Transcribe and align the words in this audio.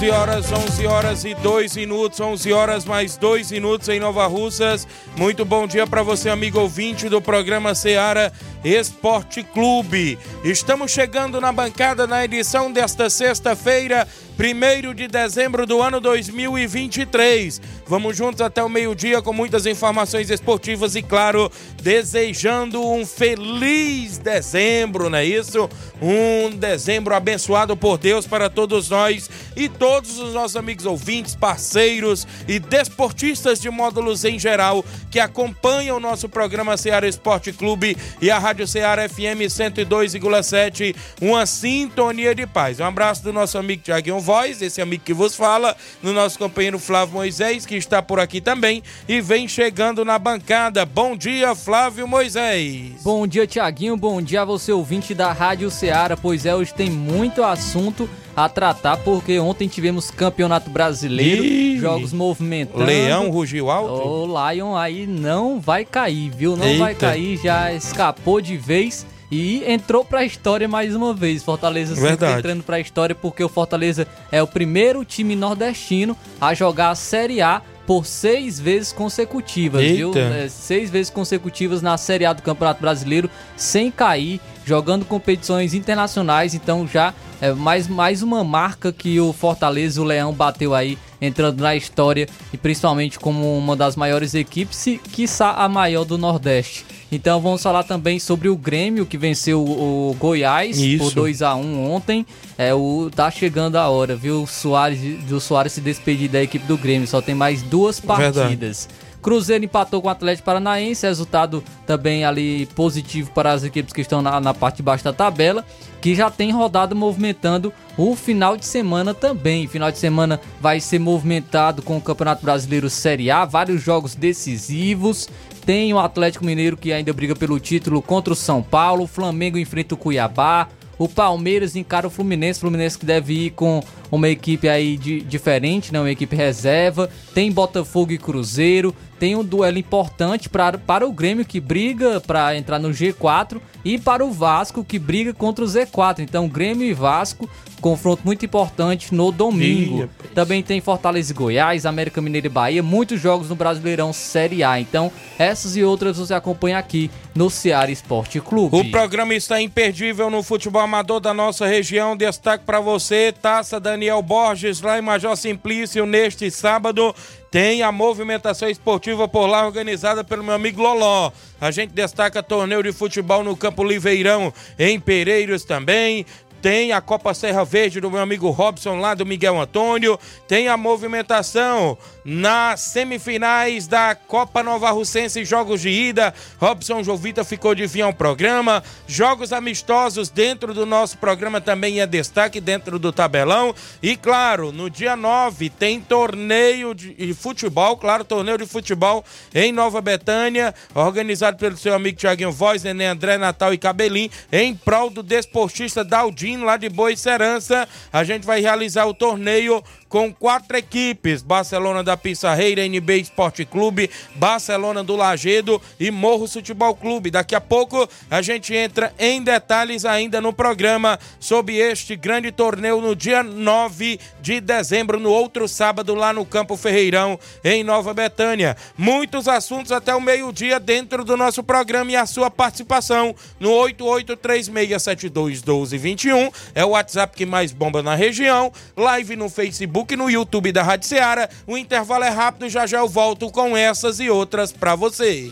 11 0.00 0.17
horas, 0.18 0.50
11 0.50 0.86
horas 0.86 1.24
e 1.24 1.32
2 1.32 1.76
minutos, 1.76 2.18
11 2.18 2.52
horas 2.52 2.84
mais 2.84 3.16
2 3.16 3.52
minutos 3.52 3.88
em 3.88 4.00
Nova 4.00 4.26
Russas. 4.26 4.84
Muito 5.16 5.44
bom 5.44 5.64
dia 5.64 5.86
para 5.86 6.02
você, 6.02 6.28
amigo 6.28 6.58
ouvinte 6.58 7.08
do 7.08 7.22
programa 7.22 7.72
Seara 7.72 8.32
Esporte 8.64 9.44
Clube. 9.44 10.18
Estamos 10.42 10.90
chegando 10.90 11.40
na 11.40 11.52
bancada 11.52 12.04
na 12.04 12.24
edição 12.24 12.72
desta 12.72 13.08
sexta-feira, 13.08 14.08
1 14.38 14.94
de 14.94 15.06
dezembro 15.06 15.66
do 15.66 15.80
ano 15.80 16.00
2023. 16.00 17.60
Vamos 17.86 18.16
juntos 18.16 18.40
até 18.40 18.62
o 18.62 18.68
meio-dia 18.68 19.22
com 19.22 19.32
muitas 19.32 19.66
informações 19.66 20.30
esportivas 20.30 20.94
e, 20.94 21.02
claro, 21.02 21.50
desejando 21.82 22.84
um 22.86 23.06
feliz 23.06 24.18
dezembro, 24.18 25.08
não 25.08 25.18
é 25.18 25.24
isso? 25.24 25.68
Um 26.00 26.50
dezembro 26.50 27.14
abençoado 27.14 27.76
por 27.76 27.98
Deus 27.98 28.26
para 28.26 28.50
todos 28.50 28.90
nós 28.90 29.28
e 29.56 29.68
todos 29.68 30.07
os 30.16 30.32
nossos 30.32 30.56
amigos 30.56 30.86
ouvintes, 30.86 31.34
parceiros 31.34 32.26
e 32.46 32.58
desportistas 32.58 33.60
de 33.60 33.68
módulos 33.68 34.24
em 34.24 34.38
geral 34.38 34.84
que 35.10 35.20
acompanham 35.20 35.96
o 35.96 36.00
nosso 36.00 36.28
programa 36.28 36.76
Ceará 36.76 37.06
Esporte 37.06 37.52
Clube 37.52 37.96
e 38.20 38.30
a 38.30 38.38
Rádio 38.38 38.66
Ceará 38.66 39.08
FM 39.08 39.44
102,7, 39.48 40.94
uma 41.20 41.44
sintonia 41.44 42.34
de 42.34 42.46
paz. 42.46 42.80
Um 42.80 42.84
abraço 42.84 43.22
do 43.22 43.32
nosso 43.32 43.58
amigo 43.58 43.82
Tiaguinho 43.82 44.20
Voz, 44.20 44.62
esse 44.62 44.80
amigo 44.80 45.02
que 45.04 45.12
vos 45.12 45.34
fala, 45.34 45.76
no 46.02 46.12
nosso 46.12 46.38
companheiro 46.38 46.78
Flávio 46.78 47.14
Moisés, 47.14 47.66
que 47.66 47.76
está 47.76 48.00
por 48.00 48.20
aqui 48.20 48.40
também 48.40 48.82
e 49.08 49.20
vem 49.20 49.48
chegando 49.48 50.04
na 50.04 50.18
bancada. 50.18 50.86
Bom 50.86 51.16
dia, 51.16 51.54
Flávio 51.54 52.06
Moisés. 52.06 53.02
Bom 53.02 53.26
dia, 53.26 53.46
Tiaguinho. 53.46 53.96
Bom 53.96 54.22
dia 54.22 54.42
a 54.42 54.44
você, 54.44 54.72
ouvinte 54.72 55.14
da 55.14 55.32
Rádio 55.32 55.70
Ceará. 55.70 56.16
Pois 56.16 56.46
é, 56.46 56.54
hoje 56.54 56.72
tem 56.72 56.90
muito 56.90 57.42
assunto 57.42 58.08
a 58.44 58.48
tratar, 58.48 58.96
porque 58.98 59.38
ontem 59.38 59.68
tivemos 59.68 60.10
campeonato 60.10 60.70
brasileiro, 60.70 61.44
Ih, 61.44 61.78
jogos 61.78 62.12
movimentando. 62.12 62.84
Leão 62.84 63.30
rugiu 63.30 63.70
alto? 63.70 64.08
O 64.08 64.26
Lion 64.26 64.76
aí 64.76 65.06
não 65.06 65.60
vai 65.60 65.84
cair, 65.84 66.30
viu? 66.30 66.56
Não 66.56 66.66
Eita. 66.66 66.78
vai 66.78 66.94
cair, 66.94 67.36
já 67.42 67.72
escapou 67.72 68.40
de 68.40 68.56
vez. 68.56 69.06
E 69.30 69.62
entrou 69.70 70.04
para 70.06 70.20
a 70.20 70.24
história 70.24 70.66
mais 70.66 70.96
uma 70.96 71.12
vez. 71.12 71.42
Fortaleza 71.42 71.94
sempre 71.94 72.32
entrando 72.32 72.62
para 72.62 72.76
a 72.76 72.80
história 72.80 73.14
porque 73.14 73.44
o 73.44 73.48
Fortaleza 73.48 74.06
é 74.32 74.42
o 74.42 74.46
primeiro 74.46 75.04
time 75.04 75.36
nordestino 75.36 76.16
a 76.40 76.54
jogar 76.54 76.90
a 76.90 76.94
Série 76.94 77.42
A 77.42 77.60
por 77.86 78.06
seis 78.06 78.58
vezes 78.60 78.92
consecutivas, 78.92 79.82
Eita. 79.82 79.96
viu? 79.96 80.12
É, 80.14 80.48
seis 80.48 80.90
vezes 80.90 81.10
consecutivas 81.10 81.82
na 81.82 81.96
Série 81.96 82.24
A 82.24 82.32
do 82.32 82.42
Campeonato 82.42 82.80
Brasileiro, 82.80 83.30
sem 83.56 83.90
cair, 83.90 84.40
jogando 84.68 85.06
competições 85.06 85.72
internacionais. 85.72 86.54
Então 86.54 86.86
já 86.86 87.14
é 87.40 87.52
mais, 87.52 87.88
mais 87.88 88.22
uma 88.22 88.44
marca 88.44 88.92
que 88.92 89.18
o 89.18 89.32
Fortaleza, 89.32 90.00
o 90.00 90.04
Leão, 90.04 90.32
bateu 90.32 90.74
aí, 90.74 90.98
entrando 91.20 91.62
na 91.62 91.74
história 91.74 92.28
e 92.52 92.58
principalmente 92.58 93.18
como 93.18 93.56
uma 93.56 93.74
das 93.74 93.96
maiores 93.96 94.34
equipes, 94.34 94.86
e 94.86 94.98
quiçá 94.98 95.52
a 95.52 95.68
maior 95.68 96.04
do 96.04 96.18
Nordeste. 96.18 96.84
Então 97.10 97.40
vamos 97.40 97.62
falar 97.62 97.84
também 97.84 98.18
sobre 98.18 98.50
o 98.50 98.56
Grêmio 98.56 99.06
que 99.06 99.16
venceu 99.16 99.64
o 99.64 100.14
Goiás 100.18 100.78
Isso. 100.78 101.04
por 101.04 101.14
2 101.14 101.40
a 101.40 101.54
1 101.54 101.90
ontem. 101.90 102.26
É 102.58 102.74
o 102.74 103.08
tá 103.14 103.30
chegando 103.30 103.76
a 103.76 103.88
hora, 103.88 104.14
viu? 104.14 104.42
O 104.42 104.46
Soares, 104.46 105.00
do 105.24 105.40
Soares 105.40 105.72
se 105.72 105.80
despedir 105.80 106.28
da 106.28 106.42
equipe 106.42 106.66
do 106.66 106.76
Grêmio, 106.76 107.08
só 107.08 107.22
tem 107.22 107.34
mais 107.34 107.62
duas 107.62 107.98
partidas. 107.98 108.86
Verdade. 108.86 109.07
Cruzeiro 109.22 109.64
empatou 109.64 110.00
com 110.00 110.08
o 110.08 110.10
Atlético 110.10 110.46
Paranaense, 110.46 111.06
resultado 111.06 111.62
também 111.86 112.24
ali 112.24 112.66
positivo 112.74 113.30
para 113.32 113.52
as 113.52 113.64
equipes 113.64 113.92
que 113.92 114.00
estão 114.00 114.22
na, 114.22 114.40
na 114.40 114.54
parte 114.54 114.76
de 114.76 114.82
baixo 114.82 115.04
da 115.04 115.12
tabela, 115.12 115.64
que 116.00 116.14
já 116.14 116.30
tem 116.30 116.50
rodado 116.50 116.94
movimentando 116.94 117.72
o 117.96 118.14
final 118.14 118.56
de 118.56 118.64
semana 118.64 119.12
também. 119.12 119.66
Final 119.66 119.90
de 119.90 119.98
semana 119.98 120.40
vai 120.60 120.80
ser 120.80 120.98
movimentado 120.98 121.82
com 121.82 121.96
o 121.96 122.00
Campeonato 122.00 122.44
Brasileiro 122.44 122.88
Série 122.88 123.30
A, 123.30 123.44
vários 123.44 123.82
jogos 123.82 124.14
decisivos. 124.14 125.28
Tem 125.66 125.92
o 125.92 125.98
Atlético 125.98 126.44
Mineiro 126.44 126.76
que 126.76 126.92
ainda 126.92 127.12
briga 127.12 127.34
pelo 127.34 127.58
título 127.60 128.00
contra 128.00 128.32
o 128.32 128.36
São 128.36 128.62
Paulo, 128.62 129.04
o 129.04 129.08
Flamengo 129.08 129.58
enfrenta 129.58 129.94
o 129.94 129.98
Cuiabá, 129.98 130.68
o 130.98 131.08
Palmeiras 131.08 131.76
encara 131.76 132.06
o 132.08 132.10
Fluminense, 132.10 132.58
Fluminense 132.58 132.98
que 132.98 133.06
deve 133.06 133.46
ir 133.46 133.50
com 133.50 133.80
uma 134.10 134.28
equipe 134.28 134.68
aí 134.68 134.96
de, 134.96 135.20
diferente, 135.20 135.92
né? 135.92 136.00
Uma 136.00 136.10
equipe 136.10 136.34
reserva. 136.34 137.08
Tem 137.32 137.52
Botafogo 137.52 138.10
e 138.10 138.18
Cruzeiro. 138.18 138.94
Tem 139.18 139.34
um 139.34 139.44
duelo 139.44 139.78
importante 139.78 140.48
pra, 140.48 140.78
para 140.78 141.06
o 141.06 141.12
Grêmio 141.12 141.44
que 141.44 141.60
briga 141.60 142.20
para 142.20 142.56
entrar 142.56 142.78
no 142.78 142.90
G4 142.90 143.60
e 143.84 143.98
para 143.98 144.24
o 144.24 144.30
Vasco 144.30 144.84
que 144.84 144.98
briga 144.98 145.32
contra 145.32 145.64
o 145.64 145.68
Z4. 145.68 146.20
Então, 146.20 146.48
Grêmio 146.48 146.86
e 146.86 146.92
Vasco, 146.92 147.48
confronto 147.80 148.22
muito 148.24 148.44
importante 148.44 149.14
no 149.14 149.32
domingo. 149.32 150.08
Também 150.34 150.62
tem 150.62 150.80
Fortaleza 150.80 151.32
e 151.32 151.34
Goiás, 151.34 151.86
América 151.86 152.20
Mineira 152.20 152.46
e 152.46 152.50
Bahia, 152.50 152.82
muitos 152.82 153.20
jogos 153.20 153.48
no 153.48 153.54
Brasileirão 153.54 154.12
Série 154.12 154.62
A. 154.62 154.78
Então, 154.78 155.10
essas 155.38 155.76
e 155.76 155.82
outras 155.82 156.18
você 156.18 156.34
acompanha 156.34 156.78
aqui 156.78 157.10
no 157.34 157.48
Ceará 157.48 157.90
Esporte 157.90 158.40
Clube. 158.40 158.76
O 158.76 158.90
programa 158.90 159.34
está 159.34 159.60
imperdível 159.60 160.28
no 160.28 160.42
futebol 160.42 160.82
amador 160.82 161.20
da 161.20 161.32
nossa 161.32 161.66
região. 161.66 162.16
Destaque 162.16 162.64
para 162.64 162.80
você, 162.80 163.32
Taça 163.32 163.78
Daniel 163.78 164.20
Borges, 164.22 164.80
lá 164.80 164.98
em 164.98 165.02
Major 165.02 165.36
Simplício, 165.36 166.04
neste 166.04 166.50
sábado. 166.50 167.14
Tem 167.50 167.82
a 167.82 167.90
movimentação 167.90 168.68
esportiva 168.68 169.26
por 169.26 169.46
lá 169.46 169.64
organizada 169.64 170.22
pelo 170.22 170.44
meu 170.44 170.54
amigo 170.54 170.82
Loló. 170.82 171.32
A 171.60 171.70
gente 171.70 171.92
destaca 171.92 172.42
torneio 172.42 172.82
de 172.82 172.92
futebol 172.92 173.42
no 173.42 173.56
Campo 173.56 173.82
Liveirão, 173.82 174.52
em 174.78 175.00
Pereiros 175.00 175.64
também 175.64 176.26
tem 176.60 176.92
a 176.92 177.00
Copa 177.00 177.32
Serra 177.34 177.64
Verde 177.64 178.00
do 178.00 178.10
meu 178.10 178.20
amigo 178.20 178.50
Robson 178.50 178.98
lá 178.98 179.14
do 179.14 179.24
Miguel 179.24 179.60
Antônio, 179.60 180.18
tem 180.46 180.68
a 180.68 180.76
movimentação 180.76 181.96
nas 182.28 182.80
semifinais 182.80 183.86
da 183.86 184.14
Copa 184.14 184.62
Nova 184.62 184.90
Russense 184.90 185.46
Jogos 185.46 185.80
de 185.80 185.88
Ida. 185.88 186.34
Robson 186.60 187.02
Jovita 187.02 187.42
ficou 187.42 187.74
de 187.74 187.86
vir 187.86 188.02
ao 188.02 188.12
programa. 188.12 188.84
Jogos 189.06 189.50
amistosos 189.50 190.28
dentro 190.28 190.74
do 190.74 190.84
nosso 190.84 191.16
programa 191.16 191.58
também 191.58 192.02
é 192.02 192.06
destaque 192.06 192.60
dentro 192.60 192.98
do 192.98 193.10
tabelão. 193.10 193.74
E 194.02 194.14
claro, 194.14 194.70
no 194.70 194.90
dia 194.90 195.16
9 195.16 195.70
tem 195.70 196.02
torneio 196.02 196.94
de 196.94 197.32
futebol, 197.32 197.96
claro, 197.96 198.24
torneio 198.24 198.58
de 198.58 198.66
futebol 198.66 199.24
em 199.54 199.72
Nova 199.72 200.02
Betânia, 200.02 200.74
organizado 200.94 201.56
pelo 201.56 201.78
seu 201.78 201.94
amigo 201.94 202.18
Tiaguinho 202.18 202.52
Voz, 202.52 202.82
Nenê 202.82 203.06
André 203.06 203.38
Natal 203.38 203.72
e 203.72 203.78
Cabelim, 203.78 204.30
em 204.52 204.74
prol 204.74 205.08
do 205.08 205.22
desportista 205.22 206.04
Daldinho 206.04 206.66
lá 206.66 206.76
de 206.76 206.90
Boa 206.90 207.16
Serança. 207.16 207.88
A 208.12 208.22
gente 208.22 208.44
vai 208.46 208.60
realizar 208.60 209.06
o 209.06 209.14
torneio 209.14 209.82
com 210.08 210.32
quatro 210.32 210.76
equipes: 210.76 211.42
Barcelona 211.42 212.02
da 212.02 212.16
Pissarreira, 212.16 212.84
NB 212.86 213.18
Esporte 213.18 213.64
Clube, 213.64 214.10
Barcelona 214.34 215.04
do 215.04 215.14
Lagedo 215.16 215.80
e 215.98 216.10
Morro 216.10 216.46
Futebol 216.48 216.94
Clube. 216.94 217.30
Daqui 217.30 217.54
a 217.54 217.60
pouco 217.60 218.08
a 218.30 218.40
gente 218.40 218.74
entra 218.74 219.12
em 219.18 219.42
detalhes 219.42 220.04
ainda 220.04 220.40
no 220.40 220.52
programa 220.52 221.18
sobre 221.38 221.76
este 221.76 222.14
grande 222.16 222.52
torneio 222.52 223.00
no 223.00 223.14
dia 223.14 223.42
9 223.42 224.18
de 224.40 224.60
dezembro, 224.60 225.20
no 225.20 225.30
outro 225.30 225.68
sábado, 225.68 226.14
lá 226.14 226.32
no 226.32 226.46
Campo 226.46 226.76
Ferreirão, 226.76 227.38
em 227.62 227.84
Nova 227.84 228.14
Betânia. 228.14 228.76
Muitos 228.96 229.46
assuntos 229.48 229.92
até 229.92 230.14
o 230.14 230.20
meio-dia 230.20 230.80
dentro 230.80 231.24
do 231.24 231.36
nosso 231.36 231.62
programa 231.62 232.12
e 232.12 232.16
a 232.16 232.24
sua 232.26 232.50
participação 232.50 233.34
no 233.60 233.68
8836721221 233.70 236.52
é 236.74 236.84
o 236.84 236.90
WhatsApp 236.90 237.36
que 237.36 237.44
mais 237.44 237.72
bomba 237.72 238.02
na 238.02 238.14
região. 238.14 238.72
Live 238.96 239.36
no 239.36 239.48
Facebook 239.48 239.97
e 239.98 240.16
no 240.16 240.30
YouTube 240.30 240.70
da 240.70 240.82
Rádio 240.82 241.08
Ceará. 241.08 241.48
O 241.66 241.76
intervalo 241.76 242.22
é 242.22 242.28
rápido, 242.28 242.68
já 242.68 242.86
já 242.86 242.98
eu 242.98 243.08
volto 243.08 243.50
com 243.50 243.76
essas 243.76 244.20
e 244.20 244.30
outras 244.30 244.70
para 244.70 244.94
você. 244.94 245.50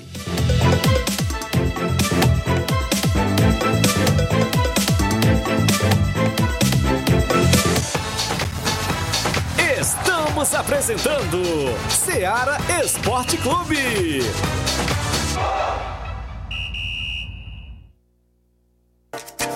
Estamos 9.80 10.54
apresentando 10.54 11.42
Ceará 11.88 12.58
Esporte 12.84 13.36
Clube. 13.38 14.20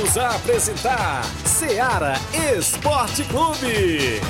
Voltamos 0.00 0.16
a 0.16 0.30
apresentar 0.30 1.22
Seara 1.44 2.14
Esporte 2.56 3.22
Clube. 3.24 4.20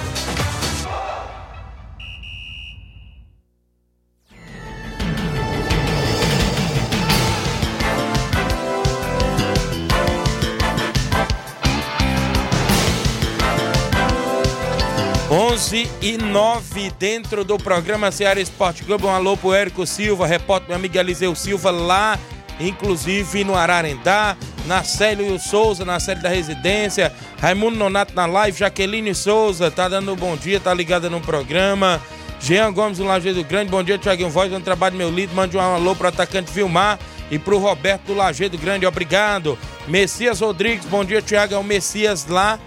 Onze 15.31 15.89
e 16.03 16.19
nove 16.19 16.91
dentro 16.99 17.45
do 17.45 17.57
programa 17.57 18.11
Ceará 18.11 18.41
Esporte 18.41 18.83
Clube. 18.83 19.07
Um 19.07 19.11
alô 19.11 19.37
pro 19.37 19.55
Érico 19.55 19.87
Silva, 19.87 20.27
repórter 20.27 20.71
meu 20.71 20.77
amigo 20.77 20.99
Eliseu 20.99 21.37
Silva, 21.37 21.71
lá, 21.71 22.19
inclusive 22.59 23.45
no 23.45 23.55
Ararendá. 23.55 24.37
Na 24.67 24.85
Célio 24.85 25.39
Souza, 25.39 25.85
na 25.85 25.99
série 25.99 26.21
da 26.21 26.29
residência. 26.29 27.13
Raimundo 27.41 27.77
Nonato 27.77 28.15
na 28.15 28.27
live. 28.27 28.59
Jaqueline 28.59 29.15
Souza, 29.15 29.71
tá 29.71 29.89
dando 29.89 30.13
um 30.13 30.17
bom 30.17 30.37
dia, 30.37 30.61
tá 30.61 30.73
ligada 30.73 31.11
no 31.11 31.21
programa. 31.21 32.01
Jean 32.41 32.73
Gomes 32.73 32.99
do 32.99 33.05
Lajeado 33.05 33.45
Grande, 33.45 33.71
bom 33.71 33.83
dia, 33.83 33.99
Thiaguinho 33.99 34.31
Voz, 34.31 34.51
no 34.51 34.61
trabalho 34.61 34.97
meu 34.97 35.11
líder. 35.11 35.35
Mande 35.35 35.57
um 35.57 35.61
alô 35.61 35.95
pro 35.95 36.09
atacante 36.09 36.51
Vilmar 36.51 36.99
e 37.31 37.39
pro 37.39 37.59
Roberto 37.59 38.07
do 38.07 38.15
Lajeado 38.15 38.57
Grande, 38.57 38.87
obrigado. 38.87 39.59
Messias 39.87 40.41
Rodrigues, 40.41 40.87
bom 40.87 41.05
dia, 41.05 41.21
Thiago. 41.21 41.55
É 41.55 41.59
o 41.59 41.65
Messias 41.65 42.27
lá 42.27 42.59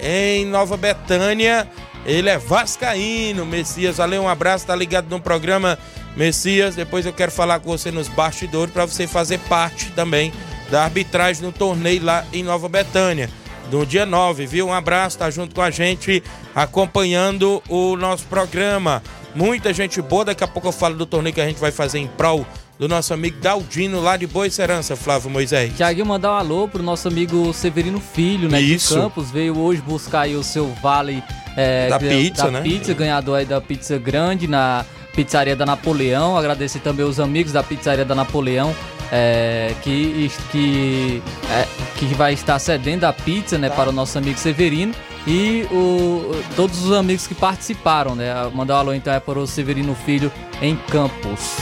em 0.00 0.44
Nova 0.46 0.76
Betânia. 0.76 1.68
Ele 2.04 2.28
é 2.28 2.38
vascaíno, 2.38 3.46
Messias. 3.46 3.98
Valeu, 3.98 4.22
um 4.22 4.28
abraço, 4.28 4.66
tá 4.66 4.74
ligado 4.74 5.08
no 5.08 5.20
programa 5.20 5.78
Messias. 6.16 6.74
Depois 6.74 7.06
eu 7.06 7.12
quero 7.12 7.30
falar 7.30 7.60
com 7.60 7.70
você 7.70 7.92
nos 7.92 8.08
bastidores 8.08 8.72
para 8.72 8.84
você 8.84 9.06
fazer 9.06 9.38
parte 9.40 9.90
também 9.92 10.32
da 10.70 10.84
arbitragem 10.84 11.42
no 11.42 11.52
torneio 11.52 12.04
lá 12.04 12.24
em 12.32 12.42
Nova 12.42 12.68
Betânia. 12.68 13.28
No 13.70 13.86
dia 13.86 14.04
9, 14.04 14.46
viu? 14.46 14.66
Um 14.68 14.72
abraço, 14.72 15.18
tá 15.18 15.30
junto 15.30 15.54
com 15.54 15.62
a 15.62 15.70
gente, 15.70 16.22
acompanhando 16.54 17.62
o 17.68 17.96
nosso 17.96 18.24
programa. 18.24 19.02
Muita 19.34 19.72
gente 19.72 20.02
boa, 20.02 20.24
daqui 20.24 20.42
a 20.42 20.48
pouco 20.48 20.68
eu 20.68 20.72
falo 20.72 20.96
do 20.96 21.06
torneio 21.06 21.34
que 21.34 21.40
a 21.40 21.46
gente 21.46 21.60
vai 21.60 21.70
fazer 21.70 21.98
em 21.98 22.08
prol 22.08 22.44
do 22.80 22.88
nosso 22.88 23.12
amigo 23.12 23.38
Daldino, 23.40 24.00
lá 24.00 24.16
de 24.16 24.26
Boa 24.26 24.48
Serança, 24.48 24.96
Flávio 24.96 25.28
Moisés. 25.28 25.76
Tiaguinho, 25.76 26.06
mandar 26.06 26.32
um 26.32 26.36
alô 26.36 26.66
pro 26.66 26.82
nosso 26.82 27.06
amigo 27.06 27.52
Severino 27.52 28.00
Filho, 28.00 28.48
né? 28.48 28.58
Isso. 28.58 28.94
De 28.94 29.00
Campos, 29.02 29.30
veio 29.30 29.58
hoje 29.58 29.82
buscar 29.82 30.22
aí 30.22 30.34
o 30.34 30.42
seu 30.42 30.72
vale 30.82 31.22
é, 31.56 31.88
Da 31.88 31.98
pizza, 31.98 32.44
da 32.44 32.50
né? 32.50 32.62
pizza, 32.62 32.94
ganhador 32.94 33.36
aí 33.38 33.44
da 33.44 33.60
pizza 33.60 33.98
grande 33.98 34.48
na 34.48 34.84
pizzaria 35.14 35.54
da 35.54 35.66
Napoleão. 35.66 36.38
Agradecer 36.38 36.78
também 36.78 37.04
os 37.04 37.20
amigos 37.20 37.52
da 37.52 37.62
pizzaria 37.62 38.04
da 38.04 38.14
Napoleão. 38.14 38.74
É, 39.10 39.74
que, 39.82 40.30
que, 40.50 41.22
é, 41.50 41.66
que 41.96 42.06
vai 42.14 42.32
estar 42.32 42.58
cedendo 42.58 43.04
a 43.04 43.12
pizza 43.12 43.58
né, 43.58 43.68
para 43.70 43.90
o 43.90 43.92
nosso 43.92 44.16
amigo 44.18 44.38
Severino 44.38 44.94
e 45.26 45.66
o, 45.70 46.32
todos 46.56 46.82
os 46.84 46.92
amigos 46.92 47.26
que 47.26 47.34
participaram, 47.34 48.14
né? 48.14 48.32
Mandar 48.54 48.76
um 48.76 48.78
alô 48.78 48.94
então 48.94 49.12
é 49.12 49.20
para 49.20 49.38
o 49.38 49.46
Severino 49.46 49.94
Filho 49.94 50.32
em 50.62 50.76
Campos. 50.76 51.56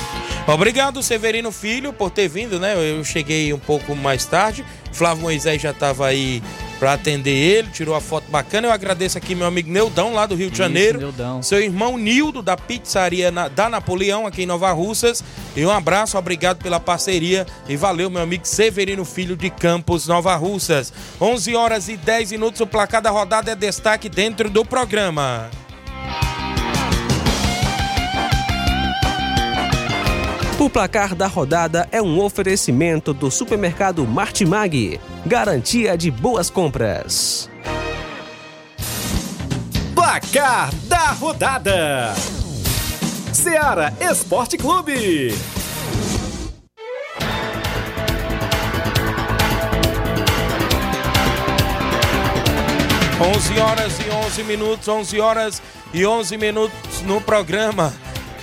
Obrigado, 0.46 1.02
Severino 1.02 1.50
Filho, 1.50 1.92
por 1.92 2.10
ter 2.10 2.28
vindo, 2.28 2.58
né? 2.58 2.74
Eu 2.74 3.04
cheguei 3.04 3.52
um 3.52 3.58
pouco 3.58 3.94
mais 3.94 4.24
tarde. 4.24 4.64
Flávio 4.92 5.22
Moisés 5.22 5.60
já 5.60 5.70
estava 5.70 6.06
aí 6.06 6.42
para 6.78 6.92
atender 6.92 7.30
ele, 7.30 7.68
tirou 7.72 7.94
a 7.94 8.00
foto 8.00 8.30
bacana. 8.30 8.68
Eu 8.68 8.72
agradeço 8.72 9.18
aqui 9.18 9.34
meu 9.34 9.46
amigo 9.46 9.70
Neudão, 9.70 10.14
lá 10.14 10.26
do 10.26 10.34
Rio 10.34 10.46
de 10.48 10.52
Isso, 10.54 10.62
Janeiro. 10.62 10.98
Neudão. 10.98 11.42
Seu 11.42 11.60
irmão 11.60 11.98
Nildo, 11.98 12.40
da 12.42 12.56
pizzaria 12.56 13.30
na- 13.30 13.48
da 13.48 13.68
Napoleão, 13.68 14.26
aqui 14.26 14.42
em 14.42 14.46
Nova 14.46 14.70
Russas. 14.72 15.22
E 15.56 15.64
um 15.66 15.70
abraço, 15.70 16.16
obrigado 16.16 16.62
pela 16.62 16.78
parceria. 16.78 17.46
E 17.68 17.76
valeu, 17.76 18.08
meu 18.08 18.22
amigo 18.22 18.46
Severino 18.46 19.04
Filho 19.04 19.36
de 19.36 19.50
Campos, 19.50 20.06
Nova 20.06 20.34
Russas. 20.36 20.92
11 21.20 21.54
horas 21.56 21.88
e 21.88 21.96
10 21.96 22.30
minutos, 22.32 22.60
o 22.60 22.66
placar 22.66 23.02
da 23.02 23.10
rodada 23.10 23.50
é 23.50 23.56
destaque 23.56 24.08
dentro 24.08 24.48
do 24.48 24.64
programa. 24.64 25.50
O 30.60 30.68
placar 30.68 31.14
da 31.14 31.26
rodada 31.28 31.88
é 31.92 32.02
um 32.02 32.20
oferecimento 32.20 33.14
do 33.14 33.30
supermercado 33.30 34.04
Martimag. 34.06 34.98
Garantia 35.28 35.94
de 35.94 36.10
boas 36.10 36.48
compras. 36.48 37.50
Placar 39.94 40.74
da 40.84 41.10
rodada: 41.10 42.14
Seara 43.34 43.92
Esporte 44.00 44.56
Clube. 44.56 45.34
11 53.20 53.60
horas 53.60 53.92
e 53.98 54.10
11 54.10 54.44
minutos, 54.44 54.88
11 54.88 55.20
horas 55.20 55.62
e 55.92 56.06
11 56.06 56.38
minutos 56.38 57.02
no 57.02 57.20
programa. 57.20 57.92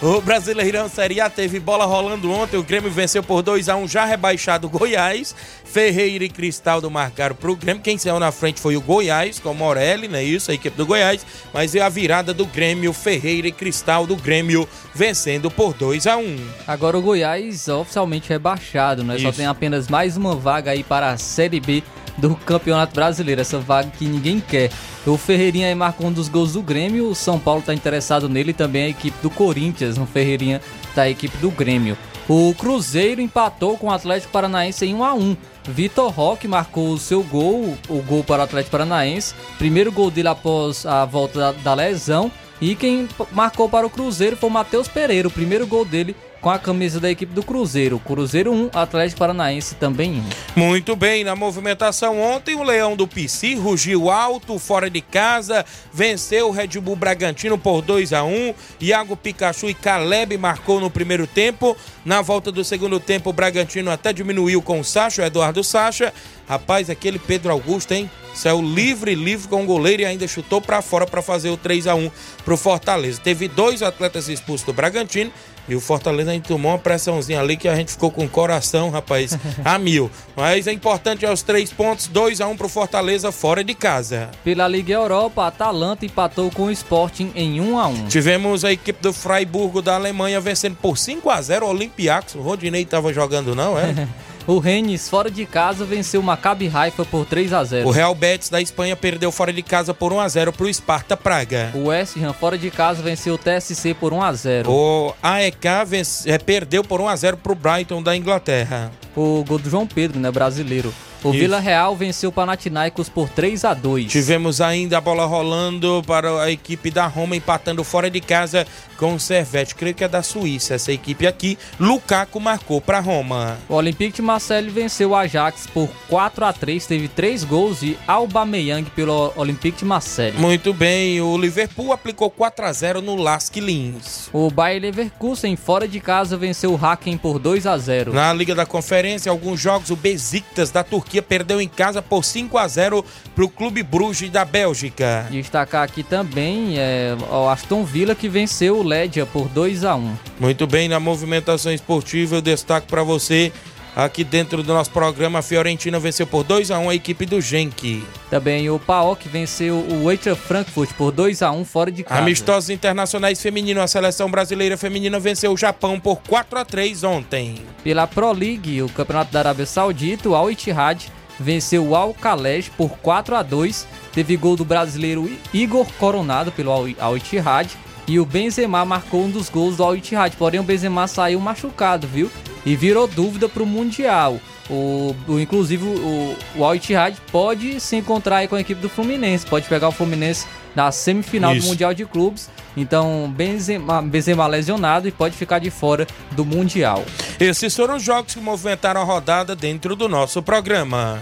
O 0.06 0.22
Brasileirão 0.22 0.88
Série 0.88 1.20
A 1.20 1.32
teve 1.32 1.60
bola 1.60 1.84
rolando 1.84 2.32
ontem. 2.32 2.58
O 2.58 2.64
Grêmio 2.64 2.92
venceu 2.92 3.24
por 3.24 3.42
2 3.42 3.68
a 3.70 3.76
1 3.76 3.88
já 3.88 4.06
rebaixado 4.06 4.70
Goiás. 4.70 5.34
Ferreira 5.64 6.24
e 6.24 6.30
Cristaldo 6.30 6.92
marcaram 6.92 7.36
para 7.36 7.50
o 7.50 7.56
Grêmio. 7.56 7.82
Quem 7.82 7.98
saiu 7.98 8.20
na 8.20 8.32
frente 8.32 8.62
foi 8.62 8.78
o 8.78 8.82
Goiás, 8.82 9.40
com 9.40 9.50
o 9.50 9.56
Morelli, 9.56 10.08
não 10.08 10.20
é 10.20 10.24
isso? 10.24 10.52
A 10.52 10.54
equipe 10.54 10.78
do 10.78 10.86
Goiás. 10.86 11.26
Mas 11.52 11.74
é 11.74 11.82
a 11.82 11.90
virada 11.90 12.36
do 12.36 12.46
Grêmio, 12.46 12.94
Ferreira 12.94 13.48
e 13.48 13.52
Cristaldo. 13.52 14.16
Grêmio 14.16 14.70
vencendo 14.94 15.50
por 15.50 15.74
2 15.74 16.06
a 16.06 16.18
1 16.18 16.38
Agora 16.68 17.00
o 17.00 17.02
Goiás 17.02 17.68
oficialmente 17.68 18.30
rebaixado, 18.30 19.04
né? 19.04 19.16
Isso. 19.16 19.24
Só 19.24 19.32
tem 19.32 19.48
apenas 19.48 19.88
mais 19.88 20.16
uma 20.16 20.36
vaga 20.36 20.70
aí 20.70 20.84
para 20.84 21.10
a 21.10 21.18
Série 21.18 21.60
B 21.60 21.82
do 22.18 22.36
Campeonato 22.36 22.94
Brasileiro, 22.94 23.42
essa 23.42 23.60
vaga 23.60 23.92
que 23.92 24.06
ninguém 24.06 24.40
quer. 24.40 24.72
O 25.06 25.18
Ferreirinha 25.18 25.68
aí 25.68 25.76
marcou 25.76 26.08
um 26.08 26.12
dos 26.12 26.28
gols 26.28 26.54
do 26.54 26.62
Grêmio, 26.62 27.10
o 27.10 27.16
São 27.16 27.40
Paulo 27.40 27.60
está 27.60 27.74
interessado 27.74 28.28
nele 28.28 28.54
também 28.54 28.84
a 28.86 28.90
equipe 28.90 29.18
do 29.22 29.30
Corinthians, 29.30 29.98
no 29.98 30.06
Ferreirinha 30.06 30.62
da 30.96 31.10
equipe 31.10 31.38
do 31.38 31.52
Grêmio. 31.52 31.98
O 32.28 32.56
Cruzeiro 32.56 33.22
empatou 33.22 33.78
com 33.78 33.88
o 33.88 33.92
Atlético 33.92 34.32
Paranaense 34.32 34.86
em 34.86 34.96
1 34.96 35.04
a 35.04 35.14
1. 35.14 35.38
Vitor 35.66 36.12
Roque 36.12 36.48
marcou 36.48 36.90
o 36.90 36.98
seu 36.98 37.22
gol, 37.22 37.78
o 37.88 38.02
gol 38.02 38.24
para 38.24 38.42
o 38.42 38.46
Atlético 38.46 38.72
Paranaense. 38.72 39.36
Primeiro 39.60 39.92
gol 39.92 40.10
dele 40.10 40.30
após 40.30 40.86
a 40.86 41.06
volta 41.06 41.40
da, 41.40 41.52
da 41.52 41.74
lesão. 41.76 42.32
E 42.60 42.74
quem 42.74 43.08
marcou 43.32 43.70
para 43.70 43.86
o 43.86 43.90
Cruzeiro 43.90 44.38
foi 44.38 44.50
o 44.50 44.54
Matheus 44.54 44.88
Pereira, 44.88 45.28
o 45.28 45.32
primeiro 45.32 45.68
gol 45.68 45.84
dele 45.84 46.16
com 46.46 46.52
a 46.52 46.60
camisa 46.60 47.00
da 47.00 47.10
equipe 47.10 47.34
do 47.34 47.42
Cruzeiro. 47.42 47.98
Cruzeiro 47.98 48.54
1, 48.54 48.70
Atlético 48.72 49.18
Paranaense 49.18 49.74
também 49.74 50.24
1. 50.56 50.60
Muito 50.60 50.96
bem, 50.96 51.24
na 51.24 51.36
movimentação 51.36 52.22
ontem, 52.22 52.54
o 52.54 52.62
Leão 52.62 52.96
do 52.96 53.08
Pici 53.08 53.56
rugiu 53.56 54.12
alto, 54.12 54.60
fora 54.60 54.88
de 54.88 55.02
casa, 55.02 55.66
venceu 55.92 56.48
o 56.48 56.52
Red 56.52 56.80
Bull 56.80 56.96
Bragantino 56.96 57.58
por 57.58 57.82
2 57.82 58.14
a 58.14 58.24
1 58.24 58.54
Iago 58.80 59.18
Pikachu 59.18 59.70
e 59.70 59.74
Caleb 59.74 60.38
marcou 60.38 60.80
no 60.80 60.92
primeiro 60.92 61.26
tempo. 61.26 61.76
Na 62.06 62.22
volta 62.22 62.52
do 62.52 62.64
segundo 62.64 63.00
tempo, 63.00 63.32
o 63.32 63.34
Bragantino 63.34 63.90
até 63.90 64.14
diminuiu 64.14 64.62
com 64.62 64.80
o 64.80 64.84
Sacha, 64.84 65.24
o 65.24 65.26
Eduardo 65.26 65.64
Sacha. 65.64 66.14
Rapaz, 66.48 66.92
aquele 66.92 67.18
Pedro 67.18 67.52
Augusto, 67.52 67.92
hein? 67.92 68.08
Saiu 68.36 68.62
livre, 68.62 69.16
livre 69.16 69.48
com 69.48 69.64
o 69.64 69.66
goleiro 69.66 70.04
e 70.04 70.06
ainda 70.06 70.28
chutou 70.28 70.62
para 70.62 70.82
fora 70.82 71.08
para 71.08 71.22
fazer 71.22 71.50
o 71.50 71.58
3 71.58 71.88
a 71.88 71.96
1 71.96 72.12
pro 72.44 72.58
Fortaleza. 72.58 73.20
Teve 73.24 73.48
dois 73.48 73.82
atletas 73.82 74.28
expulsos 74.28 74.66
do 74.66 74.74
Bragantino 74.74 75.32
e 75.68 75.76
o 75.76 75.82
Fortaleza 75.82 76.32
a 76.32 76.34
gente 76.34 76.48
tomou 76.48 76.72
uma 76.72 76.78
pressãozinha 76.78 77.40
ali 77.40 77.58
que 77.58 77.68
a 77.68 77.76
gente 77.76 77.92
ficou 77.92 78.12
com 78.12 78.26
o 78.26 78.30
coração, 78.30 78.90
rapaz, 78.90 79.38
a 79.64 79.78
mil. 79.78 80.10
Mas 80.36 80.68
é 80.68 80.72
importante 80.72 81.26
é 81.26 81.32
os 81.32 81.42
três 81.42 81.72
pontos, 81.72 82.08
2 82.08 82.42
a 82.42 82.48
1 82.48 82.52
um 82.52 82.58
pro 82.58 82.70
Fortaleza 82.70 83.32
fora 83.32 83.64
de 83.64 83.74
casa. 83.74 84.30
Pela 84.44 84.68
Liga 84.68 84.94
Europa, 84.94 85.48
Atalanta 85.48 86.06
empatou 86.06 86.52
com 86.52 86.64
o 86.64 86.72
Sporting 86.72 87.32
em 87.36 87.60
1 87.60 87.80
a 87.80 87.88
1 87.88 88.08
Tivemos 88.08 88.64
a 88.64 88.72
equipe 88.72 89.02
do 89.02 89.12
Freiburgo 89.14 89.82
da 89.82 89.96
Alemanha 89.96 90.40
vencendo 90.40 90.76
por 90.76 90.98
5 90.98 91.30
a 91.30 91.42
0 91.42 91.66
o 91.66 91.70
Olympiacos. 91.70 92.36
O 92.36 92.42
Rodinei 92.42 92.84
estava 92.84 93.14
jogando 93.14 93.56
não, 93.56 93.78
é? 93.78 94.08
O 94.48 94.60
Rennes, 94.60 95.10
fora 95.10 95.32
de 95.32 95.44
casa, 95.44 95.86
venceu 95.86 96.22
o 96.22 96.24
Maccabi 96.24 96.72
Haifa 96.72 97.04
por 97.04 97.26
3 97.26 97.52
a 97.52 97.64
0. 97.64 97.88
O 97.88 97.92
Real 97.92 98.14
Betis 98.14 98.48
da 98.48 98.62
Espanha 98.62 98.96
perdeu 98.96 99.32
fora 99.32 99.52
de 99.52 99.64
casa 99.64 99.92
por 99.92 100.14
1 100.14 100.20
a 100.20 100.28
0 100.30 100.54
para 100.54 100.66
o 100.68 100.74
Sparta 100.74 101.18
Praga. 101.18 101.72
O 101.74 101.86
West 101.86 102.16
Ham, 102.18 102.32
fora 102.32 102.56
de 102.56 102.70
casa, 102.70 103.02
venceu 103.02 103.34
o 103.34 103.38
TSC 103.40 103.96
por 103.96 104.14
1 104.14 104.22
a 104.22 104.34
0. 104.34 104.72
O 104.72 105.14
AEK 105.24 105.68
vence, 105.88 106.30
é, 106.30 106.38
perdeu 106.38 106.84
por 106.84 107.02
1 107.02 107.08
a 107.08 107.16
0 107.16 107.38
para 107.38 107.52
o 107.52 107.56
Brighton 107.56 108.04
da 108.04 108.16
Inglaterra. 108.16 108.92
O 109.16 109.44
gol 109.48 109.58
do 109.58 109.68
João 109.68 109.88
Pedro, 109.88 110.20
né, 110.20 110.30
brasileiro. 110.30 110.94
O 111.26 111.32
Isso. 111.32 111.40
Vila 111.40 111.60
Real 111.60 111.96
venceu 111.96 112.30
o 112.30 112.32
Panathinaikos 112.32 113.10
por 113.10 113.28
3 113.28 113.66
a 113.66 113.74
2. 113.74 114.12
Tivemos 114.12 114.62
ainda 114.62 115.00
a 115.00 115.02
bola 115.02 115.26
rolando 115.26 116.04
para 116.06 116.44
a 116.44 116.52
equipe 116.52 116.92
da 116.92 117.08
Roma 117.08 117.36
empatando 117.36 117.84
fora 117.84 118.12
de 118.12 118.22
casa 118.22 118.68
com 118.96 119.16
o 119.16 119.20
Servete. 119.20 119.74
Creio 119.74 119.96
que 119.96 120.04
é 120.04 120.08
da 120.08 120.22
Suíça 120.22 120.76
essa 120.76 120.92
equipe 120.92 121.26
aqui. 121.26 121.58
Lukaku 121.80 122.40
marcou 122.40 122.80
para 122.80 123.00
Roma. 123.00 123.58
O 123.68 123.74
Olympique 123.74 124.18
de 124.18 124.22
Marseille 124.22 124.70
venceu 124.70 125.10
o 125.10 125.16
Ajax 125.16 125.66
por 125.66 125.90
4 126.10 126.46
a 126.46 126.54
3, 126.54 126.86
teve 126.86 127.08
3 127.08 127.44
gols 127.44 127.82
e 127.82 127.98
Aubameyang 128.08 128.88
pelo 128.92 129.34
Olympique 129.36 129.80
de 129.80 129.86
Marseille. 129.86 130.38
Muito 130.38 130.76
bem, 130.76 131.20
o 131.22 131.36
Liverpool 131.40 131.92
aplicou 131.92 132.30
4 132.30 132.66
a 132.68 132.72
0 132.72 133.02
no 133.02 133.16
Lask 133.16 133.56
Linz. 133.56 134.30
O 134.32 134.52
Bayer 134.52 134.80
Leverkusen 134.80 135.56
fora 135.56 135.88
de 135.88 136.00
casa 136.00 136.38
venceu 136.38 136.72
o 136.72 136.86
Haken 136.86 137.18
por 137.18 137.40
2 137.40 137.66
a 137.66 137.76
0. 137.80 138.14
Na 138.14 138.32
Liga 138.32 138.54
da 138.54 138.66
Conferência, 138.66 139.32
alguns 139.32 139.60
jogos 139.60 139.90
o 139.90 139.96
Besiktas 139.96 140.70
da 140.70 140.84
Turquia 140.84 141.15
Turquia 141.16 141.22
perdeu 141.22 141.62
em 141.62 141.68
casa 141.68 142.02
por 142.02 142.24
5 142.24 142.58
a 142.58 142.68
0 142.68 143.06
para 143.34 143.46
o 143.46 143.50
Clube 143.50 143.84
Bruges 143.84 144.30
da 144.30 144.44
Bélgica. 144.44 145.28
Destacar 145.30 145.84
aqui 145.84 146.04
também 146.04 146.78
é, 146.78 147.16
o 147.32 147.50
Aston 147.50 147.84
Villa 147.84 148.16
que 148.16 148.28
venceu 148.28 148.78
o 148.78 148.84
Ledia 148.84 149.26
por 149.26 149.48
2 149.48 149.84
a 149.84 149.96
1. 149.96 150.16
Muito 150.40 150.68
bem, 150.68 150.88
na 150.88 151.00
movimentação 151.00 151.72
esportiva 151.72 152.36
eu 152.36 152.42
destaco 152.42 152.88
para 152.88 153.04
você 153.04 153.52
Aqui 153.96 154.26
dentro 154.26 154.62
do 154.62 154.74
nosso 154.74 154.92
programa, 154.92 155.40
a 155.40 155.42
Fiorentina 155.42 155.98
venceu 155.98 156.28
por 156.28 156.44
2 156.44 156.70
a 156.70 156.78
1 156.78 156.90
a 156.90 156.96
equipe 156.96 157.26
do 157.26 157.40
Genk. 157.40 158.04
Também 158.30 158.70
o 158.70 158.78
PAOK 158.78 159.30
venceu 159.30 159.78
o 159.78 160.12
Eintracht 160.12 160.44
Frankfurt 160.44 160.92
por 160.98 161.14
2 161.14 161.42
a 161.42 161.50
1 161.50 161.64
fora 161.64 161.90
de 161.90 162.04
casa. 162.04 162.20
Amistosos 162.20 162.70
internacionais 162.70 163.42
feminino, 163.42 163.80
a 163.80 163.88
seleção 163.88 164.30
brasileira 164.30 164.76
feminina 164.76 165.18
venceu 165.18 165.54
o 165.54 165.58
Japão 165.58 165.98
por 165.98 166.18
4 166.28 166.60
a 166.60 166.66
3 166.66 167.06
ontem. 167.06 167.62
Pela 167.86 168.06
Pro 168.06 168.34
League, 168.34 168.82
o 168.82 168.90
Campeonato 168.90 169.32
da 169.32 169.40
Arábia 169.40 169.66
Saudita, 169.66 170.28
o 170.28 170.36
Al 170.36 170.52
Ittihad 170.52 171.06
venceu 171.40 171.88
o 171.88 171.96
Al 171.96 172.14
Khalej 172.14 172.72
por 172.72 172.98
4 172.98 173.34
a 173.34 173.44
2. 173.44 173.88
Teve 174.12 174.36
gol 174.36 174.58
do 174.58 174.66
brasileiro 174.66 175.32
Igor 175.54 175.88
Coronado 175.98 176.52
pelo 176.52 176.72
Al 177.00 177.16
Ittihad 177.16 177.70
e 178.08 178.20
o 178.20 178.26
Benzema 178.26 178.84
marcou 178.86 179.24
um 179.24 179.30
dos 179.30 179.50
gols 179.50 179.78
do 179.78 179.84
Al 179.84 179.96
Ittihad. 179.96 180.36
Porém, 180.38 180.60
o 180.60 180.64
Benzema 180.64 181.08
saiu 181.08 181.40
machucado, 181.40 182.08
viu? 182.08 182.30
e 182.66 182.76
virou 182.76 183.08
dúvida 183.08 183.48
para 183.48 183.64
o 183.64 183.66
Mundial. 183.66 184.40
O, 184.68 185.16
o, 185.28 185.40
inclusive 185.40 185.86
o, 185.86 186.36
o 186.56 186.66
Al 186.66 186.76
Ittihad 186.76 187.16
pode 187.32 187.80
se 187.80 187.96
encontrar 187.96 188.38
aí 188.38 188.48
com 188.48 188.56
a 188.56 188.62
equipe 188.62 188.82
do 188.82 188.90
Fluminense, 188.90 189.46
pode 189.46 189.68
pegar 189.70 189.88
o 189.88 189.92
Fluminense 189.92 190.48
na 190.76 190.92
semifinal 190.92 191.54
Isso. 191.54 191.68
do 191.68 191.70
Mundial 191.70 191.94
de 191.94 192.06
Clubes. 192.06 192.50
Então, 192.76 193.32
Benzema, 193.34 194.02
Benzema 194.02 194.48
lesionado 194.48 195.08
e 195.08 195.12
pode 195.12 195.38
ficar 195.38 195.60
de 195.60 195.70
fora 195.70 196.08
do 196.32 196.44
Mundial. 196.44 197.06
Esses 197.40 197.74
foram 197.76 197.96
os 197.96 198.04
jogos 198.04 198.34
que 198.34 198.42
movimentaram 198.42 199.00
a 199.00 199.04
rodada 199.04 199.56
dentro 199.56 199.96
do 199.96 200.10
nosso 200.10 200.42
programa. 200.42 201.22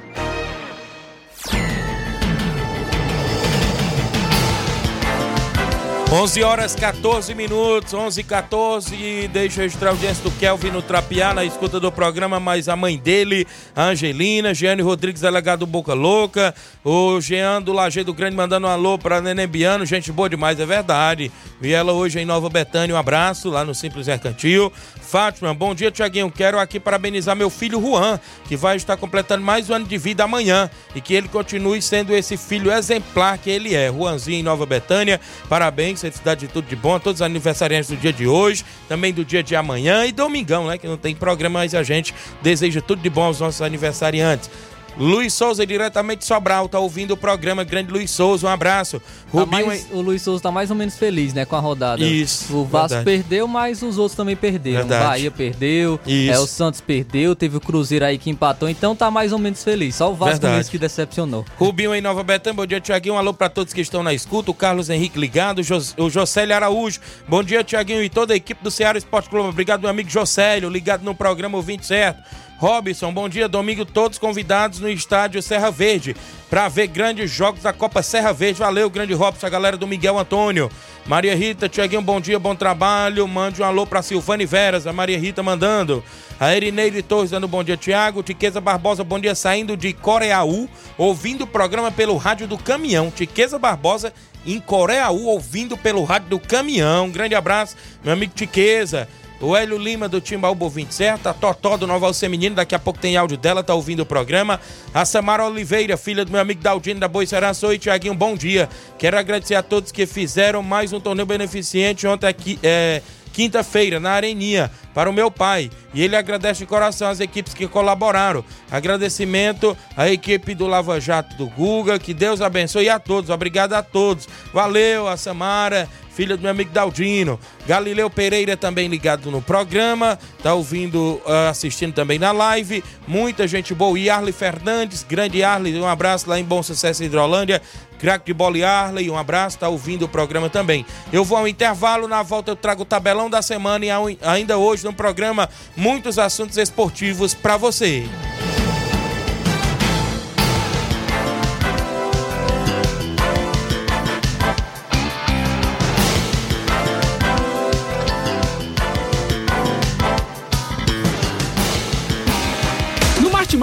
11 6.13 6.43
horas 6.43 6.75
14 6.75 7.33
minutos, 7.33 7.93
11 7.93 8.19
e 8.19 8.23
14. 8.25 9.29
Deixa 9.29 9.61
registrar 9.61 9.87
a 9.87 9.91
audiência 9.93 10.21
do 10.21 10.31
Kelvin 10.31 10.69
no 10.69 10.81
Trapiá, 10.81 11.33
na 11.33 11.45
escuta 11.45 11.79
do 11.79 11.89
programa, 11.89 12.37
mas 12.37 12.67
a 12.67 12.75
mãe 12.75 12.97
dele, 12.97 13.47
Angelina, 13.73 14.53
Giane 14.53 14.81
Rodrigues, 14.81 15.21
delegado 15.21 15.65
Boca 15.65 15.93
Louca, 15.93 16.53
o 16.83 17.21
Jean 17.21 17.61
do 17.61 17.71
Lajeado 17.71 18.13
Grande 18.13 18.35
mandando 18.35 18.67
um 18.67 18.69
alô 18.69 18.99
pra 18.99 19.21
Neném 19.21 19.47
Biano, 19.47 19.85
gente 19.85 20.11
boa 20.11 20.29
demais, 20.29 20.59
é 20.59 20.65
verdade. 20.65 21.31
Vi 21.61 21.71
ela 21.71 21.93
hoje 21.93 22.19
em 22.19 22.25
Nova 22.25 22.49
Betânia, 22.49 22.93
um 22.93 22.99
abraço 22.99 23.49
lá 23.49 23.63
no 23.63 23.73
Simples 23.73 24.07
Mercantil. 24.07 24.69
Fátima, 25.01 25.53
bom 25.53 25.73
dia, 25.73 25.91
Tiaguinho. 25.91 26.29
Quero 26.29 26.59
aqui 26.59 26.77
parabenizar 26.77 27.37
meu 27.37 27.49
filho 27.49 27.81
Juan, 27.81 28.19
que 28.49 28.57
vai 28.57 28.75
estar 28.75 28.97
completando 28.97 29.43
mais 29.43 29.69
um 29.69 29.75
ano 29.75 29.85
de 29.85 29.97
vida 29.97 30.25
amanhã 30.25 30.69
e 30.93 30.99
que 30.99 31.13
ele 31.13 31.29
continue 31.29 31.81
sendo 31.81 32.13
esse 32.13 32.35
filho 32.35 32.71
exemplar 32.71 33.37
que 33.37 33.49
ele 33.49 33.75
é. 33.75 33.89
Juanzinho 33.89 34.39
em 34.39 34.43
Nova 34.43 34.65
Betânia, 34.65 35.19
parabéns, 35.47 36.00
felicidade 36.01 36.47
de 36.47 36.53
tudo 36.53 36.67
de 36.67 36.75
bom 36.75 36.95
a 36.95 36.99
todos 36.99 37.21
os 37.21 37.25
aniversariantes 37.25 37.89
do 37.89 37.97
dia 37.97 38.11
de 38.11 38.27
hoje, 38.27 38.65
também 38.87 39.13
do 39.13 39.23
dia 39.23 39.41
de 39.41 39.55
amanhã 39.55 40.05
e 40.05 40.11
domingão, 40.11 40.67
né? 40.67 40.77
Que 40.77 40.87
não 40.87 40.97
tem 40.97 41.15
programa, 41.15 41.59
mas 41.59 41.73
a 41.75 41.83
gente 41.83 42.13
deseja 42.41 42.81
tudo 42.81 43.01
de 43.01 43.09
bom 43.09 43.23
aos 43.23 43.39
nossos 43.39 43.61
aniversariantes. 43.61 44.49
Luiz 44.97 45.33
Souza, 45.33 45.65
diretamente 45.65 46.19
de 46.19 46.25
Sobral, 46.25 46.67
tá 46.67 46.79
ouvindo 46.79 47.11
o 47.11 47.17
programa 47.17 47.63
Grande 47.63 47.91
Luiz 47.91 48.11
Souza, 48.11 48.45
um 48.45 48.49
abraço. 48.49 48.99
Tá 48.99 49.05
Rubinho... 49.31 49.67
mais, 49.67 49.87
o 49.91 50.01
Luiz 50.01 50.21
Souza 50.21 50.43
tá 50.43 50.51
mais 50.51 50.69
ou 50.69 50.75
menos 50.75 50.97
feliz, 50.97 51.33
né, 51.33 51.45
com 51.45 51.55
a 51.55 51.59
rodada. 51.59 52.03
Isso. 52.03 52.55
O 52.55 52.65
Vasco 52.65 52.95
verdade. 52.95 53.05
perdeu, 53.05 53.47
mas 53.47 53.81
os 53.81 53.97
outros 53.97 54.15
também 54.15 54.35
perderam. 54.35 54.79
Verdade. 54.79 55.03
O 55.03 55.07
Bahia 55.07 55.31
perdeu, 55.31 55.99
Isso. 56.05 56.33
é, 56.33 56.39
o 56.39 56.45
Santos 56.45 56.81
perdeu, 56.81 57.35
teve 57.35 57.57
o 57.57 57.61
Cruzeiro 57.61 58.05
aí 58.05 58.17
que 58.17 58.29
empatou, 58.29 58.69
então 58.69 58.95
tá 58.95 59.09
mais 59.09 59.31
ou 59.31 59.39
menos 59.39 59.63
feliz. 59.63 59.95
Só 59.95 60.11
o 60.11 60.15
Vasco 60.15 60.45
mesmo 60.45 60.71
que 60.71 60.77
decepcionou. 60.77 61.45
Rubinho 61.57 61.95
em 61.95 62.01
Nova 62.01 62.23
Betânia, 62.23 62.55
bom 62.55 62.65
dia, 62.65 62.81
Tiaguinho. 62.81 63.15
Um 63.15 63.17
alô 63.17 63.33
pra 63.33 63.49
todos 63.49 63.73
que 63.73 63.81
estão 63.81 64.03
na 64.03 64.13
escuta. 64.13 64.51
O 64.51 64.53
Carlos 64.53 64.89
Henrique 64.89 65.17
ligado, 65.17 65.61
o 65.97 66.09
Josélio 66.09 66.55
Araújo. 66.55 66.99
Bom 67.27 67.43
dia, 67.43 67.63
Tiaguinho 67.63 68.03
e 68.03 68.09
toda 68.09 68.33
a 68.33 68.35
equipe 68.35 68.63
do 68.63 68.69
Ceará 68.69 68.97
Esporte 68.97 69.29
Clube. 69.29 69.49
Obrigado, 69.49 69.81
meu 69.81 69.89
amigo 69.89 70.09
Josélio, 70.09 70.69
ligado 70.69 71.03
no 71.03 71.15
programa 71.15 71.57
Ouvinte 71.57 71.85
Certo. 71.85 72.21
Robson, 72.61 73.11
bom 73.11 73.27
dia, 73.27 73.47
domingo, 73.47 73.83
todos 73.83 74.19
convidados 74.19 74.79
no 74.79 74.87
estádio 74.87 75.41
Serra 75.41 75.71
Verde 75.71 76.15
para 76.47 76.69
ver 76.69 76.85
grandes 76.85 77.31
jogos 77.31 77.63
da 77.63 77.73
Copa 77.73 78.03
Serra 78.03 78.31
Verde. 78.31 78.59
Valeu, 78.59 78.87
grande 78.87 79.15
Robson, 79.15 79.47
a 79.47 79.49
galera 79.49 79.75
do 79.75 79.87
Miguel 79.87 80.19
Antônio. 80.19 80.69
Maria 81.07 81.35
Rita, 81.35 81.67
Tiaguinho, 81.67 82.03
bom 82.03 82.21
dia, 82.21 82.37
bom 82.37 82.53
trabalho. 82.53 83.27
Mande 83.27 83.63
um 83.63 83.65
alô 83.65 83.87
para 83.87 84.03
Silvane 84.03 84.45
Veras, 84.45 84.85
a 84.85 84.93
Maria 84.93 85.17
Rita 85.17 85.41
mandando. 85.41 86.03
A 86.39 86.55
Erineide 86.55 87.01
Torres 87.01 87.31
dando 87.31 87.47
bom 87.47 87.63
dia, 87.63 87.75
Tiago. 87.75 88.21
Tiqueza 88.21 88.61
Barbosa, 88.61 89.03
bom 89.03 89.17
dia, 89.17 89.33
saindo 89.33 89.75
de 89.75 89.91
Coreaú, 89.91 90.69
ouvindo 90.99 91.45
o 91.45 91.47
programa 91.47 91.91
pelo 91.91 92.15
rádio 92.15 92.45
do 92.45 92.59
caminhão. 92.59 93.09
Tiqueza 93.09 93.57
Barbosa 93.57 94.13
em 94.45 94.59
Coreaú, 94.59 95.25
ouvindo 95.25 95.75
pelo 95.75 96.03
rádio 96.03 96.29
do 96.29 96.39
caminhão. 96.39 97.09
Grande 97.09 97.33
abraço, 97.33 97.75
meu 98.03 98.13
amigo 98.13 98.33
Tiqueza. 98.35 99.07
O 99.41 99.57
Hélio 99.57 99.75
Lima 99.75 100.07
do 100.07 100.21
Timbaúba 100.21 100.69
27, 100.69 101.27
a 101.27 101.33
Totó 101.33 101.75
do 101.75 101.87
Nova 101.87 102.05
Alce 102.05 102.29
Menino, 102.29 102.55
daqui 102.55 102.75
a 102.75 102.79
pouco 102.79 102.99
tem 102.99 103.17
áudio 103.17 103.37
dela, 103.37 103.63
tá 103.63 103.73
ouvindo 103.73 104.01
o 104.01 104.05
programa. 104.05 104.59
A 104.93 105.03
Samara 105.03 105.43
Oliveira, 105.43 105.97
filha 105.97 106.23
do 106.23 106.31
meu 106.31 106.39
amigo 106.39 106.61
Daldino 106.61 106.99
da 106.99 107.07
Boi 107.07 107.25
Seranço. 107.25 107.65
Oi, 107.65 107.79
Tiaguinho, 107.79 108.13
bom 108.13 108.35
dia. 108.35 108.69
Quero 108.99 109.17
agradecer 109.17 109.55
a 109.55 109.63
todos 109.63 109.91
que 109.91 110.05
fizeram 110.05 110.61
mais 110.61 110.93
um 110.93 110.99
torneio 110.99 111.25
beneficente 111.25 112.05
ontem 112.05 112.27
aqui, 112.27 112.59
é, 112.61 113.01
quinta-feira, 113.33 113.99
na 113.99 114.11
Areninha, 114.11 114.69
para 114.93 115.09
o 115.09 115.13
meu 115.13 115.31
pai. 115.31 115.71
E 115.91 116.03
ele 116.03 116.15
agradece 116.15 116.59
de 116.59 116.67
coração 116.67 117.09
as 117.09 117.19
equipes 117.19 117.55
que 117.55 117.67
colaboraram. 117.67 118.45
Agradecimento 118.69 119.75
à 119.97 120.07
equipe 120.07 120.53
do 120.53 120.67
Lava 120.67 120.99
Jato 120.99 121.35
do 121.35 121.47
Guga, 121.47 121.97
que 121.97 122.13
Deus 122.13 122.41
abençoe 122.41 122.89
a 122.89 122.99
todos. 122.99 123.31
Obrigado 123.31 123.73
a 123.73 123.81
todos. 123.81 124.29
Valeu, 124.53 125.07
a 125.07 125.17
Samara 125.17 125.89
filha 126.21 126.37
do 126.37 126.43
meu 126.43 126.51
amigo 126.51 126.69
Daldino. 126.69 127.39
Galileu 127.65 128.07
Pereira 128.07 128.55
também 128.55 128.87
ligado 128.87 129.31
no 129.31 129.41
programa, 129.41 130.19
tá 130.43 130.53
ouvindo, 130.53 131.19
uh, 131.25 131.49
assistindo 131.49 131.93
também 131.93 132.19
na 132.19 132.31
live. 132.31 132.83
Muita 133.07 133.47
gente 133.47 133.73
boa. 133.73 133.97
E 133.97 134.07
Arley 134.07 134.31
Fernandes, 134.31 135.03
grande 135.03 135.43
Arley, 135.43 135.79
um 135.81 135.87
abraço 135.87 136.29
lá 136.29 136.39
em 136.39 136.43
Bom 136.43 136.61
Sucesso 136.61 137.03
Hidrolândia. 137.03 137.59
Crack 137.97 138.23
de 138.23 138.33
bola 138.33 138.55
e 138.55 138.63
Arley, 138.63 139.09
um 139.09 139.17
abraço, 139.17 139.57
tá 139.57 139.67
ouvindo 139.67 140.05
o 140.05 140.07
programa 140.07 140.47
também. 140.47 140.85
Eu 141.11 141.25
vou 141.25 141.39
ao 141.39 141.47
intervalo, 141.47 142.07
na 142.07 142.21
volta 142.21 142.51
eu 142.51 142.55
trago 142.55 142.83
o 142.83 142.85
tabelão 142.85 143.27
da 143.27 143.41
semana 143.41 143.83
e 143.83 143.89
ainda 144.21 144.59
hoje 144.59 144.83
no 144.83 144.93
programa 144.93 145.49
muitos 145.75 146.19
assuntos 146.19 146.55
esportivos 146.57 147.33
para 147.33 147.57
você. 147.57 148.05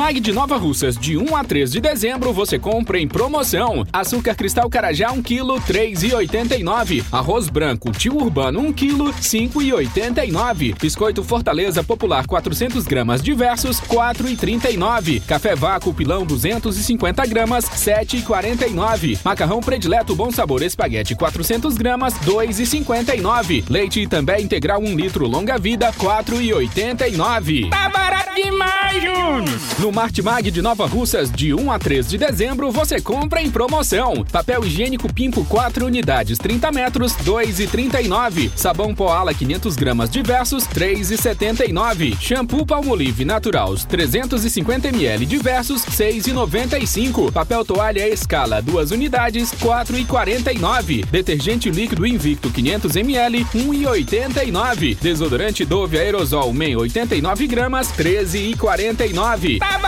Martimag 0.09 0.21
de 0.21 0.33
Nova 0.33 0.57
Russas, 0.57 0.97
de 0.97 1.19
1 1.19 1.37
a 1.37 1.45
3 1.45 1.71
de 1.71 1.81
dezembro, 1.81 2.33
você 2.33 2.59
compra 2.59 2.99
em 2.99 3.07
promoção. 3.07 3.87
Açúcar 3.93 4.35
cristal 4.35 4.69
carajá 4.71 5.13
1 5.13 5.23
kg, 5.23 5.61
3,89. 5.67 7.05
Arroz 7.13 7.49
branco 7.49 7.93
tio 7.93 8.17
urbano 8.17 8.61
1 8.61 8.73
kg, 8.73 9.13
5,89. 9.21 10.79
Biscoito 10.81 11.23
Fortaleza 11.23 11.85
Popular 11.85 12.27
400 12.27 12.87
gramas 12.87 13.21
diversos, 13.21 13.81
4,39. 13.83 15.21
Café 15.27 15.55
vácuo 15.55 15.93
pilão 15.93 16.25
250 16.25 17.27
gramas, 17.27 17.67
7,49. 17.67 19.19
Macarrão 19.23 19.61
predileto 19.61 20.17
Bom 20.17 20.31
Sabor 20.31 20.63
Espaguete 20.63 21.15
400 21.15 21.77
gramas, 21.77 22.15
2,59. 22.21 23.65
Leite 23.69 24.07
também 24.07 24.45
integral 24.45 24.81
1 24.81 24.97
litro 24.97 25.27
longa 25.27 25.59
vida, 25.59 25.93
4,89. 25.93 27.69
Tá 27.69 27.91
barato 27.91 28.35
demais, 28.35 29.03
Júnior! 29.03 29.59
Martimag 29.99 30.49
de 30.53 30.63
Nova 30.63 30.87
Russas, 30.87 31.29
de 31.29 31.53
1 31.53 31.73
a 31.73 31.77
3 31.77 32.09
de 32.09 32.19
dezembro, 32.19 32.71
você 32.71 33.01
compra 33.01 33.43
em 33.43 33.51
promoção. 33.51 34.25
Papel 34.31 34.65
higiênico 34.65 35.13
Pimpo 35.13 35.45
4 35.47 35.85
unidades 35.85 36.39
30 36.39 36.71
metros, 36.71 37.15
2,39. 37.25 38.53
Sabão 38.55 38.95
Poala 38.95 39.35
500 39.35 39.75
gramas 39.75 40.09
diversos, 40.09 40.69
3,79. 40.69 42.17
Shampoo 42.21 42.65
Palmolive 42.65 43.25
Naturals 43.25 43.85
350 43.87 44.87
ml 44.87 45.27
diversos, 45.27 45.85
6,95. 45.87 47.33
Papel 47.33 47.65
toalha 47.65 48.09
escala 48.09 48.63
2 48.63 48.93
unidades, 48.93 49.51
4,49. 49.55 51.07
Detergente 51.07 51.71
líquido 51.71 52.07
Invicto 52.07 52.51
500 52.51 52.95
ml, 52.95 53.45
1,89. 53.47 54.97
Desodorante 55.01 55.65
Dove 55.65 55.99
Aerosol 55.99 56.53
Men 56.53 56.77
89 56.77 57.49
gramas, 57.49 57.89
13,49. 57.89 59.59
Tá 59.59 59.88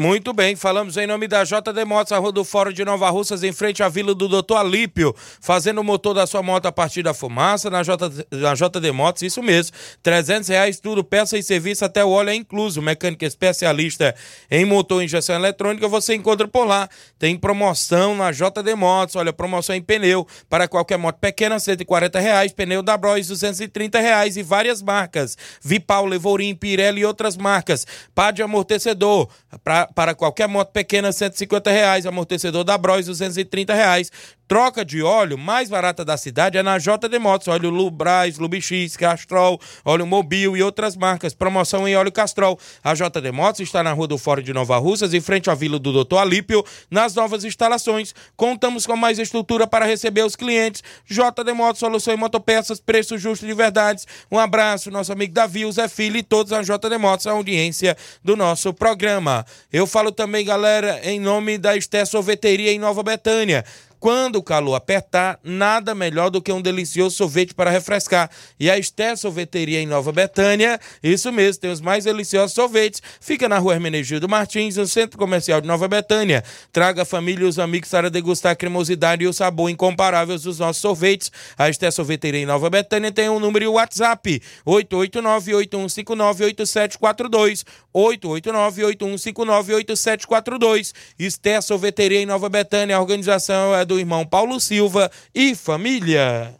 Muito 0.00 0.32
bem, 0.32 0.56
falamos 0.56 0.96
em 0.96 1.06
nome 1.06 1.28
da 1.28 1.44
JD 1.44 1.84
Motos, 1.84 2.10
a 2.10 2.16
Rua 2.16 2.32
do 2.32 2.42
Fórum 2.42 2.72
de 2.72 2.82
Nova 2.86 3.10
Russas, 3.10 3.42
em 3.42 3.52
frente 3.52 3.82
à 3.82 3.88
Vila 3.90 4.14
do 4.14 4.28
Doutor 4.28 4.56
Alípio, 4.56 5.14
fazendo 5.42 5.82
o 5.82 5.84
motor 5.84 6.14
da 6.14 6.26
sua 6.26 6.42
moto 6.42 6.64
a 6.64 6.72
partir 6.72 7.02
da 7.02 7.12
fumaça, 7.12 7.68
na, 7.68 7.82
J, 7.82 8.10
na 8.30 8.54
JD 8.54 8.92
Motos, 8.92 9.20
isso 9.20 9.42
mesmo, 9.42 9.76
300 10.02 10.48
reais, 10.48 10.80
tudo, 10.80 11.04
peça 11.04 11.36
e 11.36 11.42
serviço, 11.42 11.84
até 11.84 12.02
o 12.02 12.08
óleo 12.08 12.30
é 12.30 12.34
incluso, 12.34 12.80
mecânica 12.80 13.26
especialista 13.26 14.14
em 14.50 14.64
motor 14.64 15.02
e 15.02 15.04
injeção 15.04 15.36
eletrônica, 15.36 15.86
você 15.86 16.14
encontra 16.14 16.48
por 16.48 16.64
lá, 16.64 16.88
tem 17.18 17.36
promoção 17.36 18.16
na 18.16 18.32
JD 18.32 18.74
Motos, 18.76 19.16
olha, 19.16 19.34
promoção 19.34 19.76
em 19.76 19.82
pneu, 19.82 20.26
para 20.48 20.66
qualquer 20.66 20.96
moto 20.96 21.18
pequena, 21.18 21.60
140 21.60 22.18
reais, 22.18 22.54
pneu 22.54 22.82
da 22.82 22.96
Bros, 22.96 23.28
230 23.28 24.00
reais, 24.00 24.38
e 24.38 24.42
várias 24.42 24.80
marcas, 24.80 25.36
Vipau, 25.62 26.06
Levorim, 26.06 26.54
Pirelli 26.54 27.02
e 27.02 27.04
outras 27.04 27.36
marcas, 27.36 27.86
pá 28.14 28.30
de 28.30 28.42
amortecedor, 28.42 29.28
para 29.58 29.86
para 29.88 30.14
qualquer 30.14 30.48
moto 30.48 30.70
pequena, 30.70 31.12
150 31.12 31.70
reais. 31.70 32.06
Amortecedor 32.06 32.64
da 32.64 32.78
Bros, 32.78 33.06
230 33.06 33.74
reais. 33.74 34.12
Troca 34.50 34.84
de 34.84 35.00
óleo 35.00 35.38
mais 35.38 35.70
barata 35.70 36.04
da 36.04 36.16
cidade 36.16 36.58
é 36.58 36.62
na 36.64 36.76
JD 36.76 37.20
Motos. 37.20 37.46
Óleo 37.46 37.70
Lubrais, 37.70 38.36
Lubix, 38.36 38.96
Castrol, 38.96 39.60
óleo 39.84 40.04
Mobil 40.04 40.56
e 40.56 40.62
outras 40.64 40.96
marcas. 40.96 41.32
Promoção 41.32 41.86
em 41.86 41.94
óleo 41.94 42.10
Castrol. 42.10 42.58
A 42.82 42.92
JD 42.92 43.30
Motos 43.30 43.60
está 43.60 43.80
na 43.84 43.92
Rua 43.92 44.08
do 44.08 44.18
Fórum 44.18 44.42
de 44.42 44.52
Nova 44.52 44.76
Russas, 44.78 45.14
em 45.14 45.20
frente 45.20 45.48
à 45.48 45.54
Vila 45.54 45.78
do 45.78 45.92
Doutor 45.92 46.18
Alípio, 46.18 46.64
nas 46.90 47.14
novas 47.14 47.44
instalações. 47.44 48.12
Contamos 48.34 48.86
com 48.86 48.96
mais 48.96 49.20
estrutura 49.20 49.68
para 49.68 49.86
receber 49.86 50.24
os 50.24 50.34
clientes. 50.34 50.82
JD 51.06 51.52
Motos, 51.54 51.78
solução 51.78 52.12
em 52.12 52.16
motopeças, 52.16 52.80
preço 52.80 53.16
justo 53.16 53.46
de 53.46 53.54
verdades. 53.54 54.04
Um 54.32 54.38
abraço, 54.40 54.90
nosso 54.90 55.12
amigo 55.12 55.32
Davi, 55.32 55.70
Zé 55.70 55.86
Filho 55.86 56.16
e 56.16 56.24
todos 56.24 56.52
a 56.52 56.60
JD 56.60 56.98
Motos, 56.98 57.28
a 57.28 57.30
audiência 57.30 57.96
do 58.24 58.34
nosso 58.34 58.74
programa. 58.74 59.46
Eu 59.72 59.86
falo 59.86 60.10
também, 60.10 60.44
galera, 60.44 61.00
em 61.04 61.20
nome 61.20 61.56
da 61.56 61.76
Esté 61.76 62.04
Sorveteria 62.04 62.72
em 62.72 62.80
Nova 62.80 63.04
Betânia. 63.04 63.64
Quando 64.00 64.36
o 64.36 64.42
calor 64.42 64.74
apertar, 64.74 65.38
nada 65.44 65.94
melhor 65.94 66.30
do 66.30 66.40
que 66.40 66.50
um 66.50 66.62
delicioso 66.62 67.14
sorvete 67.14 67.52
para 67.52 67.70
refrescar. 67.70 68.30
E 68.58 68.70
a 68.70 68.78
Esté 68.78 69.14
Sorveteria 69.14 69.78
em 69.78 69.86
Nova 69.86 70.10
Betânia, 70.10 70.80
isso 71.02 71.30
mesmo, 71.30 71.60
tem 71.60 71.70
os 71.70 71.82
mais 71.82 72.04
deliciosos 72.04 72.54
sorvetes. 72.54 73.02
Fica 73.20 73.46
na 73.46 73.58
rua 73.58 73.74
Hermenegildo 73.74 74.26
Martins, 74.26 74.76
no 74.76 74.86
Centro 74.86 75.18
Comercial 75.18 75.60
de 75.60 75.68
Nova 75.68 75.86
Betânia. 75.86 76.42
Traga 76.72 77.02
a 77.02 77.04
família 77.04 77.44
e 77.44 77.48
os 77.48 77.58
amigos 77.58 77.90
para 77.90 78.08
degustar 78.08 78.52
a 78.52 78.56
cremosidade 78.56 79.22
e 79.22 79.26
o 79.26 79.34
sabor 79.34 79.68
incomparáveis 79.68 80.44
dos 80.44 80.58
nossos 80.58 80.80
sorvetes. 80.80 81.30
A 81.58 81.68
Esté 81.68 81.90
Sorveteria 81.90 82.40
em 82.40 82.46
Nova 82.46 82.70
Betânia 82.70 83.12
tem 83.12 83.28
um 83.28 83.38
número 83.38 83.66
e 83.66 83.68
o 83.68 83.74
WhatsApp: 83.74 84.40
889-8159-8742. 84.66 87.66
889-8159-8742. 87.94 90.94
Esté 91.18 91.60
Sorveteria 91.60 92.22
em 92.22 92.26
Nova 92.26 92.48
Betânia, 92.48 92.96
a 92.96 93.00
organização 93.00 93.74
é 93.74 93.84
do 93.90 93.98
irmão 93.98 94.24
Paulo 94.24 94.60
Silva 94.60 95.10
e 95.34 95.54
família. 95.56 96.54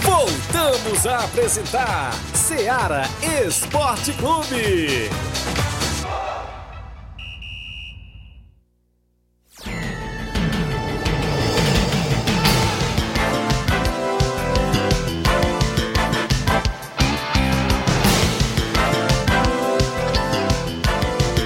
Voltamos 0.00 1.06
a 1.06 1.24
apresentar 1.24 2.14
Seara 2.32 3.02
Esporte 3.46 4.14
Clube. 4.14 5.27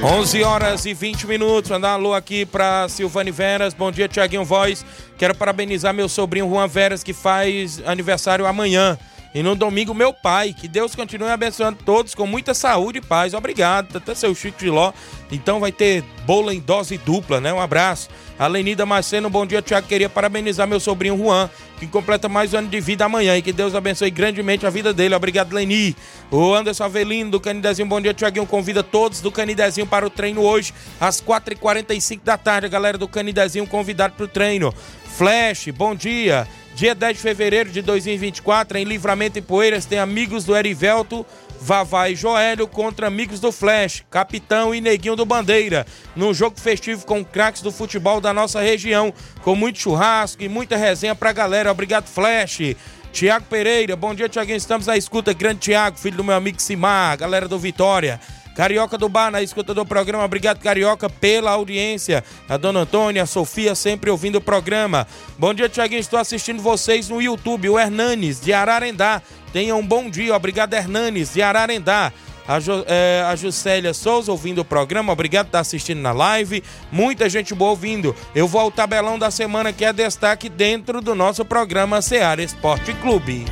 11 0.05 0.43
horas 0.43 0.85
e 0.85 0.93
20 0.93 1.29
minutos. 1.29 1.71
Mandar 1.71 1.93
um 1.93 1.95
alô 1.95 2.15
aqui 2.15 2.45
para 2.45 2.89
Silvane 2.89 3.31
Veras. 3.31 3.73
Bom 3.73 3.93
dia, 3.93 4.09
Tiaguinho 4.09 4.45
Voz. 4.45 4.85
Quero 5.17 5.33
parabenizar 5.33 5.95
meu 5.95 6.09
sobrinho 6.09 6.49
Juan 6.49 6.67
Veras, 6.67 7.05
que 7.05 7.13
faz 7.13 7.81
aniversário 7.87 8.45
amanhã. 8.45 8.99
E 9.35 9.43
no 9.43 9.55
domingo, 9.55 9.95
meu 9.95 10.13
pai. 10.13 10.53
Que 10.53 10.69
Deus 10.69 10.95
continue 10.95 11.31
abençoando 11.31 11.79
todos 11.85 12.15
com 12.15 12.27
muita 12.27 12.53
saúde 12.53 12.99
e 12.99 13.01
paz. 13.01 13.33
Obrigado. 13.35 13.97
Até 13.97 14.15
seu 14.15 14.35
Chico 14.35 14.59
de 14.59 14.69
Ló. 14.69 14.93
Então 15.31 15.59
vai 15.59 15.73
ter 15.73 16.05
bolo 16.27 16.53
em 16.53 16.61
dose 16.61 16.99
dupla, 16.99 17.41
né? 17.41 17.53
Um 17.53 17.61
abraço. 17.61 18.11
A 18.39 18.47
Lenida 18.47 18.85
Marceno, 18.85 19.31
bom 19.31 19.47
dia, 19.47 19.63
Tiago. 19.63 19.87
Queria 19.87 20.09
parabenizar 20.09 20.67
meu 20.67 20.81
sobrinho 20.81 21.17
Juan, 21.17 21.49
que 21.79 21.87
completa 21.87 22.29
mais 22.29 22.53
um 22.53 22.59
ano 22.59 22.69
de 22.69 22.81
vida 22.81 23.05
amanhã. 23.05 23.37
E 23.37 23.43
que 23.43 23.53
Deus 23.53 23.75
abençoe 23.75 24.11
grandemente 24.11 24.67
a 24.67 24.71
vida 24.71 24.93
dele. 24.93 25.15
Obrigado, 25.15 25.55
Leni. 25.55 25.97
O 26.31 26.53
Anderson 26.53 26.85
Avelino, 26.85 27.31
do 27.31 27.41
Canidezinho, 27.41 27.89
bom 27.89 28.01
dia, 28.01 28.13
Tiaguinho. 28.13 28.47
Convida 28.47 28.83
todos 28.83 29.21
do 29.21 29.31
Canidezinho 29.31 29.87
para 29.87 30.07
o 30.07 30.11
treino 30.11 30.43
hoje, 30.43 30.75
às 31.01 31.21
4h45 31.21 32.21
da 32.25 32.37
tarde. 32.37 32.67
A 32.67 32.71
galera 32.71 32.99
do 32.99 33.09
Canidezinho 33.09 33.67
convidado 33.67 34.15
para 34.15 34.25
o 34.25 34.29
treino. 34.29 34.75
Flash, 35.05 35.69
bom 35.69 35.95
dia. 35.95 36.47
Dia 36.75 36.95
10 36.95 37.17
de 37.17 37.23
fevereiro 37.23 37.71
de 37.71 37.83
2024, 37.83 38.79
em 38.79 38.85
Livramento 38.85 39.39
e 39.39 39.43
Poeiras, 39.43 39.85
tem 39.85 39.99
amigos 39.99 40.45
do 40.45 40.57
Erivelto, 40.57 41.25
Vavá 41.61 42.09
e 42.09 42.17
Joélio 42.17 42.67
contra 42.67 43.07
amigos 43.07 43.39
do 43.39 43.53
Flash, 43.53 44.03
Capitão 44.11 44.75
e 44.75 44.81
Neguinho 44.81 45.15
do 45.15 45.27
Bandeira, 45.27 45.87
num 46.17 46.33
jogo 46.33 46.59
festivo 46.59 47.05
com 47.05 47.23
craques 47.23 47.61
do 47.61 47.71
futebol 47.71 48.21
da 48.21 48.33
nossa 48.33 48.61
região, 48.61 49.13
com 49.43 49.55
muito 49.55 49.79
churrasco 49.79 50.43
e 50.43 50.49
muita 50.49 50.77
resenha 50.77 51.15
pra 51.15 51.31
galera. 51.31 51.71
Obrigado, 51.71 52.07
Flash. 52.07 52.75
Tiago 53.13 53.45
Pereira, 53.45 53.95
bom 53.95 54.15
dia, 54.15 54.29
Tiaguinho. 54.29 54.57
Estamos 54.57 54.89
à 54.89 54.97
escuta. 54.97 55.35
Grande 55.35 55.61
Tiago, 55.61 55.99
filho 55.99 56.17
do 56.17 56.25
meu 56.25 56.35
amigo 56.35 56.61
Simar, 56.61 57.19
galera 57.19 57.47
do 57.47 57.59
Vitória. 57.59 58.19
Carioca 58.55 58.99
do 58.99 59.09
Bar, 59.09 59.31
na 59.31 59.43
escuta 59.43 59.73
do 59.73 59.85
programa. 59.87 60.25
Obrigado, 60.25 60.59
Carioca, 60.59 61.09
pela 61.09 61.53
audiência. 61.53 62.23
A 62.49 62.57
dona 62.57 62.81
Antônia, 62.81 63.23
a 63.23 63.27
Sofia, 63.27 63.75
sempre 63.75 64.11
ouvindo 64.11 64.37
o 64.37 64.41
programa. 64.41 65.07
Bom 65.39 65.55
dia, 65.55 65.69
Tiaguinho. 65.69 66.01
Estou 66.01 66.19
assistindo 66.19 66.63
vocês 66.63 67.09
no 67.09 67.21
YouTube. 67.21 67.69
O 67.69 67.79
Hernanes, 67.79 68.41
de 68.41 68.53
Ararendá. 68.53 69.23
Tenham 69.53 69.79
um 69.79 69.87
bom 69.87 70.09
dia. 70.11 70.35
Obrigado, 70.35 70.75
Hernanes, 70.75 71.35
de 71.35 71.43
Ararendá. 71.43 72.13
A, 72.47 72.59
jo, 72.59 72.85
é, 72.87 73.25
a 73.27 73.37
Juscelia 73.37 73.95
Souza 73.95 74.33
ouvindo 74.33 74.61
o 74.61 74.65
programa, 74.65 75.13
obrigado 75.13 75.47
por 75.47 75.51
estar 75.51 75.61
assistindo 75.61 76.01
na 76.01 76.13
live. 76.13 76.63
Muita 76.91 77.29
gente 77.29 77.55
boa 77.55 77.71
ouvindo. 77.71 78.15
Eu 78.35 78.49
vou 78.49 78.61
ao 78.61 78.71
tabelão 78.71 79.19
da 79.19 79.31
semana 79.31 79.73
que 79.73 79.85
é 79.85 79.93
destaque 79.93 80.49
dentro 80.49 81.01
do 81.01 81.15
nosso 81.15 81.45
programa 81.45 82.03
Seara 82.03 82.43
Esporte 82.43 82.93
Clube. 82.95 83.45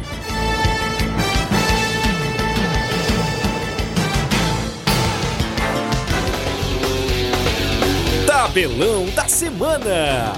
Tabelão 8.50 9.06
da 9.14 9.28
Semana. 9.28 10.32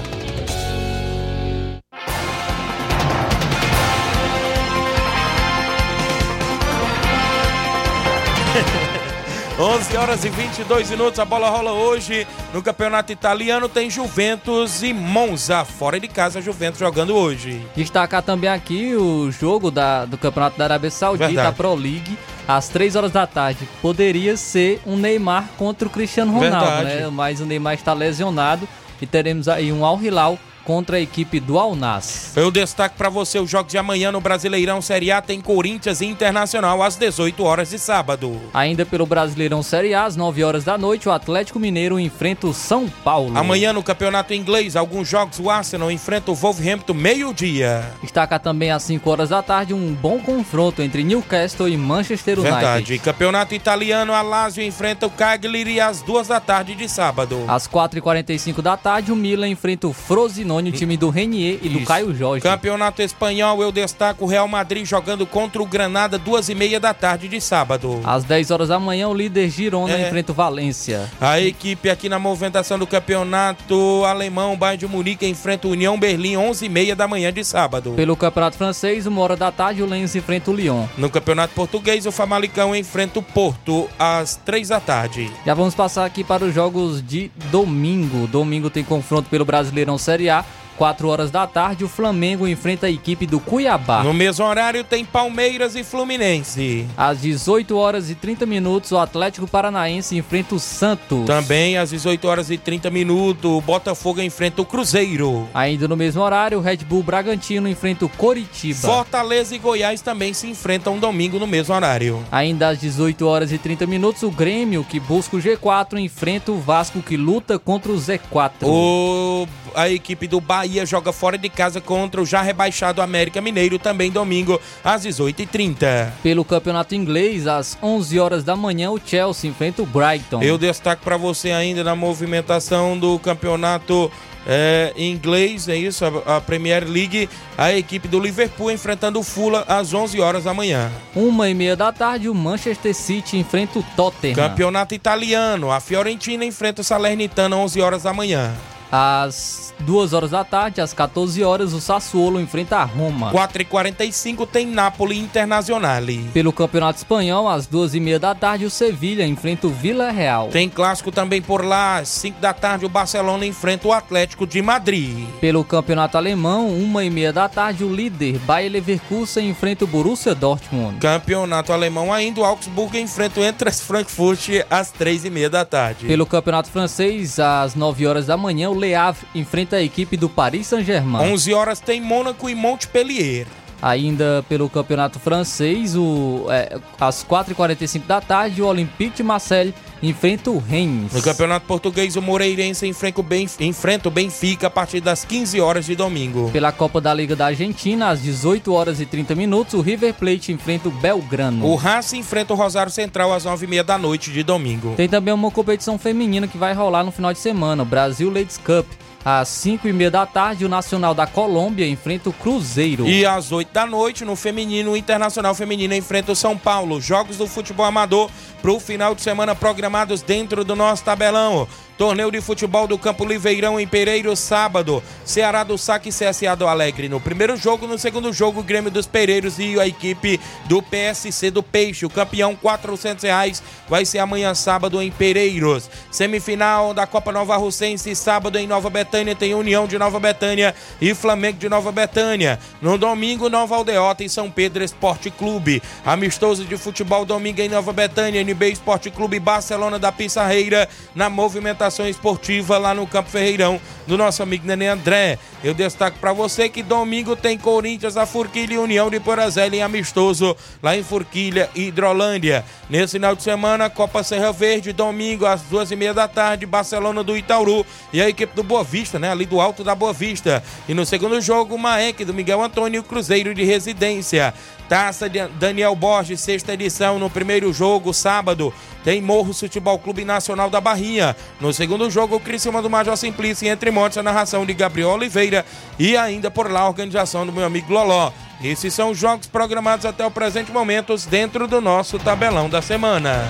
Onze 9.59 9.95
horas 9.95 10.25
e 10.25 10.29
22 10.29 10.89
minutos, 10.89 11.19
a 11.19 11.25
bola 11.25 11.47
rola 11.47 11.71
hoje 11.73 12.25
no 12.51 12.61
Campeonato 12.63 13.11
Italiano. 13.11 13.69
Tem 13.69 13.87
Juventus 13.87 14.81
e 14.81 14.91
Monza, 14.93 15.63
fora 15.63 15.99
de 15.99 16.07
casa, 16.07 16.41
Juventus 16.41 16.79
jogando 16.79 17.15
hoje. 17.15 17.61
Destacar 17.75 18.23
também 18.23 18.49
aqui 18.49 18.95
o 18.95 19.29
jogo 19.29 19.69
da, 19.69 20.05
do 20.05 20.17
Campeonato 20.17 20.57
da 20.57 20.63
Arábia 20.63 20.89
Saudita, 20.89 21.27
Verdade. 21.27 21.47
a 21.47 21.51
Pro 21.51 21.75
League, 21.75 22.17
às 22.47 22.67
3 22.69 22.95
horas 22.95 23.11
da 23.11 23.27
tarde. 23.27 23.69
Poderia 23.79 24.35
ser 24.37 24.81
um 24.87 24.97
Neymar 24.97 25.47
contra 25.55 25.87
o 25.87 25.91
Cristiano 25.91 26.33
Ronaldo, 26.33 26.83
né? 26.83 27.07
Mas 27.11 27.39
o 27.39 27.45
Neymar 27.45 27.75
está 27.75 27.93
lesionado 27.93 28.67
e 28.99 29.05
teremos 29.05 29.47
aí 29.47 29.71
um 29.71 29.85
Al 29.85 30.01
Hilal 30.01 30.39
contra 30.63 30.97
a 30.97 30.99
equipe 30.99 31.39
do 31.39 31.59
Alnas. 31.59 32.31
Eu 32.35 32.49
destaco 32.49 32.95
para 32.97 33.09
você 33.09 33.39
os 33.39 33.49
jogos 33.49 33.71
de 33.71 33.77
amanhã 33.77 34.11
no 34.11 34.21
Brasileirão 34.21 34.81
Série 34.81 35.11
A 35.11 35.21
tem 35.21 35.41
Corinthians 35.41 36.01
e 36.01 36.05
Internacional 36.05 36.81
às 36.81 36.95
18 36.95 37.43
horas 37.43 37.69
de 37.69 37.79
sábado. 37.79 38.39
Ainda 38.53 38.85
pelo 38.85 39.05
Brasileirão 39.05 39.61
Série 39.61 39.93
A 39.93 40.05
às 40.05 40.15
9 40.15 40.43
horas 40.43 40.63
da 40.63 40.77
noite 40.77 41.09
o 41.09 41.11
Atlético 41.11 41.59
Mineiro 41.59 41.99
enfrenta 41.99 42.47
o 42.47 42.53
São 42.53 42.87
Paulo. 42.87 43.37
Amanhã 43.37 43.73
no 43.73 43.83
Campeonato 43.83 44.33
Inglês 44.33 44.75
alguns 44.75 45.07
jogos 45.07 45.39
o 45.39 45.49
Arsenal 45.49 45.91
enfrenta 45.91 46.31
o 46.31 46.35
Wolverhampton 46.35 46.93
meio-dia. 46.93 47.91
Destaca 48.01 48.39
também 48.39 48.71
às 48.71 48.83
5 48.83 49.09
horas 49.09 49.29
da 49.29 49.41
tarde 49.41 49.73
um 49.73 49.93
bom 49.93 50.19
confronto 50.19 50.81
entre 50.81 51.03
Newcastle 51.03 51.67
e 51.67 51.77
Manchester 51.77 52.39
United. 52.39 52.55
Verdade. 52.55 52.99
Campeonato 52.99 53.53
Italiano 53.53 54.13
a 54.13 54.21
Lazio 54.21 54.63
enfrenta 54.63 55.07
o 55.07 55.09
Cagliari 55.09 55.79
às 55.79 56.01
2 56.01 56.27
da 56.27 56.39
tarde 56.39 56.75
de 56.75 56.87
sábado. 56.87 57.43
Às 57.47 57.67
4h45 57.67 58.61
da 58.61 58.77
tarde 58.77 59.11
o 59.11 59.15
Milan 59.15 59.49
enfrenta 59.49 59.87
o 59.87 59.93
Frosinone 59.93 60.52
Danone, 60.53 60.69
o 60.69 60.73
time 60.73 60.95
do 60.95 61.09
Renier 61.09 61.57
e 61.61 61.67
Isso. 61.67 61.79
do 61.79 61.85
Caio 61.85 62.13
Jorge. 62.13 62.43
Campeonato 62.43 63.01
Espanhol, 63.01 63.61
eu 63.61 63.71
destaco 63.71 64.25
o 64.25 64.27
Real 64.27 64.47
Madrid 64.47 64.85
jogando 64.85 65.25
contra 65.25 65.61
o 65.61 65.65
Granada, 65.65 66.17
duas 66.17 66.49
e 66.49 66.55
meia 66.55 66.79
da 66.79 66.93
tarde 66.93 67.27
de 67.27 67.41
sábado. 67.41 67.99
Às 68.03 68.23
10 68.23 68.51
horas 68.51 68.69
da 68.69 68.79
manhã, 68.79 69.07
o 69.07 69.13
líder 69.13 69.49
Girona 69.49 69.93
é. 69.93 70.07
enfrenta 70.07 70.31
o 70.31 70.35
Valência. 70.35 71.09
A 71.19 71.39
equipe 71.39 71.89
aqui 71.89 72.07
na 72.07 72.19
movimentação 72.19 72.77
do 72.77 72.85
campeonato 72.85 74.03
alemão, 74.05 74.55
Bayern 74.55 74.77
de 74.77 74.87
Munique, 74.87 75.25
enfrenta 75.25 75.67
o 75.67 75.71
União 75.71 75.99
Berlim, 75.99 76.37
11 76.37 76.65
e 76.65 76.69
meia 76.69 76.95
da 76.95 77.07
manhã 77.07 77.33
de 77.33 77.43
sábado. 77.43 77.93
Pelo 77.93 78.15
campeonato 78.15 78.57
francês, 78.57 79.07
uma 79.07 79.21
hora 79.21 79.35
da 79.35 79.51
tarde, 79.51 79.81
o 79.81 79.85
Lens 79.85 80.15
enfrenta 80.15 80.51
o 80.51 80.53
Lyon. 80.53 80.85
No 80.97 81.09
campeonato 81.09 81.53
português, 81.53 82.05
o 82.05 82.11
Famalicão 82.11 82.75
enfrenta 82.75 83.19
o 83.19 83.23
Porto, 83.23 83.89
às 83.97 84.35
3 84.35 84.67
da 84.69 84.79
tarde. 84.79 85.31
Já 85.45 85.53
vamos 85.53 85.73
passar 85.73 86.05
aqui 86.05 86.23
para 86.23 86.45
os 86.45 86.53
jogos 86.53 87.01
de 87.01 87.31
domingo. 87.49 88.27
Domingo 88.27 88.69
tem 88.69 88.83
confronto 88.83 89.29
pelo 89.29 89.45
Brasileirão 89.45 89.97
Série 89.97 90.29
A. 90.29 90.42
4 90.83 91.07
horas 91.07 91.31
da 91.31 91.47
tarde, 91.47 91.85
o 91.85 91.87
Flamengo 91.87 92.45
enfrenta 92.45 92.87
a 92.87 92.91
equipe 92.91 93.25
do 93.25 93.39
Cuiabá. 93.39 94.03
No 94.03 94.13
mesmo 94.13 94.45
horário 94.45 94.83
tem 94.83 95.05
Palmeiras 95.05 95.77
e 95.77 95.83
Fluminense. 95.83 96.85
Às 96.97 97.21
18 97.21 97.77
horas 97.77 98.09
e 98.09 98.15
30 98.15 98.45
minutos, 98.45 98.91
o 98.91 98.97
Atlético 98.97 99.47
Paranaense 99.47 100.17
enfrenta 100.17 100.55
o 100.55 100.59
Santos. 100.59 101.25
Também 101.25 101.77
às 101.77 101.91
18 101.91 102.27
horas 102.27 102.51
e 102.51 102.57
30 102.57 102.89
minutos, 102.89 103.49
o 103.49 103.61
Botafogo 103.61 104.19
enfrenta 104.19 104.61
o 104.61 104.65
Cruzeiro. 104.65 105.47
Ainda 105.53 105.87
no 105.87 105.95
mesmo 105.95 106.21
horário, 106.21 106.57
o 106.57 106.61
Red 106.61 106.79
Bull 106.79 107.01
Bragantino 107.01 107.69
enfrenta 107.69 108.03
o 108.03 108.09
Coritiba. 108.09 108.85
Fortaleza 108.85 109.55
e 109.55 109.59
Goiás 109.59 110.01
também 110.01 110.33
se 110.33 110.47
enfrentam 110.49 110.99
domingo 110.99 111.39
no 111.39 111.47
mesmo 111.47 111.73
horário. 111.73 112.21
Ainda 112.29 112.67
às 112.67 112.81
18 112.81 113.25
horas 113.25 113.53
e 113.53 113.57
30 113.57 113.87
minutos, 113.87 114.21
o 114.21 114.29
Grêmio, 114.29 114.83
que 114.83 114.99
busca 114.99 115.37
o 115.37 115.39
G4, 115.39 115.97
enfrenta 115.97 116.51
o 116.51 116.59
Vasco, 116.59 117.01
que 117.01 117.15
luta 117.15 117.57
contra 117.57 117.89
o 117.89 117.95
Z4. 117.95 118.63
O... 118.63 119.47
A 119.75 119.89
equipe 119.89 120.27
do 120.27 120.39
Bahia 120.39 120.85
joga 120.85 121.11
fora 121.11 121.37
de 121.37 121.49
casa 121.49 121.81
contra 121.81 122.21
o 122.21 122.25
já 122.25 122.41
rebaixado 122.41 123.01
América 123.01 123.41
Mineiro, 123.41 123.79
também 123.79 124.11
domingo, 124.11 124.59
às 124.83 125.05
18h30. 125.05 126.11
Pelo 126.21 126.45
campeonato 126.45 126.95
inglês, 126.95 127.47
às 127.47 127.77
11 127.81 128.19
horas 128.19 128.43
da 128.43 128.55
manhã, 128.55 128.91
o 128.91 128.99
Chelsea 129.03 129.49
enfrenta 129.49 129.81
o 129.81 129.85
Brighton. 129.85 130.41
Eu 130.41 130.57
destaco 130.57 131.03
para 131.03 131.17
você 131.17 131.51
ainda 131.51 131.83
na 131.83 131.95
movimentação 131.95 132.97
do 132.97 133.17
campeonato 133.19 134.11
é, 134.45 134.93
inglês, 134.97 135.67
é 135.69 135.75
isso, 135.75 136.03
a, 136.05 136.37
a, 136.37 136.41
Premier 136.41 136.85
League, 136.87 137.29
a 137.57 137.73
equipe 137.73 138.07
do 138.07 138.19
Liverpool 138.19 138.71
enfrentando 138.71 139.19
o 139.19 139.23
Fula 139.23 139.63
às 139.67 139.93
11 139.93 140.19
horas 140.19 140.43
da 140.43 140.53
manhã. 140.53 140.91
Uma 141.15 141.49
e 141.49 141.53
meia 141.53 141.75
da 141.75 141.91
tarde, 141.91 142.27
o 142.29 142.35
Manchester 142.35 142.93
City 142.93 143.37
enfrenta 143.37 143.79
o 143.79 143.83
Tottenham. 143.95 144.35
Campeonato 144.35 144.93
italiano, 144.93 145.71
a 145.71 145.79
Fiorentina 145.79 146.43
enfrenta 146.43 146.81
o 146.81 146.83
Salernitana 146.83 147.55
às 147.55 147.61
11 147.63 147.81
horas 147.81 148.03
da 148.03 148.13
manhã. 148.13 148.53
Às 148.95 149.73
2 149.79 150.13
horas 150.13 150.29
da 150.29 150.43
tarde, 150.43 150.79
às 150.79 150.93
14 150.93 151.43
horas, 151.43 151.73
o 151.73 151.81
Sassuolo 151.81 152.39
enfrenta 152.39 152.77
a 152.77 152.83
Roma. 152.83 153.31
4h45 153.31 154.47
tem 154.47 154.67
Napoli 154.67 155.17
Internazionale. 155.17 156.29
Pelo 156.31 156.53
Campeonato 156.53 156.99
Espanhol, 156.99 157.49
às 157.49 157.67
2h30 157.67 158.19
da 158.19 158.35
tarde, 158.35 158.65
o 158.65 158.69
Sevilha 158.69 159.25
enfrenta 159.25 159.65
o 159.65 159.71
Vila 159.71 160.11
Real. 160.11 160.49
Tem 160.49 160.69
clássico 160.69 161.11
também 161.11 161.41
por 161.41 161.65
lá, 161.65 161.97
às 161.97 162.09
5 162.09 162.39
da 162.39 162.53
tarde, 162.53 162.85
o 162.85 162.89
Barcelona 162.89 163.47
enfrenta 163.47 163.87
o 163.87 163.91
Atlético 163.91 164.45
de 164.45 164.61
Madrid. 164.61 165.27
Pelo 165.41 165.63
Campeonato 165.63 166.15
Alemão, 166.15 166.69
1h30 166.69 167.31
da 167.31 167.49
tarde, 167.49 167.83
o 167.83 167.91
líder 167.91 168.37
Bayer 168.39 168.71
Leverkusen 168.71 169.49
enfrenta 169.49 169.85
o 169.85 169.87
Borussia 169.87 170.35
Dortmund. 170.35 170.99
Campeonato 170.99 171.73
Alemão 171.73 172.13
ainda, 172.13 172.41
o 172.41 172.45
Augsburg 172.45 172.99
enfrenta 172.99 173.39
o 173.39 173.43
Eintracht 173.43 173.81
Frankfurt 173.81 174.49
às 174.69 174.93
3h30 174.93 175.49
da 175.49 175.65
tarde. 175.65 176.05
Pelo 176.05 176.27
Campeonato 176.27 176.69
Francês, 176.69 177.39
às 177.39 177.73
9 177.73 178.05
horas 178.05 178.27
da 178.27 178.37
manhã, 178.37 178.69
o 178.69 178.82
Le 178.83 178.93
Havre 178.93 179.25
enfrenta 179.33 179.77
a 179.77 179.81
equipe 179.81 180.17
do 180.17 180.27
Paris 180.27 180.67
Saint-Germain. 180.67 181.31
11 181.31 181.53
horas 181.53 181.79
tem 181.79 182.01
Mônaco 182.01 182.49
e 182.49 182.55
Montpellier. 182.55 183.47
Ainda 183.83 184.45
pelo 184.47 184.69
campeonato 184.69 185.19
francês, 185.19 185.93
o, 185.93 186.45
é, 186.49 186.79
às 186.97 187.21
4h45 187.21 188.05
da 188.07 188.21
tarde, 188.21 188.61
o 188.61 188.65
Olympique 188.65 189.17
de 189.17 189.23
Marseille 189.23 189.73
enfrenta 190.01 190.49
o 190.51 190.57
Reims. 190.57 191.11
No 191.11 191.21
campeonato 191.21 191.65
português, 191.65 192.15
o 192.15 192.21
Moreirense 192.21 192.87
enfrenta 192.87 193.19
o, 193.19 193.23
Benf 193.23 193.59
enfrenta 193.59 194.07
o 194.07 194.11
Benfica 194.11 194.67
a 194.67 194.69
partir 194.69 195.01
das 195.01 195.25
15 195.25 195.59
horas 195.59 195.85
de 195.85 195.97
domingo. 195.97 196.49
Pela 196.51 196.71
Copa 196.71 197.01
da 197.01 197.13
Liga 197.13 197.35
da 197.35 197.47
Argentina, 197.47 198.09
às 198.09 198.21
18 198.21 198.71
horas 198.71 199.01
e 199.01 199.05
30 199.05 199.35
minutos, 199.35 199.73
o 199.73 199.81
River 199.81 200.13
Plate 200.13 200.53
enfrenta 200.53 200.87
o 200.87 200.91
Belgrano. 200.91 201.65
O 201.65 201.75
Racing 201.75 202.19
enfrenta 202.19 202.53
o 202.53 202.55
Rosário 202.55 202.91
Central 202.91 203.33
às 203.33 203.43
9h30 203.43 203.83
da 203.83 203.97
noite 203.97 204.31
de 204.31 204.43
domingo. 204.43 204.93
Tem 204.95 205.09
também 205.09 205.33
uma 205.33 205.51
competição 205.51 205.97
feminina 205.97 206.47
que 206.47 206.57
vai 206.57 206.73
rolar 206.73 207.03
no 207.03 207.11
final 207.11 207.33
de 207.33 207.39
semana, 207.39 207.83
o 207.83 207.85
Brasil 207.85 208.29
Ladies 208.29 208.57
Cup. 208.57 208.85
Às 209.25 209.47
5 209.47 209.87
e 209.87 209.93
meia 209.93 210.11
da 210.11 210.25
tarde, 210.25 210.65
o 210.65 210.69
Nacional 210.69 211.13
da 211.13 211.25
Colômbia 211.25 211.87
enfrenta 211.87 212.29
o 212.29 212.33
Cruzeiro. 212.33 213.07
E 213.07 213.25
às 213.25 213.53
8 213.53 213.71
da 213.71 213.85
noite, 213.85 214.25
no 214.25 214.35
feminino, 214.35 214.91
o 214.91 214.97
Internacional 214.97 215.55
Feminino 215.55 215.93
enfrenta 215.93 216.33
o 216.33 216.35
São 216.35 216.57
Paulo. 216.57 216.99
Jogos 216.99 217.37
do 217.37 217.47
futebol 217.47 217.85
amador 217.85 218.29
para 218.61 218.71
o 218.71 218.79
final 218.79 219.15
de 219.15 219.21
semana 219.21 219.55
programados 219.55 220.21
dentro 220.21 220.65
do 220.65 220.75
nosso 220.75 221.05
tabelão. 221.05 221.67
Torneio 222.03 222.29
de 222.29 222.41
futebol 222.41 222.85
do 222.85 222.97
Campo 222.97 223.23
Liveirão 223.23 223.79
em 223.79 223.87
Pereiro, 223.87 224.35
sábado. 224.35 225.01
Ceará 225.23 225.63
do 225.63 225.77
Saque 225.77 226.09
e 226.09 226.11
CSA 226.11 226.53
do 226.53 226.67
Alegre. 226.67 227.07
No 227.07 227.17
primeiro 227.17 227.55
jogo, 227.55 227.87
no 227.87 227.97
segundo 227.97 228.33
jogo, 228.33 228.61
Grêmio 228.61 228.91
dos 228.91 229.07
Pereiros 229.07 229.57
e 229.57 229.79
a 229.79 229.87
equipe 229.87 230.37
do 230.65 230.81
PSC 230.81 231.49
do 231.49 231.63
Peixe. 231.63 232.05
O 232.05 232.09
campeão, 232.09 232.57
400 232.57 233.23
reais, 233.23 233.63
vai 233.87 234.03
ser 234.03 234.19
amanhã, 234.19 234.53
sábado, 234.53 235.01
em 235.01 235.09
Pereiros. 235.11 235.89
Semifinal 236.11 236.93
da 236.93 237.07
Copa 237.07 237.31
Nova 237.31 237.55
Russense, 237.55 238.13
sábado 238.17 238.57
em 238.57 238.67
Nova 238.67 238.89
Betânia, 238.89 239.33
tem 239.33 239.55
União 239.55 239.87
de 239.87 239.97
Nova 239.97 240.19
Betânia 240.19 240.75
e 240.99 241.15
Flamengo 241.15 241.57
de 241.57 241.69
Nova 241.69 241.89
Betânia. 241.89 242.59
No 242.81 242.97
domingo, 242.97 243.47
Nova 243.47 243.77
Aldeota 243.77 244.25
e 244.25 244.29
São 244.29 244.51
Pedro 244.51 244.83
Esporte 244.83 245.31
Clube. 245.31 245.81
Amistoso 246.05 246.65
de 246.65 246.75
futebol, 246.75 247.23
domingo 247.23 247.61
em 247.61 247.69
Nova 247.69 247.93
Betânia, 247.93 248.43
NB 248.43 248.71
Esporte 248.71 249.09
Clube 249.09 249.39
Barcelona 249.39 249.97
da 249.97 250.11
Pissarreira, 250.11 250.89
na 251.15 251.29
movimentação 251.29 251.92
esportiva 252.01 252.77
lá 252.77 252.93
no 252.93 253.05
Campo 253.05 253.29
Ferreirão 253.29 253.79
do 254.07 254.17
nosso 254.17 254.41
amigo 254.41 254.65
Nenê 254.65 254.87
André. 254.87 255.37
Eu 255.63 255.73
destaco 255.73 256.17
para 256.19 256.33
você 256.33 256.67
que 256.67 256.83
domingo 256.83 257.35
tem 257.35 257.57
Corinthians, 257.57 258.17
a 258.17 258.25
Forquilha 258.25 258.73
e 258.73 258.77
União 258.77 259.09
de 259.09 259.19
Porazela 259.19 259.75
em 259.75 259.81
amistoso 259.81 260.55
lá 260.81 260.97
em 260.97 261.03
Forquilha 261.03 261.69
Hidrolândia. 261.75 262.65
Nesse 262.89 263.13
final 263.13 263.35
de 263.35 263.43
semana, 263.43 263.89
Copa 263.89 264.23
Serra 264.23 264.51
Verde, 264.51 264.91
domingo 264.91 265.45
às 265.45 265.61
duas 265.63 265.89
e 265.91 265.95
meia 265.95 266.13
da 266.13 266.27
tarde, 266.27 266.65
Barcelona 266.65 267.23
do 267.23 267.37
Itauru 267.37 267.85
e 268.11 268.21
a 268.21 268.27
equipe 268.27 268.55
do 268.55 268.63
Boa 268.63 268.83
Vista, 268.83 269.17
né? 269.17 269.31
Ali 269.31 269.45
do 269.45 269.61
Alto 269.61 269.83
da 269.83 269.95
Boa 269.95 270.11
Vista. 270.11 270.63
E 270.87 270.93
no 270.93 271.05
segundo 271.05 271.39
jogo, 271.39 271.77
Maek 271.77 272.25
do 272.25 272.33
Miguel 272.33 272.61
Antônio 272.61 273.03
Cruzeiro 273.03 273.53
de 273.53 273.63
Residência. 273.63 274.53
Taça 274.87 275.29
Daniel 275.59 275.95
Borges, 275.95 276.39
sexta 276.41 276.73
edição, 276.73 277.17
no 277.17 277.29
primeiro 277.29 277.71
jogo, 277.73 278.13
sábado, 278.13 278.73
tem 279.03 279.21
Morro 279.21 279.53
Futebol 279.53 279.97
Clube 279.97 280.23
Nacional 280.23 280.69
da 280.69 280.79
Barrinha. 280.79 281.35
No 281.59 281.73
segundo 281.73 282.09
jogo, 282.09 282.39
Criciúma 282.39 282.81
do 282.81 282.89
Major 282.89 283.17
Simplício, 283.17 283.67
entre 283.67 283.91
montes, 283.91 284.17
a 284.17 284.23
narração 284.23 284.65
de 284.65 284.73
Gabriel 284.73 285.09
Oliveira 285.09 285.65
e 285.97 286.15
ainda 286.15 286.51
por 286.51 286.71
lá 286.71 286.81
a 286.81 286.87
organização 286.87 287.45
do 287.45 287.51
meu 287.51 287.65
amigo 287.65 287.91
Loló. 287.91 288.31
Esses 288.63 288.93
são 288.93 289.11
os 289.11 289.17
jogos 289.17 289.47
programados 289.47 290.05
até 290.05 290.25
o 290.25 290.31
presente 290.31 290.71
momento 290.71 291.15
dentro 291.29 291.67
do 291.67 291.81
nosso 291.81 292.17
tabelão 292.19 292.69
da 292.69 292.81
semana. 292.81 293.43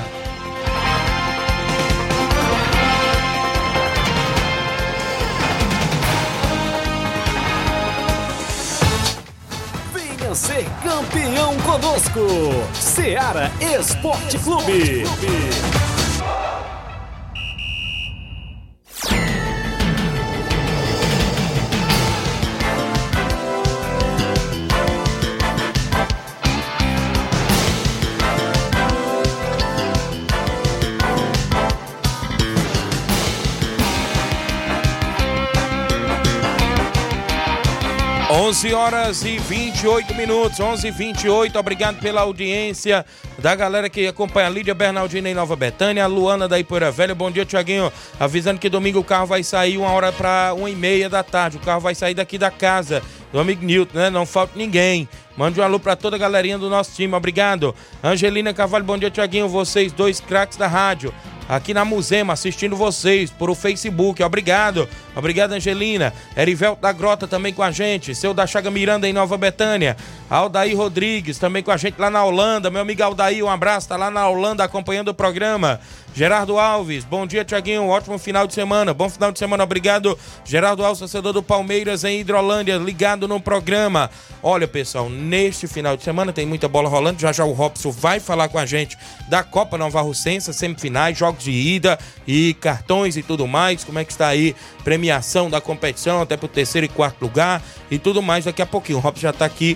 Venha 9.94 10.34
ser 10.34 10.66
campeão 11.04 11.58
conosco, 11.58 12.20
Seara 12.74 13.52
Esporte 13.60 14.38
Clube. 14.40 15.04
11 38.44 38.74
horas 38.74 39.24
e 39.24 39.38
28 39.38 40.14
minutos, 40.16 40.60
11 40.60 40.86
e 40.86 40.92
28. 40.92 41.58
Obrigado 41.58 42.02
pela 42.02 42.20
audiência 42.20 43.06
da 43.40 43.56
galera 43.56 43.90
que 43.90 44.06
acompanha 44.06 44.48
a 44.48 44.50
Lídia 44.50 44.74
Bernardina 44.74 45.30
em 45.30 45.34
Nova 45.34 45.56
Betânia, 45.56 46.04
a 46.04 46.08
Luana 46.08 46.46
da 46.46 46.60
Ipoeira 46.60 46.92
Velha. 46.92 47.16
Bom 47.16 47.32
dia, 47.32 47.46
Tiaguinho. 47.46 47.90
Avisando 48.20 48.60
que 48.60 48.68
domingo 48.68 49.00
o 49.00 49.04
carro 49.04 49.28
vai 49.28 49.44
sair 49.44 49.78
uma 49.78 49.90
hora 49.92 50.12
para 50.12 50.54
uma 50.58 50.70
e 50.70 50.76
meia 50.76 51.10
da 51.10 51.24
tarde. 51.24 51.56
O 51.56 51.62
carro 51.62 51.80
vai 51.80 51.96
sair 51.96 52.16
daqui 52.16 52.38
da 52.38 52.52
casa 52.52 53.02
do 53.34 53.40
amigo 53.40 53.66
Nilton, 53.66 53.98
né? 53.98 54.10
Não 54.12 54.28
falta 54.28 54.54
ninguém. 54.56 55.10
Mande 55.36 55.60
um 55.60 55.64
alô 55.64 55.80
para 55.80 55.96
toda 55.96 56.16
a 56.16 56.20
galerinha 56.20 56.60
do 56.60 56.70
nosso 56.70 56.96
time. 56.96 57.16
Obrigado. 57.16 57.74
Angelina 58.04 58.54
Cavalho, 58.54 58.86
bom 58.86 58.96
dia, 58.96 59.10
Tiaguinho. 59.10 59.50
Vocês 59.50 59.92
dois 59.92 60.20
craques 60.20 60.56
da 60.56 60.68
rádio 60.68 61.12
aqui 61.50 61.74
na 61.74 61.84
Musema, 61.84 62.34
assistindo 62.34 62.76
vocês 62.76 63.32
por 63.32 63.50
o 63.50 63.56
Facebook. 63.56 64.22
Obrigado. 64.24 64.88
Obrigado, 65.16 65.54
Angelina. 65.54 66.14
Erivelto 66.38 66.82
da 66.82 66.92
Grota 66.92 67.28
também 67.28 67.54
com 67.54 67.64
a 67.64 67.72
gente. 67.72 68.14
Seu 68.14 68.34
da 68.34 68.46
Chaga 68.46 68.70
Miranda 68.70 69.08
em 69.08 69.14
Nova 69.14 69.38
Betânia. 69.38 69.98
Aldair 70.30 70.78
Rodrigues 70.78 71.38
também 71.38 71.64
com 71.64 71.72
a 71.72 71.78
gente 71.78 72.00
lá 72.00 72.10
na 72.10 72.24
Holanda. 72.24 72.70
Meu 72.70 72.82
amigo 72.82 73.04
Aldair, 73.04 73.44
um 73.44 73.50
abraço. 73.50 73.90
Tá 73.90 73.98
lá 73.98 74.12
na 74.12 74.28
Holanda 74.28 74.64
acompanhando 74.64 75.10
o 75.10 75.14
programa. 75.14 75.80
Gerardo 76.16 76.60
Alves, 76.60 77.04
bom 77.04 77.26
dia, 77.26 77.44
Tiaguinho. 77.44 77.88
ótimo 77.88 78.20
final 78.20 78.46
de 78.46 78.54
semana. 78.54 78.94
Bom 78.94 79.10
final 79.10 79.32
de 79.32 79.40
semana, 79.40 79.64
obrigado. 79.64 80.18
Gerardo 80.46 80.86
Alves, 80.86 81.00
torcedor 81.00 81.34
do 81.34 81.42
Palmeiras 81.42 82.04
em 82.04 82.20
Hidrolândia, 82.20 82.78
ligado 82.78 83.28
no 83.28 83.40
programa. 83.40 84.12
Olha, 84.44 84.68
pessoal, 84.68 85.10
neste 85.10 85.68
final 85.68 85.98
de 85.98 86.04
semana 86.04 86.32
tem 86.32 86.46
muita 86.46 86.68
bola 86.68 86.88
rolando. 86.88 87.20
Já 87.20 87.32
já 87.32 87.44
o 87.44 87.52
Robson 87.52 87.90
vai 87.90 88.20
falar 88.20 88.48
com 88.50 88.60
a 88.60 88.66
gente 88.66 88.96
da 89.28 89.42
Copa 89.42 89.76
Nova 89.76 90.02
Russense, 90.02 90.54
semifinais, 90.54 91.18
jogos 91.18 91.44
de 91.44 91.52
ida 91.52 91.98
e 92.28 92.54
cartões 92.62 93.18
e 93.18 93.24
tudo 93.24 93.48
mais. 93.48 93.84
Como 93.84 93.98
é 93.98 94.06
que 94.06 94.12
está 94.12 94.28
aí? 94.28 94.56
Premiação 94.84 95.50
da 95.50 95.60
competição, 95.60 96.22
até 96.22 96.38
pro 96.38 96.48
terceiro 96.48 96.86
e 96.86 96.90
quarto 96.90 97.24
lugar 97.24 97.60
e 97.90 97.98
tudo 97.98 98.22
mais 98.22 98.46
daqui 98.46 98.62
a 98.62 98.68
pouquinho. 98.68 99.00
O 99.00 99.02
Robson 99.02 99.22
já 99.22 99.30
está 99.32 99.46
aqui 99.46 99.76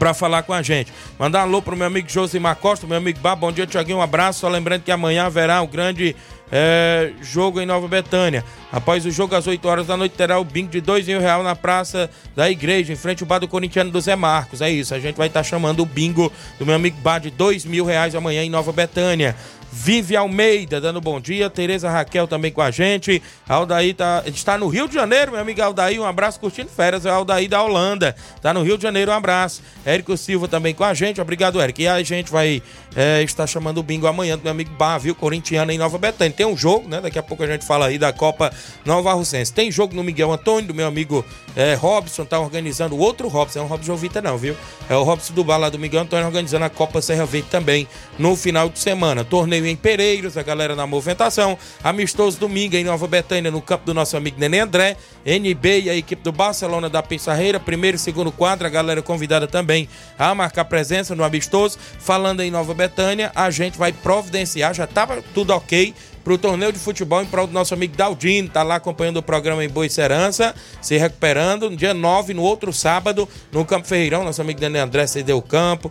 para 0.00 0.14
falar 0.14 0.42
com 0.44 0.54
a 0.54 0.62
gente. 0.62 0.90
Mandar 1.18 1.40
um 1.40 1.42
alô 1.42 1.60
pro 1.60 1.76
meu 1.76 1.86
amigo 1.86 2.08
Josimar 2.08 2.56
Costa, 2.56 2.86
meu 2.86 2.96
amigo 2.96 3.20
Bá, 3.20 3.36
bom 3.36 3.52
dia, 3.52 3.66
Tiaguinho, 3.66 3.98
um 3.98 4.02
abraço. 4.02 4.40
Só 4.40 4.48
lembrando 4.48 4.82
que 4.82 4.90
amanhã 4.90 5.26
haverá 5.26 5.60
o 5.60 5.64
um 5.64 5.66
grande 5.66 6.16
é, 6.50 7.12
jogo 7.20 7.60
em 7.60 7.66
Nova 7.66 7.86
Betânia. 7.86 8.42
Após 8.72 9.04
o 9.04 9.10
jogo, 9.10 9.34
às 9.34 9.46
8 9.46 9.68
horas 9.68 9.86
da 9.88 9.98
noite, 9.98 10.14
terá 10.16 10.38
o 10.38 10.44
bingo 10.44 10.70
de 10.70 10.80
dois 10.80 11.06
mil 11.06 11.20
reais 11.20 11.44
na 11.44 11.54
Praça 11.54 12.08
da 12.34 12.50
Igreja, 12.50 12.94
em 12.94 12.96
frente 12.96 13.22
ao 13.22 13.28
bar 13.28 13.40
do 13.40 13.46
Corintiano 13.46 13.90
do 13.90 14.00
Zé 14.00 14.16
Marcos. 14.16 14.62
É 14.62 14.70
isso, 14.70 14.94
a 14.94 14.98
gente 14.98 15.16
vai 15.16 15.26
estar 15.26 15.40
tá 15.40 15.44
chamando 15.44 15.80
o 15.80 15.86
bingo 15.86 16.32
do 16.58 16.64
meu 16.64 16.74
amigo 16.74 16.96
Bar 17.02 17.18
de 17.18 17.30
dois 17.30 17.66
mil 17.66 17.84
reais 17.84 18.14
amanhã 18.14 18.42
em 18.42 18.48
Nova 18.48 18.72
Betânia. 18.72 19.36
Vive 19.72 20.16
Almeida 20.16 20.80
dando 20.80 21.00
bom 21.00 21.20
dia, 21.20 21.48
Tereza 21.48 21.88
Raquel 21.88 22.26
também 22.26 22.50
com 22.50 22.60
a 22.60 22.72
gente. 22.72 23.22
Aldaí 23.48 23.94
tá, 23.94 24.22
está 24.26 24.58
no 24.58 24.66
Rio 24.66 24.88
de 24.88 24.94
Janeiro, 24.94 25.30
meu 25.30 25.40
amigo 25.40 25.62
Aldaí, 25.62 25.98
um 25.98 26.04
abraço 26.04 26.40
curtindo 26.40 26.68
férias, 26.68 27.06
é 27.06 27.10
Aldaí 27.10 27.46
da 27.46 27.62
Holanda. 27.62 28.16
Tá 28.42 28.52
no 28.52 28.62
Rio 28.62 28.76
de 28.76 28.82
Janeiro, 28.82 29.12
um 29.12 29.14
abraço. 29.14 29.62
Érico 29.84 30.16
Silva 30.16 30.48
também 30.48 30.74
com 30.74 30.82
a 30.82 30.92
gente, 30.92 31.20
obrigado, 31.20 31.60
Érico. 31.60 31.80
E 31.80 31.86
a 31.86 32.02
gente 32.02 32.32
vai 32.32 32.60
é, 32.96 33.22
estar 33.22 33.46
chamando 33.46 33.78
o 33.78 33.82
bingo 33.82 34.08
amanhã 34.08 34.36
do 34.36 34.42
meu 34.42 34.50
amigo 34.50 34.70
Bar, 34.74 34.98
viu, 34.98 35.14
corintiano 35.14 35.70
em 35.70 35.78
Nova 35.78 35.98
Betânia. 35.98 36.34
Tem 36.36 36.46
um 36.46 36.56
jogo, 36.56 36.88
né, 36.88 37.00
daqui 37.00 37.18
a 37.18 37.22
pouco 37.22 37.44
a 37.44 37.46
gente 37.46 37.64
fala 37.64 37.86
aí 37.86 37.96
da 37.96 38.12
Copa 38.12 38.52
Nova 38.84 39.12
Russense. 39.12 39.52
Tem 39.52 39.70
jogo 39.70 39.94
no 39.94 40.02
Miguel 40.02 40.32
Antônio, 40.32 40.66
do 40.66 40.74
meu 40.74 40.88
amigo 40.88 41.24
é, 41.56 41.74
Robson, 41.74 42.24
tá 42.24 42.38
organizando, 42.38 42.96
outro 42.96 43.28
Robson, 43.28 43.60
é 43.60 43.62
um 43.62 43.66
Robson 43.66 43.86
Jovita 43.86 44.22
não, 44.22 44.38
viu? 44.38 44.56
É 44.88 44.94
o 44.94 45.02
Robson 45.02 45.34
do 45.34 45.42
Bar 45.42 45.58
lá 45.58 45.68
do 45.68 45.78
Miguel 45.78 46.02
Antônio 46.02 46.26
organizando 46.26 46.64
a 46.64 46.70
Copa 46.70 47.00
Serra 47.00 47.26
Verde 47.26 47.48
também 47.50 47.88
no 48.18 48.36
final 48.36 48.68
de 48.68 48.78
semana. 48.78 49.24
Torneio 49.24 49.66
em 49.66 49.76
Pereiros, 49.76 50.36
a 50.36 50.42
galera 50.42 50.76
na 50.76 50.86
movimentação. 50.86 51.58
Amistoso 51.82 52.38
domingo 52.38 52.76
em 52.76 52.84
Nova 52.84 53.06
Betânia, 53.06 53.50
no 53.50 53.60
campo 53.60 53.84
do 53.86 53.94
nosso 53.94 54.16
amigo 54.16 54.38
Nenê 54.38 54.60
André. 54.60 54.96
NB 55.24 55.80
e 55.82 55.90
a 55.90 55.94
equipe 55.94 56.22
do 56.22 56.32
Barcelona 56.32 56.88
da 56.88 57.02
Pissarreira, 57.02 57.60
primeiro 57.60 57.96
e 57.96 58.00
segundo 58.00 58.32
quadro, 58.32 58.66
a 58.66 58.70
galera 58.70 59.02
convidada 59.02 59.46
também 59.46 59.88
a 60.18 60.34
marcar 60.34 60.64
presença 60.64 61.14
no 61.14 61.24
amistoso. 61.24 61.78
Falando 61.98 62.40
em 62.40 62.50
Nova 62.50 62.72
Betânia, 62.74 63.30
a 63.34 63.50
gente 63.50 63.76
vai 63.76 63.92
providenciar, 63.92 64.72
já 64.74 64.84
estava 64.84 65.22
tudo 65.34 65.52
ok 65.52 65.94
para 66.22 66.32
o 66.32 66.38
torneio 66.38 66.72
de 66.72 66.78
futebol 66.78 67.22
em 67.22 67.26
prol 67.26 67.46
do 67.46 67.52
nosso 67.52 67.74
amigo 67.74 67.96
Daldino, 67.96 68.48
tá 68.48 68.62
lá 68.62 68.76
acompanhando 68.76 69.18
o 69.18 69.22
programa 69.22 69.64
em 69.64 69.68
Boa 69.68 69.88
Serança, 69.88 70.54
se 70.80 70.96
recuperando. 70.96 71.70
No 71.70 71.76
dia 71.76 71.94
9, 71.94 72.34
no 72.34 72.42
outro 72.42 72.72
sábado, 72.72 73.28
no 73.50 73.64
Campo 73.64 73.86
Ferreirão, 73.86 74.24
nosso 74.24 74.40
amigo 74.40 74.60
Daniel 74.60 74.84
André 74.84 75.06
cedeu 75.06 75.38
o 75.38 75.42
campo, 75.42 75.90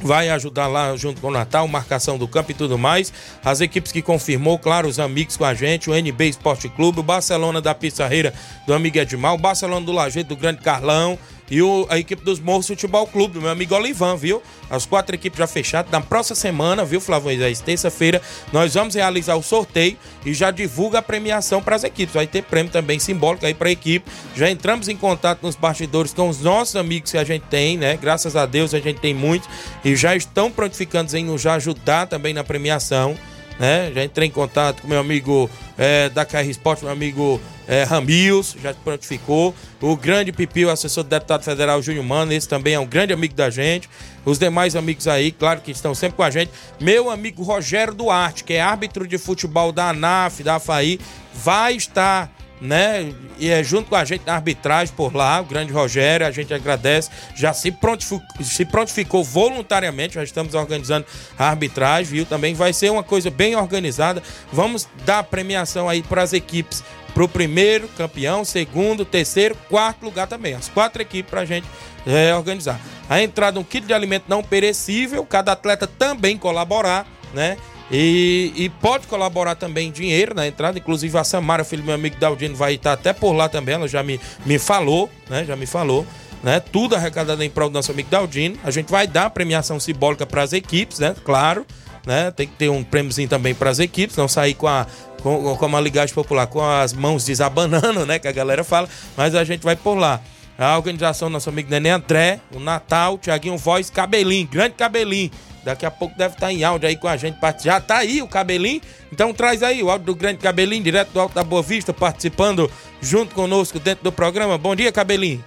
vai 0.00 0.28
ajudar 0.30 0.66
lá 0.66 0.96
junto 0.96 1.20
com 1.20 1.28
o 1.28 1.30
Natal, 1.30 1.66
marcação 1.68 2.18
do 2.18 2.28
campo 2.28 2.50
e 2.50 2.54
tudo 2.54 2.76
mais. 2.78 3.12
As 3.44 3.60
equipes 3.60 3.92
que 3.92 4.02
confirmou, 4.02 4.58
claro, 4.58 4.88
os 4.88 4.98
amigos 4.98 5.36
com 5.36 5.44
a 5.44 5.54
gente, 5.54 5.88
o 5.88 5.94
NB 5.94 6.28
Esporte 6.28 6.68
Clube, 6.68 7.00
o 7.00 7.02
Barcelona 7.02 7.60
da 7.60 7.74
Pissarreira 7.74 8.32
do 8.66 8.74
amigo 8.74 8.98
Edmar, 8.98 9.34
o 9.34 9.38
Barcelona 9.38 9.84
do 9.84 9.92
Lajeito 9.92 10.30
do 10.30 10.36
Grande 10.36 10.60
Carlão, 10.60 11.18
e 11.50 11.62
o, 11.62 11.86
a 11.88 11.98
equipe 11.98 12.24
dos 12.24 12.40
Morros 12.40 12.66
Futebol 12.66 13.06
Clube, 13.06 13.34
do 13.34 13.40
meu 13.40 13.50
amigo 13.50 13.74
Olivan, 13.74 14.16
viu? 14.16 14.42
As 14.68 14.84
quatro 14.84 15.14
equipes 15.14 15.38
já 15.38 15.46
fechadas. 15.46 15.90
Na 15.90 16.00
próxima 16.00 16.36
semana, 16.36 16.84
viu, 16.84 17.00
Flávio 17.00 17.26
Moisés? 17.26 17.60
Terça-feira, 17.60 18.20
nós 18.52 18.74
vamos 18.74 18.94
realizar 18.94 19.36
o 19.36 19.42
sorteio 19.42 19.96
e 20.24 20.34
já 20.34 20.50
divulga 20.50 20.98
a 20.98 21.02
premiação 21.02 21.62
para 21.62 21.76
as 21.76 21.84
equipes. 21.84 22.14
Vai 22.14 22.26
ter 22.26 22.42
prêmio 22.42 22.72
também 22.72 22.98
simbólico 22.98 23.46
aí 23.46 23.54
para 23.54 23.68
a 23.68 23.72
equipe. 23.72 24.10
Já 24.34 24.50
entramos 24.50 24.88
em 24.88 24.96
contato 24.96 25.42
nos 25.42 25.54
bastidores 25.54 26.12
com 26.12 26.28
os 26.28 26.40
nossos 26.40 26.76
amigos 26.76 27.12
que 27.12 27.18
a 27.18 27.24
gente 27.24 27.44
tem, 27.44 27.78
né? 27.78 27.96
Graças 27.96 28.34
a 28.34 28.46
Deus 28.46 28.74
a 28.74 28.80
gente 28.80 29.00
tem 29.00 29.14
muitos 29.14 29.48
e 29.84 29.94
já 29.94 30.16
estão 30.16 30.50
prontificando 30.50 31.16
em 31.16 31.24
nos 31.24 31.46
ajudar 31.46 32.06
também 32.06 32.34
na 32.34 32.42
premiação 32.42 33.16
né? 33.58 33.92
Já 33.94 34.04
entrei 34.04 34.28
em 34.28 34.30
contato 34.30 34.82
com 34.82 34.88
meu 34.88 34.98
amigo 34.98 35.50
é, 35.76 36.08
da 36.08 36.24
KR 36.24 36.48
Sport, 36.50 36.82
meu 36.82 36.92
amigo 36.92 37.40
é, 37.66 37.82
Ramils, 37.82 38.56
já 38.62 38.72
prontificou. 38.74 39.54
O 39.80 39.96
grande 39.96 40.32
Pipio, 40.32 40.70
assessor 40.70 41.04
do 41.04 41.10
deputado 41.10 41.42
federal 41.42 41.80
Júnior 41.82 42.04
Mano, 42.04 42.32
esse 42.32 42.48
também 42.48 42.74
é 42.74 42.80
um 42.80 42.86
grande 42.86 43.12
amigo 43.12 43.34
da 43.34 43.50
gente. 43.50 43.88
Os 44.24 44.38
demais 44.38 44.74
amigos 44.74 45.06
aí, 45.06 45.30
claro 45.30 45.60
que 45.60 45.70
estão 45.70 45.94
sempre 45.94 46.16
com 46.16 46.22
a 46.22 46.30
gente. 46.30 46.50
Meu 46.80 47.10
amigo 47.10 47.42
Rogério 47.42 47.94
Duarte, 47.94 48.44
que 48.44 48.54
é 48.54 48.60
árbitro 48.60 49.06
de 49.06 49.18
futebol 49.18 49.72
da 49.72 49.90
ANAF, 49.90 50.42
da 50.42 50.56
AFAI, 50.56 50.98
vai 51.34 51.74
estar 51.74 52.35
né? 52.60 53.12
E 53.38 53.50
é 53.50 53.62
junto 53.62 53.88
com 53.88 53.96
a 53.96 54.04
gente 54.04 54.24
na 54.26 54.34
arbitragem 54.34 54.94
por 54.94 55.14
lá, 55.14 55.40
o 55.40 55.44
grande 55.44 55.72
Rogério, 55.72 56.26
a 56.26 56.30
gente 56.30 56.52
agradece, 56.54 57.10
já 57.34 57.52
se 57.52 57.70
prontificou, 57.70 58.22
se 58.42 58.64
prontificou 58.64 59.22
voluntariamente, 59.22 60.14
já 60.14 60.24
estamos 60.24 60.54
organizando 60.54 61.06
a 61.38 61.48
arbitragem, 61.48 62.12
viu? 62.12 62.26
Também 62.26 62.54
vai 62.54 62.72
ser 62.72 62.90
uma 62.90 63.02
coisa 63.02 63.30
bem 63.30 63.56
organizada. 63.56 64.22
Vamos 64.52 64.88
dar 65.04 65.22
premiação 65.24 65.88
aí 65.88 66.02
para 66.02 66.22
as 66.22 66.32
equipes, 66.32 66.82
para 67.12 67.24
o 67.24 67.28
primeiro 67.28 67.88
campeão, 67.88 68.44
segundo, 68.44 69.04
terceiro, 69.04 69.56
quarto 69.68 70.04
lugar 70.04 70.26
também. 70.26 70.54
As 70.54 70.68
quatro 70.68 71.00
equipes 71.02 71.30
para 71.30 71.42
a 71.42 71.46
gente 71.46 71.66
é, 72.06 72.34
organizar. 72.34 72.80
A 73.08 73.22
entrada 73.22 73.60
um 73.60 73.64
kit 73.64 73.86
de 73.86 73.92
alimento 73.92 74.24
não 74.28 74.42
perecível, 74.42 75.24
cada 75.24 75.52
atleta 75.52 75.86
também 75.86 76.36
colaborar, 76.36 77.06
né? 77.32 77.56
E, 77.90 78.52
e, 78.56 78.68
pode 78.68 79.06
colaborar 79.06 79.54
também 79.54 79.92
dinheiro 79.92 80.34
na 80.34 80.46
entrada. 80.46 80.78
Inclusive 80.78 81.16
a 81.16 81.24
Samara, 81.24 81.64
filho 81.64 81.82
do 81.82 81.86
meu 81.86 81.94
amigo 81.94 82.16
Daldino, 82.18 82.56
vai 82.56 82.74
estar 82.74 82.92
até 82.92 83.12
por 83.12 83.32
lá 83.32 83.48
também. 83.48 83.76
Ela 83.76 83.86
já 83.86 84.02
me, 84.02 84.20
me 84.44 84.58
falou, 84.58 85.08
né? 85.30 85.44
Já 85.44 85.54
me 85.54 85.66
falou. 85.66 86.06
Né? 86.42 86.60
Tudo 86.60 86.96
arrecadado 86.96 87.42
em 87.42 87.50
prol 87.50 87.68
do 87.68 87.74
nosso 87.74 87.92
amigo 87.92 88.08
Daldino. 88.10 88.56
A 88.64 88.70
gente 88.70 88.90
vai 88.90 89.06
dar 89.06 89.30
premiação 89.30 89.78
simbólica 89.78 90.26
para 90.26 90.42
as 90.42 90.52
equipes, 90.52 90.98
né? 90.98 91.14
Claro. 91.24 91.64
Né? 92.04 92.30
Tem 92.30 92.46
que 92.46 92.54
ter 92.54 92.68
um 92.68 92.82
prêmiozinho 92.84 93.28
também 93.28 93.54
para 93.54 93.70
as 93.70 93.78
equipes, 93.78 94.16
não 94.16 94.28
sair 94.28 94.54
com 94.54 94.68
a 94.68 94.86
com, 95.22 95.56
com 95.56 95.66
uma 95.66 95.80
ligagem 95.80 96.14
popular, 96.14 96.46
com 96.46 96.62
as 96.62 96.92
mãos 96.92 97.24
desabanando, 97.24 98.06
né? 98.06 98.18
Que 98.18 98.28
a 98.28 98.32
galera 98.32 98.62
fala, 98.62 98.88
mas 99.16 99.34
a 99.34 99.42
gente 99.42 99.62
vai 99.62 99.74
por 99.74 99.96
lá. 99.96 100.20
A 100.56 100.76
organização 100.76 101.28
nosso 101.28 101.50
amigo 101.50 101.68
Nenê 101.68 101.90
André, 101.90 102.40
o 102.54 102.60
Natal, 102.60 103.18
Tiaguinho 103.18 103.58
Voz, 103.58 103.90
Cabelinho, 103.90 104.46
grande 104.46 104.74
Cabelinho. 104.74 105.30
Daqui 105.66 105.84
a 105.84 105.90
pouco 105.90 106.16
deve 106.16 106.34
estar 106.34 106.46
tá 106.46 106.52
em 106.52 106.62
áudio 106.62 106.88
aí 106.88 106.96
com 106.96 107.08
a 107.08 107.16
gente. 107.16 107.36
Já 107.60 107.80
tá 107.80 107.96
aí 107.96 108.22
o 108.22 108.28
cabelinho. 108.28 108.80
Então 109.10 109.34
traz 109.34 109.64
aí 109.64 109.82
o 109.82 109.90
áudio 109.90 110.06
do 110.06 110.14
grande 110.14 110.38
cabelinho, 110.38 110.80
direto 110.80 111.10
do 111.10 111.18
Alto 111.18 111.34
da 111.34 111.42
Boa 111.42 111.60
Vista, 111.60 111.92
participando 111.92 112.70
junto 113.00 113.34
conosco 113.34 113.80
dentro 113.80 114.04
do 114.04 114.12
programa. 114.12 114.56
Bom 114.56 114.76
dia, 114.76 114.92
cabelinho. 114.92 115.44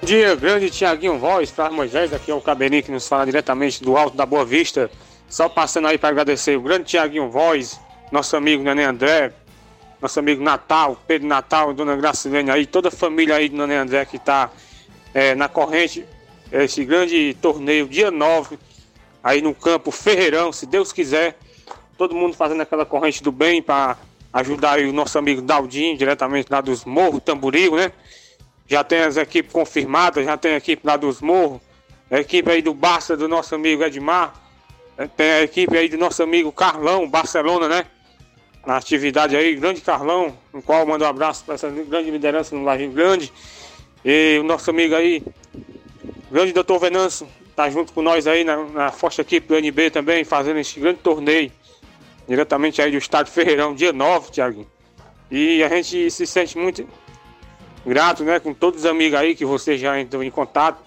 Bom 0.00 0.06
dia, 0.06 0.36
grande 0.36 0.70
Tiaguinho 0.70 1.18
Voz, 1.18 1.50
Flávio 1.50 1.76
Moisés, 1.76 2.12
aqui 2.12 2.30
é 2.30 2.34
o 2.34 2.40
Cabelinho 2.40 2.82
que 2.82 2.92
nos 2.92 3.08
fala 3.08 3.24
diretamente 3.24 3.82
do 3.82 3.96
Alto 3.96 4.16
da 4.16 4.24
Boa 4.24 4.44
Vista. 4.44 4.88
Só 5.28 5.48
passando 5.48 5.88
aí 5.88 5.98
para 5.98 6.10
agradecer 6.10 6.56
o 6.56 6.60
grande 6.60 6.84
Tiaguinho 6.84 7.28
Voz, 7.28 7.80
nosso 8.12 8.36
amigo 8.36 8.62
Nenê 8.62 8.84
André, 8.84 9.32
nosso 10.00 10.20
amigo 10.20 10.40
Natal, 10.40 10.96
Pedro 11.08 11.26
Natal, 11.26 11.74
Dona 11.74 11.96
Gracilene 11.96 12.52
aí, 12.52 12.66
toda 12.66 12.86
a 12.86 12.92
família 12.92 13.34
aí 13.34 13.48
do 13.48 13.56
Nenê 13.56 13.78
André 13.78 14.04
que 14.04 14.16
está 14.16 14.48
é, 15.12 15.34
na 15.34 15.48
corrente 15.48 16.06
esse 16.52 16.84
grande 16.84 17.34
torneio, 17.40 17.88
dia 17.88 18.10
9, 18.10 18.58
aí 19.24 19.40
no 19.40 19.54
campo 19.54 19.90
Ferreirão, 19.90 20.52
se 20.52 20.66
Deus 20.66 20.92
quiser. 20.92 21.38
Todo 21.96 22.14
mundo 22.14 22.34
fazendo 22.34 22.60
aquela 22.60 22.84
corrente 22.84 23.22
do 23.22 23.32
bem 23.32 23.62
para 23.62 23.96
ajudar 24.32 24.78
o 24.80 24.92
nosso 24.92 25.18
amigo 25.18 25.40
Daldinho, 25.40 25.96
diretamente 25.96 26.48
lá 26.50 26.60
dos 26.60 26.84
Morros 26.84 27.22
Tamboril, 27.22 27.76
né? 27.76 27.92
Já 28.66 28.84
tem 28.84 29.00
as 29.00 29.16
equipes 29.16 29.52
confirmadas, 29.52 30.24
já 30.24 30.36
tem 30.36 30.52
a 30.52 30.56
equipe 30.56 30.86
lá 30.86 30.96
dos 30.96 31.20
Morros, 31.20 31.60
a 32.10 32.20
equipe 32.20 32.50
aí 32.50 32.60
do 32.60 32.74
Barça 32.74 33.16
do 33.16 33.28
nosso 33.28 33.54
amigo 33.54 33.82
Edmar, 33.82 34.34
né? 34.96 35.08
tem 35.16 35.30
a 35.32 35.42
equipe 35.42 35.76
aí 35.76 35.88
do 35.88 35.96
nosso 35.96 36.22
amigo 36.22 36.52
Carlão, 36.52 37.08
Barcelona, 37.08 37.68
né? 37.68 37.86
Na 38.66 38.76
atividade 38.76 39.34
aí, 39.34 39.54
grande 39.56 39.80
Carlão, 39.80 40.36
no 40.52 40.62
qual 40.62 40.86
mando 40.86 41.04
um 41.04 41.08
abraço 41.08 41.44
para 41.44 41.54
essa 41.54 41.68
grande 41.68 42.10
liderança 42.10 42.54
no 42.54 42.62
Laje 42.62 42.86
Grande. 42.88 43.32
E 44.04 44.38
o 44.40 44.44
nosso 44.44 44.70
amigo 44.70 44.94
aí, 44.94 45.22
grande 46.32 46.52
doutor 46.52 46.78
Venâncio 46.78 47.28
tá 47.54 47.68
junto 47.68 47.92
com 47.92 48.00
nós 48.00 48.26
aí 48.26 48.42
na, 48.42 48.56
na 48.64 48.90
forte 48.90 49.20
equipe 49.20 49.46
do 49.46 49.54
NB 49.54 49.90
também, 49.90 50.24
fazendo 50.24 50.58
esse 50.58 50.80
grande 50.80 51.00
torneio. 51.00 51.52
Diretamente 52.26 52.80
aí 52.80 52.90
do 52.90 52.96
estádio 52.96 53.32
Ferreirão, 53.32 53.74
dia 53.74 53.92
9, 53.92 54.30
Tiaguinho. 54.30 54.66
E 55.30 55.62
a 55.62 55.68
gente 55.68 56.10
se 56.10 56.26
sente 56.26 56.56
muito 56.56 56.88
grato, 57.84 58.24
né, 58.24 58.40
com 58.40 58.54
todos 58.54 58.80
os 58.80 58.86
amigos 58.86 59.18
aí 59.18 59.34
que 59.34 59.44
você 59.44 59.76
já 59.76 60.00
entrou 60.00 60.22
em 60.22 60.30
contato. 60.30 60.82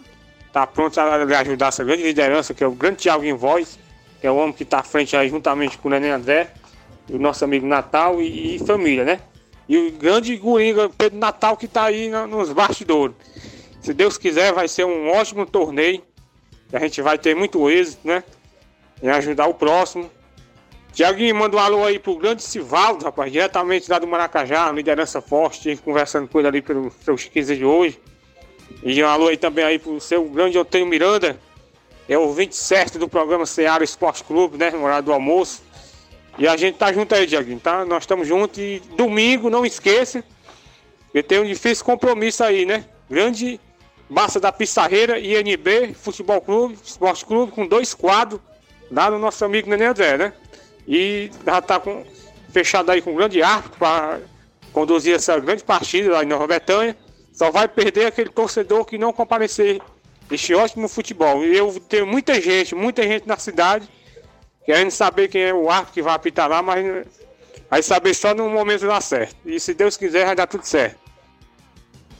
Tá 0.52 0.66
pronto 0.66 0.98
a 1.00 1.16
ajudar 1.16 1.68
essa 1.68 1.84
grande 1.84 2.04
liderança, 2.04 2.54
que 2.54 2.64
é 2.64 2.68
o 2.68 2.72
grande 2.72 2.98
Thiago 2.98 3.24
em 3.24 3.34
voz, 3.34 3.78
que 4.20 4.26
é 4.26 4.32
o 4.32 4.38
homem 4.38 4.54
que 4.54 4.66
tá 4.66 4.80
à 4.80 4.84
frente 4.84 5.16
aí 5.16 5.30
juntamente 5.30 5.78
com 5.78 5.90
o 5.90 5.92
Nenê 5.92 6.10
André, 6.10 6.54
o 7.10 7.20
nosso 7.20 7.44
amigo 7.44 7.68
Natal 7.68 8.22
e, 8.22 8.56
e 8.56 8.60
família, 8.60 9.04
né? 9.04 9.20
E 9.68 9.78
o 9.78 9.92
grande 9.92 10.36
Guringa 10.38 10.90
Pedro 10.90 11.20
Natal 11.20 11.58
que 11.58 11.68
tá 11.68 11.84
aí 11.84 12.10
na, 12.10 12.26
nos 12.26 12.52
bastidores. 12.52 13.16
Se 13.86 13.94
Deus 13.94 14.18
quiser, 14.18 14.52
vai 14.52 14.68
ser 14.68 14.84
um 14.84 15.12
ótimo 15.12 15.46
torneio. 15.46 16.02
A 16.74 16.80
gente 16.80 17.04
vai 17.04 17.20
ter 17.20 17.36
muito 17.36 17.70
êxito, 17.70 18.08
né? 18.08 18.24
Em 19.00 19.10
ajudar 19.10 19.46
o 19.46 19.54
próximo. 19.54 20.10
Tiaguinho, 20.92 21.36
manda 21.36 21.56
um 21.56 21.60
alô 21.60 21.86
aí 21.86 22.00
pro 22.00 22.16
grande 22.16 22.42
Sivaldo, 22.42 23.06
rapaz, 23.06 23.32
diretamente 23.32 23.88
lá 23.88 24.00
do 24.00 24.08
Maracajá, 24.08 24.72
liderança 24.72 25.22
forte, 25.22 25.78
conversando 25.86 26.28
com 26.28 26.40
ele 26.40 26.48
ali 26.48 26.62
pelos 26.64 26.96
seus 26.96 27.26
15 27.26 27.58
de 27.58 27.64
hoje. 27.64 28.02
E 28.82 29.04
um 29.04 29.08
alô 29.08 29.28
aí 29.28 29.38
também 29.38 29.64
aí 29.64 29.78
pro 29.78 30.02
seu 30.02 30.24
grande 30.30 30.58
Otênio 30.58 30.88
Miranda, 30.88 31.40
é 32.10 32.18
o 32.18 32.34
27 32.34 32.98
do 32.98 33.08
programa 33.08 33.46
Seara 33.46 33.84
Esporte 33.84 34.24
Clube, 34.24 34.58
né? 34.58 34.72
Morado 34.72 35.06
do 35.06 35.14
almoço. 35.14 35.62
E 36.40 36.48
a 36.48 36.58
gente 36.58 36.76
tá 36.80 36.92
junto 36.92 37.14
aí, 37.14 37.28
Tiaguinho, 37.28 37.60
tá? 37.60 37.86
Nós 37.86 38.02
estamos 38.02 38.28
juntos 38.28 38.58
e 38.58 38.82
domingo, 38.98 39.48
não 39.48 39.64
esqueça, 39.64 40.24
que 41.12 41.22
tem 41.22 41.40
um 41.40 41.46
difícil 41.46 41.86
compromisso 41.86 42.44
aí, 42.44 42.66
né? 42.66 42.84
Grande 43.08 43.60
Massa 44.10 44.40
da 44.40 44.52
Pissarreira, 44.52 45.20
INB, 45.20 45.94
Futebol 45.94 46.40
Clube, 46.42 46.78
Esporte 46.84 47.26
Clube, 47.26 47.52
com 47.52 47.68
dois 47.68 47.94
quadros, 47.94 48.40
lá 48.92 49.10
no 49.10 49.18
nosso 49.18 49.44
amigo 49.44 49.70
Nenê 49.70 49.86
André, 49.86 50.18
né? 50.18 50.34
E 50.88 51.32
já 51.44 51.62
tá 51.62 51.80
com, 51.80 52.06
fechado 52.52 52.92
aí 52.92 53.02
com 53.02 53.12
um 53.12 53.16
grande 53.16 53.42
árbitro 53.42 53.80
para 53.80 54.20
conduzir 54.72 55.16
essa 55.16 55.40
grande 55.40 55.64
partida 55.64 56.12
lá 56.12 56.24
em 56.24 56.28
Nova 56.28 56.46
Betânia. 56.46 56.96
Só 57.34 57.50
vai 57.50 57.68
perder 57.68 58.06
aquele 58.06 58.30
torcedor 58.30 58.86
que 58.86 58.98
não 58.98 59.12
comparecer 59.12 59.82
este 60.32 60.54
ótimo 60.54 60.88
futebol. 60.88 61.44
E 61.44 61.58
eu 61.58 61.80
tenho 61.90 62.06
muita 62.06 62.40
gente, 62.40 62.76
muita 62.76 63.04
gente 63.04 63.28
na 63.28 63.38
cidade 63.38 63.90
querendo 64.66 64.92
saber 64.92 65.28
quem 65.28 65.44
é 65.44 65.54
o 65.54 65.70
árbitro 65.70 65.94
que 65.94 66.02
vai 66.02 66.16
apitar 66.16 66.50
lá, 66.50 66.62
mas 66.62 67.06
vai 67.70 67.84
saber 67.84 68.14
só 68.14 68.34
no 68.34 68.50
momento 68.50 68.86
lá 68.86 69.00
certo. 69.00 69.36
E 69.46 69.60
se 69.60 69.74
Deus 69.74 69.96
quiser, 69.96 70.26
vai 70.26 70.36
dar 70.36 70.48
tudo 70.48 70.64
certo. 70.64 71.05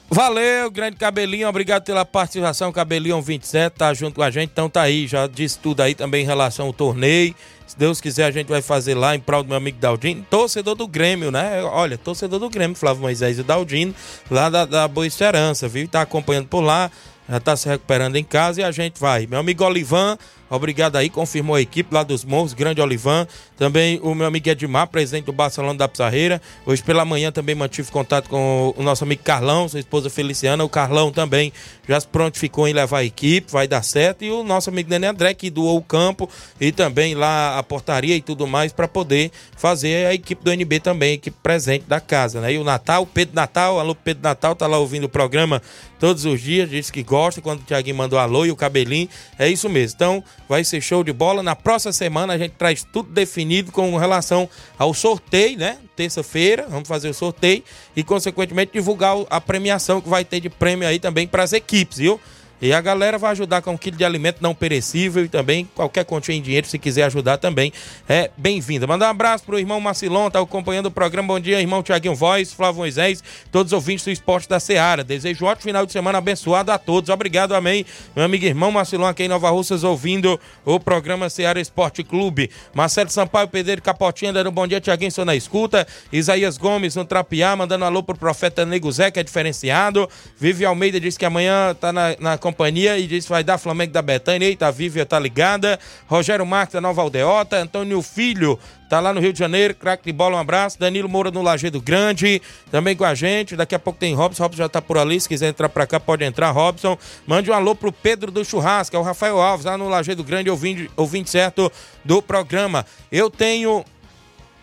Valeu, 0.10 0.70
grande 0.70 0.98
Cabelinho, 0.98 1.48
obrigado 1.48 1.84
pela 1.84 2.06
participação. 2.06 2.72
Cabelinho 2.72 3.20
27 3.22 3.74
tá 3.74 3.94
junto 3.94 4.16
com 4.16 4.22
a 4.22 4.30
gente, 4.30 4.52
então 4.52 4.70
tá 4.70 4.84
aí, 4.84 5.08
já 5.08 5.26
disse 5.28 5.58
tudo 5.58 5.82
aí 5.82 5.96
também 5.96 6.24
em 6.24 6.26
relação 6.26 6.68
ao 6.68 6.74
torneio. 6.74 7.34
Se 7.66 7.78
Deus 7.78 8.00
quiser, 8.00 8.26
a 8.26 8.32
gente 8.32 8.48
vai 8.48 8.62
fazer 8.62 8.94
lá 8.94 9.16
em 9.16 9.20
prol 9.20 9.42
do 9.42 9.50
meu 9.50 9.58
amigo 9.58 9.80
Daldino, 9.80 10.26
torcedor 10.30 10.76
do 10.76 10.88
Grêmio, 10.88 11.32
né? 11.32 11.64
Olha, 11.64 11.98
torcedor 11.98 12.40
do 12.40 12.50
Grêmio, 12.50 12.76
Flávio 12.76 13.02
Moisés 13.02 13.40
e 13.40 13.44
Daldino, 13.44 13.96
lá 14.30 14.50
da, 14.50 14.66
da 14.66 14.88
Boa 14.88 15.08
Esperança, 15.08 15.68
viu? 15.68 15.88
Tá 15.88 16.02
acompanhando 16.02 16.48
por 16.48 16.62
lá, 16.62 16.92
já 17.28 17.40
tá 17.40 17.56
se 17.58 17.68
recuperando 17.68 18.16
em 18.16 18.24
casa 18.24 18.62
e 18.62 18.64
a 18.64 18.72
gente 18.72 19.00
vai. 19.00 19.26
Meu 19.26 19.40
amigo 19.40 19.64
Olivan, 19.66 20.18
Obrigado 20.50 20.96
aí, 20.96 21.10
confirmou 21.10 21.56
a 21.56 21.62
equipe 21.62 21.94
lá 21.94 22.04
dos 22.04 22.24
Morros, 22.24 22.54
grande 22.54 22.80
Olivan. 22.80 23.28
Também 23.58 24.00
o 24.04 24.14
meu 24.14 24.28
amigo 24.28 24.48
Edmar, 24.48 24.88
presidente 24.88 25.26
do 25.26 25.34
Barcelona 25.34 25.78
da 25.78 25.88
Pizarreira. 25.88 26.42
Hoje 26.66 26.84
pela 26.84 27.04
manhã 27.04 27.32
também 27.32 27.56
mantive 27.56 27.90
contato 27.92 28.30
com 28.30 28.74
o 28.78 28.84
nosso 28.84 29.04
amigo 29.04 29.24
Carlão, 29.24 29.68
sua 29.68 29.80
esposa 29.80 30.10
Feliciana. 30.10 30.64
O 30.64 30.70
Carlão 30.70 31.12
também 31.12 31.52
já 31.88 32.00
se 32.00 32.08
prontificou 32.08 32.68
em 32.68 32.74
levar 32.74 33.00
a 33.00 33.04
equipe, 33.04 33.52
vai 33.52 33.68
dar 33.68 33.82
certo. 33.82 34.24
E 34.24 34.32
o 34.32 34.44
nosso 34.44 34.70
amigo 34.70 34.90
Nenê 34.90 35.08
André, 35.08 35.34
que 35.34 35.50
doou 35.50 35.78
o 35.78 35.82
campo 35.82 36.30
e 36.60 36.72
também 36.72 37.16
lá 37.16 37.58
a 37.58 37.64
portaria 37.64 38.16
e 38.16 38.22
tudo 38.22 38.46
mais 38.46 38.72
para 38.72 38.88
poder 38.88 39.32
fazer 39.58 40.08
a 40.08 40.14
equipe 40.14 40.44
do 40.44 40.52
NB 40.52 40.80
também, 40.80 41.12
a 41.12 41.16
equipe 41.16 41.38
presente 41.42 41.86
da 41.88 42.00
casa, 42.00 42.42
né? 42.42 42.54
E 42.54 42.58
o 42.58 42.64
Natal, 42.64 43.06
Pedro 43.06 43.36
Natal, 43.36 43.80
alô 43.80 43.96
Pedro 43.96 44.24
Natal, 44.24 44.56
tá 44.56 44.68
lá 44.68 44.78
ouvindo 44.78 45.06
o 45.06 45.10
programa 45.10 45.62
todos 46.00 46.26
os 46.26 46.42
dias, 46.42 46.70
disse 46.70 46.92
que 46.92 47.02
gosta 47.02 47.42
quando 47.42 47.62
o 47.62 47.64
Thiaguinho 47.64 47.96
mandou 47.96 48.20
alô 48.20 48.46
e 48.46 48.52
o 48.52 48.56
cabelinho. 48.56 49.10
É 49.40 49.48
isso 49.48 49.70
mesmo. 49.70 49.96
Então, 49.96 50.24
vai 50.48 50.64
ser 50.64 50.82
show 50.82 51.04
de 51.04 51.12
bola. 51.12 51.44
Na 51.44 51.56
próxima 51.56 51.92
semana 51.92 52.34
a 52.34 52.38
gente 52.38 52.54
traz 52.58 52.84
tudo 52.84 53.12
definido 53.12 53.72
com 53.72 53.96
relação 53.98 54.50
ao 54.78 54.94
sorteio, 54.94 55.58
né? 55.58 55.78
terça-feira, 55.96 56.68
vamos 56.70 56.88
fazer 56.88 57.10
o 57.10 57.14
sorteio 57.14 57.64
e, 57.96 58.04
consequentemente, 58.04 58.74
divulgar 58.74 59.16
a 59.30 59.40
premiação 59.40 60.02
que 60.02 60.10
vai 60.10 60.26
ter 60.26 60.40
de 60.40 60.50
prêmio 60.50 60.88
aí 60.88 61.00
também 61.00 61.28
para 61.28 61.44
as 61.44 61.54
equipes, 61.54 61.98
viu? 61.98 62.20
E 62.62 62.72
a 62.72 62.80
galera 62.80 63.18
vai 63.18 63.32
ajudar 63.32 63.62
com 63.62 63.72
um 63.72 63.78
quilo 63.78 63.98
de 63.98 64.06
alimento 64.06 64.38
não 64.42 64.56
perecível 64.56 65.26
e 65.26 65.28
também 65.28 65.68
qualquer 65.76 66.06
quantia 66.06 66.34
em 66.34 66.42
dinheiro, 66.42 66.66
se 66.66 66.80
quiser 66.80 67.04
ajudar 67.04 67.38
também, 67.38 67.74
é 68.08 68.32
bem-vinda. 68.38 68.88
Mandar 68.88 69.08
um 69.08 69.10
abraço 69.10 69.44
pro 69.44 69.60
irmão 69.60 69.80
Marcilon, 69.82 70.30
tá 70.30 70.40
acompanhando 70.40 70.86
o 70.86 70.92
programa. 70.92 71.34
Bom 71.34 71.40
dia, 71.40 71.60
irmão 71.60 71.84
Tiaguinho 71.84 72.16
Voz, 72.16 72.54
Flávio 72.54 72.80
Moisés, 72.80 73.22
todos 73.52 73.74
os 73.74 73.76
ouvintes 73.76 74.06
do 74.06 74.12
esporte 74.12 74.48
da 74.48 74.60
Seara. 74.60 75.04
Desejo 75.04 75.46
um 75.46 75.48
ótimo 75.50 75.64
final 75.64 75.86
de 75.86 75.92
semana 75.92 76.18
abençoado 76.18 76.72
a 76.72 76.78
todos. 76.78 77.10
Obrigado, 77.10 77.54
amém. 77.54 77.86
Meu 78.16 78.24
amigo 78.24 78.46
irmão 78.46 78.72
Marcilon 78.72 79.08
aqui 79.08 79.24
em 79.24 79.28
Nova 79.28 79.50
Russas 79.50 79.84
ouvindo 79.84 80.40
o 80.64 80.80
programa 80.80 81.30
Seara 81.30 81.60
Esporte 81.60 82.04
Clube. 82.04 82.50
Marcelo 82.74 83.10
Sampaio, 83.10 83.50
Pedreiro 83.50 83.82
Capotinha, 83.82 84.32
dando 84.32 84.50
um 84.50 84.54
bom 84.54 84.66
dia, 84.66 84.80
Tiaguinho, 84.80 85.10
estou 85.10 85.26
na 85.26 85.36
escuta. 85.36 85.86
Isaías 86.12 86.58
Gomes 86.58 86.96
no 86.96 87.04
Trapiá, 87.04 87.54
mandando 87.56 87.84
um 87.84 87.88
alô 87.88 88.02
pro 88.02 88.18
profeta 88.18 88.66
Nego 88.66 88.90
Zé, 88.92 89.12
que 89.12 89.20
é 89.20 89.24
diferenciado. 89.24 90.10
Vive 90.40 90.64
Almeida 90.64 91.00
diz 91.00 91.18
que 91.18 91.26
amanhã 91.26 91.76
tá 91.76 91.92
na, 91.92 92.16
na 92.20 92.38
companhia 92.46 93.00
e 93.00 93.08
disse 93.08 93.28
vai 93.28 93.44
dar 93.44 93.58
Flamengo 93.58 93.92
da 93.92 94.04
Betânia. 94.04 94.48
Eita, 94.48 94.72
Vívia 94.72 95.04
tá 95.04 95.18
ligada. 95.18 95.80
Rogério 96.08 96.46
Marques 96.46 96.74
da 96.74 96.82
Nova 96.82 97.02
Aldeota. 97.02 97.58
Antônio 97.58 98.00
Filho 98.04 98.60
tá 98.88 99.00
lá 99.00 99.12
no 99.12 99.20
Rio 99.20 99.34
de 99.34 99.40
Janeiro. 99.40 99.74
Craque 99.74 100.06
de 100.06 100.12
bola, 100.12 100.36
um 100.36 100.40
abraço. 100.40 100.80
Danilo 100.80 101.10
Moura 101.10 101.32
no 101.32 101.42
Lajeado 101.42 101.82
Grande 101.82 102.40
também 102.70 102.96
com 102.96 103.04
a 103.04 103.16
gente. 103.16 103.56
Daqui 103.56 103.74
a 103.74 103.80
pouco 103.80 104.00
tem 104.00 104.14
Robson. 104.14 104.44
Robson 104.44 104.58
já 104.60 104.70
tá 104.70 104.80
por 104.80 105.00
ali. 105.00 105.20
Se 105.20 105.28
quiser 105.28 105.48
entrar 105.48 105.70
pra 105.70 105.88
cá, 105.88 106.00
pode 106.00 106.24
entrar, 106.24 106.52
Robson. 106.52 106.96
Mande 107.26 107.50
um 107.50 107.54
alô 107.54 107.74
pro 107.74 107.92
Pedro 107.92 108.32
do 108.32 108.46
Churrasco, 108.46 108.96
é 108.96 109.00
o 109.00 109.02
Rafael 109.02 109.42
Alves 109.42 109.66
lá 109.66 109.76
no 109.76 109.90
Lajeado 109.90 110.24
Grande, 110.24 110.50
ouvinte, 110.52 110.92
ouvinte 110.96 111.32
certo 111.32 111.72
do 112.04 112.22
programa. 112.22 112.86
Eu 113.12 113.32
tenho 113.32 113.84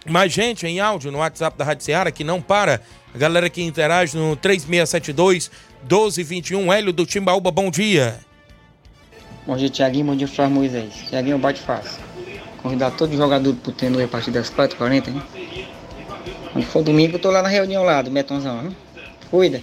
mais 0.06 0.32
gente 0.32 0.66
em 0.66 0.78
áudio 0.78 1.10
no 1.10 1.18
WhatsApp 1.18 1.56
da 1.58 1.64
Rádio 1.64 1.84
Seara 1.84 2.12
que 2.12 2.22
não 2.22 2.40
para. 2.40 2.80
A 3.14 3.18
galera 3.18 3.50
que 3.50 3.62
interage 3.62 4.16
no 4.16 4.34
3672 4.36 5.50
1221. 5.82 6.72
Hélio 6.72 6.92
do 6.92 7.04
Timbaúba, 7.04 7.50
bom 7.50 7.70
dia. 7.70 8.18
Bom 9.46 9.56
dia, 9.56 9.68
Tiaguinho. 9.68 10.06
Bom 10.06 10.16
dia, 10.16 10.28
Flávio 10.28 10.54
Moisés. 10.54 10.94
Tiaguinho, 11.08 11.38
bate 11.38 11.60
fácil. 11.60 12.00
Convidar 12.62 12.92
todo 12.92 13.16
jogador 13.16 13.54
pro 13.56 13.72
treino 13.72 14.02
a 14.02 14.06
partir 14.06 14.30
das 14.30 14.50
4h40, 14.50 15.08
hein? 15.08 15.22
Quando 16.52 16.64
for 16.66 16.82
domingo, 16.82 17.16
eu 17.16 17.18
tô 17.18 17.30
lá 17.30 17.42
na 17.42 17.48
reunião 17.48 17.82
lá 17.82 18.02
do 18.02 18.10
Metonzão, 18.10 18.66
hein? 18.66 18.76
Cuida. 19.30 19.62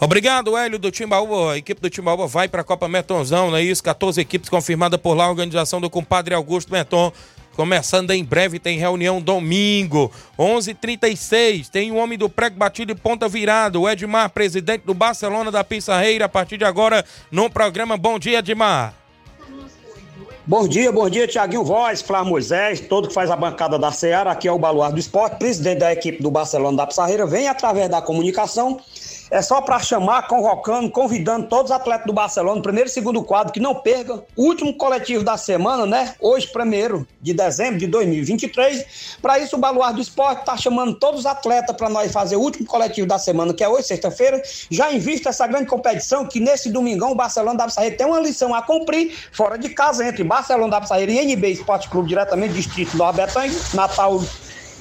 Obrigado, 0.00 0.56
Hélio 0.56 0.78
do 0.78 0.90
Timbaúba. 0.90 1.52
A 1.52 1.58
equipe 1.58 1.80
do 1.80 1.88
Timbaúba 1.88 2.26
vai 2.26 2.48
para 2.48 2.62
a 2.62 2.64
Copa 2.64 2.88
Metonzão, 2.88 3.50
não 3.50 3.56
é 3.56 3.62
isso? 3.62 3.82
14 3.82 4.20
equipes 4.20 4.50
confirmadas 4.50 5.00
por 5.00 5.14
lá, 5.14 5.24
a 5.24 5.30
organização 5.30 5.80
do 5.80 5.88
compadre 5.88 6.34
Augusto 6.34 6.72
Meton. 6.72 7.12
Começando 7.54 8.10
em 8.10 8.24
breve, 8.24 8.58
tem 8.58 8.78
reunião 8.78 9.20
domingo, 9.20 10.10
11:36 10.38 10.70
h 10.70 10.74
36 10.80 11.68
Tem 11.68 11.92
o 11.92 11.96
homem 11.96 12.18
do 12.18 12.28
prego 12.28 12.56
batido 12.56 12.92
e 12.92 12.94
ponta 12.94 13.28
virado, 13.28 13.82
o 13.82 13.88
Edmar, 13.88 14.28
presidente 14.30 14.82
do 14.84 14.92
Barcelona 14.92 15.52
da 15.52 15.62
Pissarreira, 15.62 16.24
a 16.24 16.28
partir 16.28 16.58
de 16.58 16.64
agora 16.64 17.04
no 17.30 17.48
programa 17.48 17.96
Bom 17.96 18.18
Dia, 18.18 18.40
Edmar. 18.40 18.94
Bom 20.46 20.68
dia, 20.68 20.92
bom 20.92 21.08
dia, 21.08 21.26
Tiaguinho 21.26 21.64
Voz, 21.64 22.02
Flávio 22.02 22.28
Moisés, 22.28 22.78
todo 22.80 23.08
que 23.08 23.14
faz 23.14 23.30
a 23.30 23.36
bancada 23.36 23.78
da 23.78 23.90
Seara, 23.90 24.30
aqui 24.30 24.46
é 24.46 24.52
o 24.52 24.58
Baluar 24.58 24.92
do 24.92 25.00
Esporte, 25.00 25.38
presidente 25.38 25.78
da 25.78 25.90
equipe 25.90 26.22
do 26.22 26.30
Barcelona 26.30 26.76
da 26.76 26.86
Pissarreira, 26.86 27.24
vem 27.24 27.48
através 27.48 27.88
da 27.88 28.02
comunicação 28.02 28.78
é 29.34 29.42
só 29.42 29.60
para 29.60 29.80
chamar, 29.80 30.28
convocando, 30.28 30.88
convidando 30.88 31.48
todos 31.48 31.72
os 31.72 31.76
atletas 31.76 32.06
do 32.06 32.12
Barcelona, 32.12 32.62
primeiro 32.62 32.88
e 32.88 32.92
segundo 32.92 33.20
quadro, 33.20 33.52
que 33.52 33.58
não 33.58 33.74
percam. 33.74 34.22
Último 34.36 34.72
coletivo 34.74 35.24
da 35.24 35.36
semana, 35.36 35.84
né? 35.84 36.14
Hoje, 36.20 36.46
primeiro 36.46 37.04
de 37.20 37.34
dezembro 37.34 37.76
de 37.76 37.88
2023. 37.88 39.16
Para 39.20 39.40
isso, 39.40 39.56
o 39.56 39.58
Baluar 39.58 39.92
do 39.92 40.00
Esporte 40.00 40.42
está 40.42 40.56
chamando 40.56 40.94
todos 40.94 41.20
os 41.20 41.26
atletas 41.26 41.74
para 41.74 41.88
nós 41.88 42.12
fazer 42.12 42.36
o 42.36 42.40
último 42.40 42.64
coletivo 42.64 43.08
da 43.08 43.18
semana, 43.18 43.52
que 43.52 43.64
é 43.64 43.68
hoje, 43.68 43.88
sexta-feira. 43.88 44.40
Já 44.70 44.92
em 44.92 45.00
vista 45.00 45.30
essa 45.30 45.48
grande 45.48 45.66
competição, 45.66 46.24
que 46.24 46.38
nesse 46.38 46.70
domingão 46.70 47.10
o 47.10 47.16
Barcelona 47.16 47.58
da 47.58 47.64
Pissarreira 47.64 47.96
tem 47.96 48.06
uma 48.06 48.20
lição 48.20 48.54
a 48.54 48.62
cumprir, 48.62 49.16
fora 49.32 49.58
de 49.58 49.68
casa, 49.68 50.06
entre 50.06 50.22
Barcelona 50.22 50.70
da 50.70 50.80
Pissarreira 50.80 51.10
e 51.10 51.18
NB 51.18 51.48
Esporte 51.48 51.88
Clube, 51.88 52.08
diretamente 52.08 52.54
distrito 52.54 52.96
do 52.96 53.12
Betânia, 53.12 53.58
Natal 53.74 54.22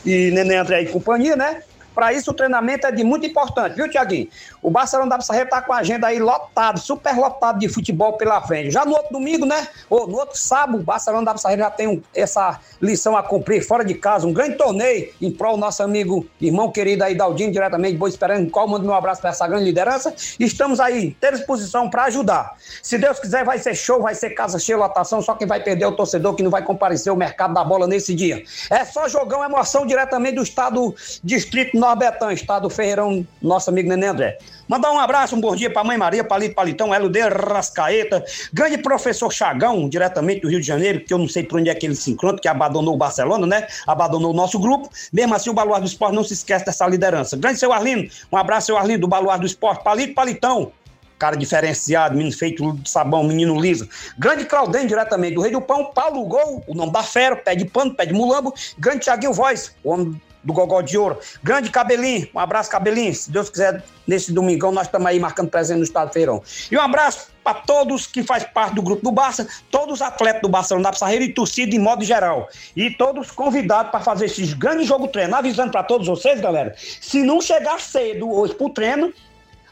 e 0.05 0.29
Nenê 0.29 0.57
André 0.57 0.83
e 0.83 0.89
companhia, 0.89 1.35
né? 1.35 1.63
Para 1.93 2.13
isso, 2.13 2.31
o 2.31 2.33
treinamento 2.33 2.87
é 2.87 2.91
de 2.91 3.03
muito 3.03 3.25
importante, 3.25 3.75
viu, 3.75 3.89
Tiaguinho? 3.89 4.27
O 4.61 4.71
Barcelona 4.71 5.09
da 5.09 5.17
Pissarreira 5.17 5.47
está 5.47 5.61
com 5.61 5.73
a 5.73 5.77
agenda 5.77 6.07
aí 6.07 6.19
lotado, 6.19 6.79
super 6.79 7.15
lotado 7.15 7.59
de 7.59 7.67
futebol 7.67 8.13
pela 8.13 8.41
frente. 8.41 8.71
Já 8.71 8.85
no 8.85 8.93
outro 8.93 9.13
domingo, 9.13 9.45
né? 9.45 9.67
Ou 9.89 10.07
no 10.07 10.17
outro 10.17 10.37
sábado, 10.37 10.79
o 10.79 10.83
Barcelona 10.83 11.25
da 11.25 11.33
Pissarreira 11.33 11.63
já 11.63 11.71
tem 11.71 11.87
um, 11.87 12.01
essa 12.15 12.59
lição 12.81 13.15
a 13.15 13.23
cumprir 13.23 13.65
fora 13.65 13.83
de 13.83 13.93
casa, 13.93 14.25
um 14.27 14.33
grande 14.33 14.55
torneio 14.57 15.09
em 15.21 15.31
prol 15.31 15.55
do 15.55 15.59
nosso 15.59 15.83
amigo, 15.83 16.25
irmão 16.39 16.71
querido 16.71 17.03
aí, 17.03 17.15
Daldinho, 17.15 17.51
diretamente 17.51 17.93
de 17.93 17.97
Boa 17.97 18.09
Esperança, 18.09 18.49
qual 18.51 18.67
mando 18.67 18.85
meu 18.85 18.93
abraço 18.93 19.21
para 19.21 19.29
essa 19.29 19.47
grande 19.47 19.65
liderança. 19.65 20.13
Estamos 20.39 20.79
aí, 20.79 21.15
ter 21.19 21.33
disposição 21.33 21.89
para 21.89 22.05
ajudar. 22.05 22.55
Se 22.81 22.97
Deus 22.97 23.19
quiser, 23.19 23.43
vai 23.43 23.59
ser 23.59 23.75
show, 23.75 24.01
vai 24.01 24.15
ser 24.15 24.31
casa 24.31 24.57
cheia, 24.57 24.77
lotação, 24.77 25.21
só 25.21 25.33
quem 25.35 25.47
vai 25.47 25.61
perder 25.61 25.85
é 25.85 25.87
o 25.87 25.91
torcedor 25.91 26.33
que 26.35 26.43
não 26.43 26.51
vai 26.51 26.63
comparecer 26.63 27.11
o 27.11 27.15
mercado 27.15 27.53
da 27.53 27.63
bola 27.63 27.87
nesse 27.87 28.13
dia. 28.13 28.43
É 28.69 28.85
só 28.85 29.07
jogão, 29.07 29.43
emoção 29.43 29.85
diretamente 29.85 30.35
do 30.35 30.43
estado 30.43 30.95
distrito 31.23 31.77
Norbetão, 31.83 32.31
estado 32.31 32.69
Ferreirão, 32.69 33.27
nosso 33.41 33.69
amigo 33.69 33.89
Nenê 33.89 34.07
André. 34.07 34.37
Mandar 34.69 34.93
um 34.93 34.99
abraço, 34.99 35.35
um 35.35 35.41
bom 35.41 35.53
dia 35.53 35.69
para 35.69 35.83
Mãe 35.83 35.97
Maria, 35.97 36.23
Palito 36.23 36.55
Palitão, 36.55 36.95
Hélio 36.95 37.09
de 37.09 37.19
Rascaeta, 37.19 38.23
grande 38.53 38.77
professor 38.77 39.29
Chagão, 39.29 39.89
diretamente 39.89 40.39
do 40.41 40.49
Rio 40.49 40.61
de 40.61 40.65
Janeiro, 40.65 41.01
que 41.01 41.13
eu 41.13 41.17
não 41.17 41.27
sei 41.27 41.43
por 41.43 41.59
onde 41.59 41.69
é 41.69 41.75
que 41.75 41.85
ele 41.85 41.95
se 41.95 42.09
encontra, 42.09 42.39
que 42.39 42.47
abandonou 42.47 42.93
o 42.93 42.97
Barcelona, 42.97 43.45
né? 43.45 43.67
Abandonou 43.85 44.31
o 44.31 44.33
nosso 44.33 44.57
grupo. 44.57 44.89
Mesmo 45.11 45.35
assim, 45.35 45.49
o 45.49 45.53
Baluar 45.53 45.81
do 45.81 45.85
Esporte 45.85 46.15
não 46.15 46.23
se 46.23 46.31
esquece 46.31 46.63
dessa 46.63 46.87
liderança. 46.87 47.35
Grande 47.35 47.59
seu 47.59 47.73
Arlindo, 47.73 48.09
um 48.31 48.37
abraço, 48.37 48.67
seu 48.67 48.77
Arlindo, 48.77 49.01
do 49.01 49.07
Baluar 49.09 49.37
do 49.37 49.45
Esporte, 49.45 49.83
Palito 49.83 50.13
Palitão, 50.13 50.71
cara 51.19 51.35
diferenciado, 51.35 52.15
menino 52.15 52.33
feito 52.33 52.71
de 52.77 52.89
sabão, 52.89 53.23
menino 53.25 53.59
liso. 53.59 53.89
Grande 54.17 54.45
Claudem, 54.45 54.87
diretamente 54.87 55.35
do 55.35 55.41
Rei 55.41 55.51
do 55.51 55.59
Pão, 55.59 55.91
Paulo 55.93 56.23
Gol, 56.23 56.63
o 56.65 56.73
nome 56.73 56.93
da 56.93 57.03
fera, 57.03 57.35
pé 57.35 57.55
de 57.55 57.65
pano, 57.65 57.93
pé 57.93 58.05
de 58.05 58.13
mulambo. 58.13 58.53
Grande 58.79 58.99
Thiaguinho 58.99 59.33
Voz, 59.33 59.75
o 59.83 59.91
homem 59.91 60.21
do 60.43 60.53
Gogó 60.53 60.81
de 60.81 60.97
Ouro. 60.97 61.19
Grande 61.41 61.69
Cabelinho, 61.69 62.27
um 62.33 62.39
abraço, 62.39 62.69
Cabelinho. 62.69 63.13
Se 63.13 63.31
Deus 63.31 63.49
quiser, 63.49 63.83
nesse 64.05 64.31
domingão 64.31 64.71
nós 64.71 64.87
estamos 64.87 65.07
aí 65.07 65.19
marcando 65.19 65.49
presente 65.49 65.77
no 65.77 65.83
Estado 65.83 66.11
Feirão. 66.11 66.41
E 66.71 66.77
um 66.77 66.81
abraço 66.81 67.27
para 67.43 67.55
todos 67.55 68.07
que 68.07 68.23
faz 68.23 68.43
parte 68.43 68.75
do 68.75 68.81
grupo 68.81 69.03
do 69.03 69.11
Barça, 69.11 69.47
todos 69.69 69.95
os 69.95 70.01
atletas 70.01 70.41
do 70.41 70.49
Barcelona 70.49 70.85
da 70.85 70.91
Pissarreira 70.91 71.23
e 71.25 71.33
torcida 71.33 71.71
de 71.71 71.79
modo 71.79 72.03
geral. 72.03 72.47
E 72.75 72.91
todos 72.91 73.31
convidados 73.31 73.91
para 73.91 73.99
fazer 73.99 74.25
esses 74.25 74.53
grandes 74.53 74.87
jogos 74.87 75.11
treino. 75.11 75.35
Avisando 75.35 75.71
para 75.71 75.83
todos 75.83 76.07
vocês, 76.07 76.39
galera, 76.39 76.75
se 76.77 77.23
não 77.23 77.41
chegar 77.41 77.79
cedo 77.79 78.31
hoje 78.31 78.53
pro 78.53 78.69
treino, 78.69 79.13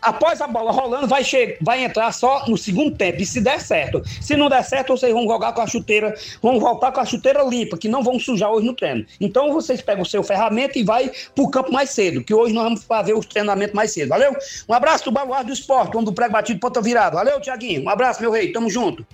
após 0.02 0.42
a 0.42 0.48
bola 0.48 0.72
rolando, 0.72 1.08
vai, 1.08 1.24
vai 1.62 1.84
entrar 1.84 2.12
só 2.12 2.46
no 2.48 2.58
segundo 2.58 2.96
tempo. 2.96 3.22
E 3.22 3.26
se 3.26 3.40
der 3.40 3.60
certo. 3.62 4.02
Se 4.22 4.36
não 4.36 4.50
der 4.50 4.64
certo, 4.64 4.98
vocês 4.98 5.14
vão 5.14 5.24
jogar 5.24 5.54
com 5.54 5.62
a 5.62 5.68
chuteira, 5.68 6.16
vão 6.42 6.60
voltar 6.60 6.92
com 6.92 7.00
a 7.00 7.06
chuteira 7.06 7.44
limpa, 7.44 7.78
que 7.78 7.88
não 7.88 8.04
vão 8.04 8.20
sujar 8.20 8.52
hoje 8.52 8.66
no 8.66 8.74
treino. 8.74 9.06
Então 9.20 9.54
vocês 9.54 9.82
pegam 9.82 10.04
o 10.04 10.06
seu 10.06 10.24
ferramenta 10.24 10.80
e 10.80 10.84
vai 10.84 11.12
pro 11.36 11.50
campo 11.50 11.72
mais 11.72 11.92
cedo, 11.92 12.24
que 12.24 12.34
hoje 12.34 12.54
nós 12.54 12.64
vamos 12.64 12.84
fazer 12.84 13.14
os 13.14 13.26
treinamentos 13.26 13.76
mais 13.76 13.92
cedo. 13.92 14.10
Valeu? 14.10 14.36
Um 14.68 14.74
abraço 14.74 15.06
do 15.06 15.12
Baluar 15.12 15.46
do 15.46 15.54
Esporte, 15.54 15.96
onde 15.96 16.06
do 16.06 16.14
prego 16.14 16.34
batido 16.34 16.60
ponta 16.60 16.82
virado. 16.82 17.16
Valeu, 17.16 17.40
Tiaguinho. 17.40 17.84
Um 17.84 17.90
abraço, 17.90 18.22
meu 18.22 18.32
rei. 18.32 18.52
Tamo 18.52 18.70
junto. 18.70 19.06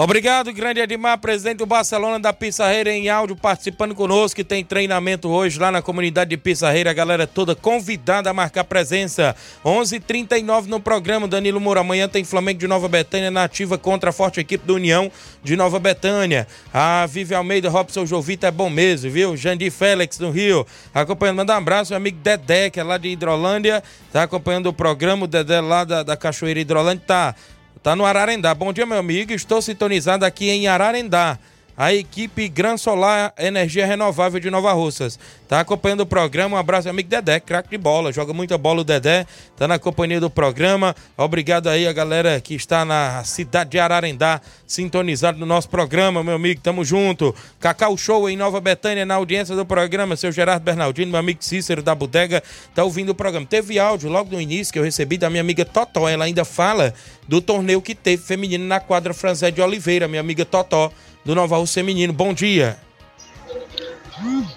Obrigado, 0.00 0.52
grande 0.52 0.78
Edmar, 0.78 1.18
presidente 1.18 1.56
do 1.56 1.66
Barcelona 1.66 2.20
da 2.20 2.32
Pissarreira 2.32 2.92
em 2.92 3.08
áudio, 3.08 3.34
participando 3.34 3.96
conosco, 3.96 4.36
que 4.36 4.44
tem 4.44 4.64
treinamento 4.64 5.28
hoje 5.28 5.58
lá 5.58 5.72
na 5.72 5.82
comunidade 5.82 6.30
de 6.30 6.36
Pissarreira. 6.36 6.92
A 6.92 6.94
galera 6.94 7.26
toda 7.26 7.56
convidada 7.56 8.30
a 8.30 8.32
marcar 8.32 8.62
presença. 8.62 9.34
11:39 9.64 9.96
h 9.96 10.00
39 10.06 10.70
no 10.70 10.78
programa. 10.78 11.26
Danilo 11.26 11.60
Moura. 11.60 11.80
Amanhã 11.80 12.08
tem 12.08 12.22
Flamengo 12.22 12.60
de 12.60 12.68
Nova 12.68 12.86
Betânia 12.86 13.28
na 13.28 13.42
ativa 13.42 13.76
contra 13.76 14.10
a 14.10 14.12
forte 14.12 14.38
equipe 14.38 14.64
do 14.64 14.76
União 14.76 15.10
de 15.42 15.56
Nova 15.56 15.80
Betânia. 15.80 16.46
A 16.72 17.04
Vivi 17.06 17.34
Almeida, 17.34 17.68
Robson 17.68 18.06
Jovita 18.06 18.46
é 18.46 18.52
bom 18.52 18.70
mesmo, 18.70 19.10
viu? 19.10 19.36
Jandir 19.36 19.72
Félix 19.72 20.16
do 20.16 20.30
Rio. 20.30 20.64
Acompanhando, 20.94 21.38
manda 21.38 21.54
um 21.54 21.56
abraço, 21.56 21.90
meu 21.90 21.96
amigo 21.96 22.18
Dedé, 22.22 22.70
que 22.70 22.78
é 22.78 22.84
lá 22.84 22.98
de 22.98 23.08
Hidrolândia. 23.08 23.82
Tá 24.12 24.22
acompanhando 24.22 24.66
o 24.66 24.72
programa. 24.72 25.24
O 25.24 25.26
Dedé 25.26 25.60
lá 25.60 25.82
da, 25.82 26.04
da 26.04 26.16
Cachoeira 26.16 26.60
Hidrolândia 26.60 27.02
tá 27.04 27.34
Tá 27.82 27.94
no 27.94 28.04
Ararendá. 28.04 28.54
Bom 28.54 28.72
dia, 28.72 28.84
meu 28.84 28.98
amigo. 28.98 29.32
Estou 29.32 29.62
sintonizado 29.62 30.24
aqui 30.24 30.50
em 30.50 30.66
Ararendá 30.66 31.38
a 31.78 31.94
equipe 31.94 32.48
Gran 32.48 32.76
Solar 32.76 33.32
Energia 33.38 33.86
Renovável 33.86 34.40
de 34.40 34.50
Nova 34.50 34.72
Russas. 34.72 35.16
Tá 35.46 35.60
acompanhando 35.60 36.00
o 36.00 36.06
programa. 36.06 36.56
Um 36.56 36.58
abraço, 36.58 36.88
amigo 36.88 37.08
Dedé, 37.08 37.38
craque 37.38 37.70
de 37.70 37.78
bola. 37.78 38.12
Joga 38.12 38.32
muita 38.32 38.58
bola 38.58 38.80
o 38.80 38.84
Dedé. 38.84 39.24
Tá 39.56 39.68
na 39.68 39.78
companhia 39.78 40.18
do 40.18 40.28
programa. 40.28 40.94
Obrigado 41.16 41.68
aí 41.68 41.86
a 41.86 41.92
galera 41.92 42.40
que 42.40 42.56
está 42.56 42.84
na 42.84 43.22
cidade 43.22 43.70
de 43.70 43.78
Ararendá, 43.78 44.40
sintonizado 44.66 45.38
no 45.38 45.46
nosso 45.46 45.68
programa, 45.68 46.24
meu 46.24 46.34
amigo. 46.34 46.60
Tamo 46.60 46.84
junto. 46.84 47.32
Cacau 47.60 47.96
Show 47.96 48.28
em 48.28 48.36
Nova 48.36 48.60
Betânia, 48.60 49.06
na 49.06 49.14
audiência 49.14 49.54
do 49.54 49.64
programa. 49.64 50.16
Seu 50.16 50.32
Gerardo 50.32 50.64
Bernardino, 50.64 51.12
meu 51.12 51.20
amigo 51.20 51.44
Cícero 51.44 51.80
da 51.80 51.94
Bodega, 51.94 52.42
tá 52.74 52.82
ouvindo 52.82 53.10
o 53.10 53.14
programa. 53.14 53.46
Teve 53.46 53.78
áudio 53.78 54.10
logo 54.10 54.32
no 54.32 54.40
início 54.40 54.72
que 54.72 54.80
eu 54.80 54.84
recebi 54.84 55.16
da 55.16 55.30
minha 55.30 55.42
amiga 55.42 55.64
Totó. 55.64 56.08
Ela 56.08 56.24
ainda 56.24 56.44
fala 56.44 56.92
do 57.28 57.40
torneio 57.40 57.80
que 57.80 57.94
teve 57.94 58.20
feminino 58.20 58.64
na 58.64 58.80
quadra 58.80 59.14
Franzé 59.14 59.52
de 59.52 59.62
Oliveira, 59.62 60.08
minha 60.08 60.20
amiga 60.20 60.44
Totó 60.44 60.92
do 61.24 61.34
Nova 61.34 61.56
Rússia 61.56 61.80
Feminino. 61.80 62.12
Bom 62.12 62.32
dia. 62.32 62.78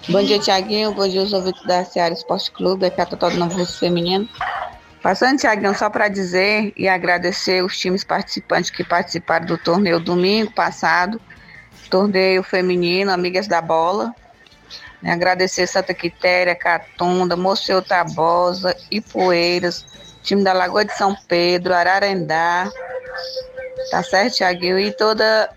Bom 0.10 0.24
dia, 0.24 0.40
Tiaguinho. 0.40 0.94
Bom 0.94 1.08
dia, 1.08 1.22
os 1.22 1.34
ouvintes 1.34 1.64
da 1.64 1.86
Seara 1.86 2.14
Esporte 2.14 2.52
Clube. 2.52 2.86
Aqui 2.86 3.00
é 3.00 3.04
a 3.04 3.06
Totó 3.06 3.30
do 3.30 3.38
Novo 3.38 3.58
Russo 3.58 3.80
Feminino. 3.80 4.28
Passando, 5.02 5.40
Tiaguinho, 5.40 5.76
só 5.76 5.90
para 5.90 6.08
dizer 6.08 6.74
e 6.78 6.88
agradecer 6.88 7.64
os 7.64 7.78
times 7.78 8.04
participantes 8.04 8.70
que 8.70 8.84
participaram 8.84 9.46
do 9.46 9.58
torneio 9.58 10.00
domingo 10.00 10.52
passado, 10.52 11.20
torneio 11.90 12.44
feminino, 12.44 13.12
Amigas 13.12 13.48
da 13.48 13.62
Bola. 13.62 14.14
Agradecer 15.04 15.66
Santa 15.66 15.94
Quitéria, 15.94 16.56
Catunda, 16.56 17.36
Moceu 17.36 17.82
Tabosa, 17.82 18.76
Ipueiras, 18.92 19.86
time 20.22 20.44
da 20.44 20.54
Lagoa 20.54 20.86
de 20.86 20.96
São 20.96 21.16
Pedro, 21.28 21.74
Ararendá, 21.74 22.70
tá 23.90 24.04
certo, 24.04 24.36
Tiaguinho? 24.36 24.78
E 24.78 24.92
toda, 24.92 25.50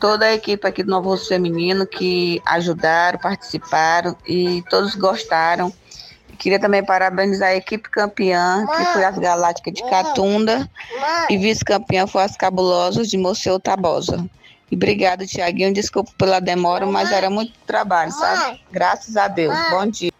toda 0.00 0.24
a 0.24 0.34
equipe 0.34 0.66
aqui 0.66 0.82
do 0.82 0.90
Novo 0.90 1.10
Russo 1.10 1.28
Feminino 1.28 1.86
que 1.86 2.42
ajudaram, 2.46 3.18
participaram 3.18 4.16
e 4.26 4.64
todos 4.70 4.94
gostaram. 4.94 5.72
Queria 6.38 6.58
também 6.58 6.82
parabenizar 6.82 7.50
a 7.50 7.54
equipe 7.54 7.90
campeã, 7.90 8.66
que 8.66 8.84
foi 8.86 9.04
as 9.04 9.18
Galácticas 9.18 9.74
de 9.74 9.82
Catunda, 9.90 10.68
e 11.28 11.36
vice-campeã 11.36 12.06
foi 12.06 12.22
as 12.22 12.34
Cabulosas 12.34 13.08
de 13.10 13.18
Moceu 13.18 13.60
Tabosa. 13.60 14.24
E 14.70 14.74
obrigado, 14.74 15.26
Tiaguinho. 15.26 15.74
Desculpa 15.74 16.10
pela 16.16 16.40
demora, 16.40 16.86
mas 16.86 17.12
era 17.12 17.28
muito 17.28 17.52
trabalho, 17.66 18.10
sabe? 18.12 18.58
Graças 18.72 19.18
a 19.18 19.28
Deus. 19.28 19.54
Bom 19.70 19.86
dia. 19.86 20.10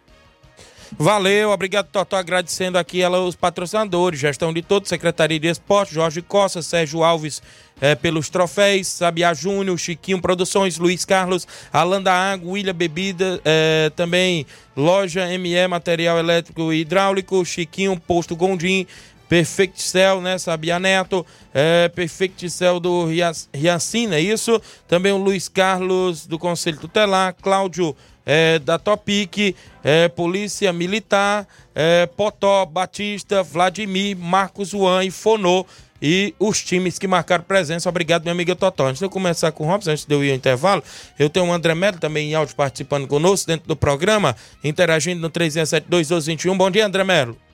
Valeu, 1.03 1.49
obrigado, 1.51 1.87
Totó. 1.87 2.17
Agradecendo 2.17 2.77
aqui 2.77 3.01
ela, 3.01 3.21
os 3.21 3.35
patrocinadores, 3.35 4.21
gestão 4.21 4.53
de 4.53 4.61
todos, 4.61 4.91
Secretaria 4.91 5.41
de 5.41 5.49
Esporte, 5.49 5.95
Jorge 5.95 6.21
Costa, 6.21 6.61
Sérgio 6.61 7.03
Alves 7.03 7.43
é, 7.81 7.95
pelos 7.95 8.29
troféus, 8.29 8.89
Sabiá 8.89 9.33
Júnior, 9.33 9.79
Chiquinho 9.79 10.21
Produções, 10.21 10.77
Luiz 10.77 11.07
Carlos, 11.07 11.49
Alan 11.73 12.03
da 12.03 12.13
Água, 12.13 12.53
William 12.53 12.75
Bebida, 12.75 13.41
é, 13.47 13.91
também 13.97 14.45
Loja 14.77 15.27
ME 15.39 15.67
Material 15.69 16.19
Elétrico 16.19 16.71
e 16.71 16.83
Hidráulico, 16.83 17.43
Chiquinho 17.47 17.99
Posto 17.99 18.37
Gondim, 18.37 18.87
Perfect 19.31 19.81
Cell, 19.81 20.21
né? 20.21 20.37
Sabia 20.39 20.81
Neto, 20.81 21.25
é, 21.55 21.89
Perfect 21.89 22.51
Cell 22.51 22.81
do 22.81 23.07
Riacina, 23.55 24.17
é 24.17 24.21
isso? 24.21 24.61
Também 24.89 25.13
o 25.13 25.17
Luiz 25.17 25.49
Carlos 25.49 26.27
do 26.27 26.37
Conselho 26.37 26.79
Tutelar, 26.79 27.37
Cláudio 27.41 27.95
é, 28.27 28.59
da 28.59 28.77
Topic, 28.77 29.55
é, 29.85 30.09
Polícia 30.09 30.73
Militar, 30.73 31.47
é, 31.73 32.07
Potó, 32.07 32.67
Batista, 32.67 33.41
Vladimir, 33.41 34.19
Marcos 34.19 34.71
Juan 34.71 35.05
e 35.05 35.13
Fonô 35.13 35.65
e 36.03 36.35
os 36.37 36.61
times 36.61 36.99
que 36.99 37.07
marcaram 37.07 37.45
presença. 37.45 37.89
Obrigado, 37.89 38.23
minha 38.23 38.33
amiga 38.33 38.57
Totó. 38.57 38.89
Antes 38.89 38.99
de 38.99 39.05
eu 39.05 39.11
começar 39.11 39.53
com 39.53 39.63
o 39.63 39.67
Robson, 39.69 39.93
antes 39.93 40.05
de 40.05 40.13
eu 40.13 40.25
ir 40.25 40.31
ao 40.31 40.37
intervalo, 40.37 40.83
eu 41.17 41.31
tenho 41.31 41.47
o 41.47 41.53
André 41.53 41.73
Melo 41.77 42.01
também 42.01 42.33
em 42.33 42.35
áudio 42.35 42.57
participando 42.57 43.07
conosco 43.07 43.47
dentro 43.47 43.69
do 43.69 43.77
programa, 43.77 44.35
interagindo 44.65 45.21
no 45.21 45.31
37221. 45.31 46.59
Bom 46.59 46.69
dia, 46.69 46.85
André 46.85 47.05
Melo. 47.05 47.50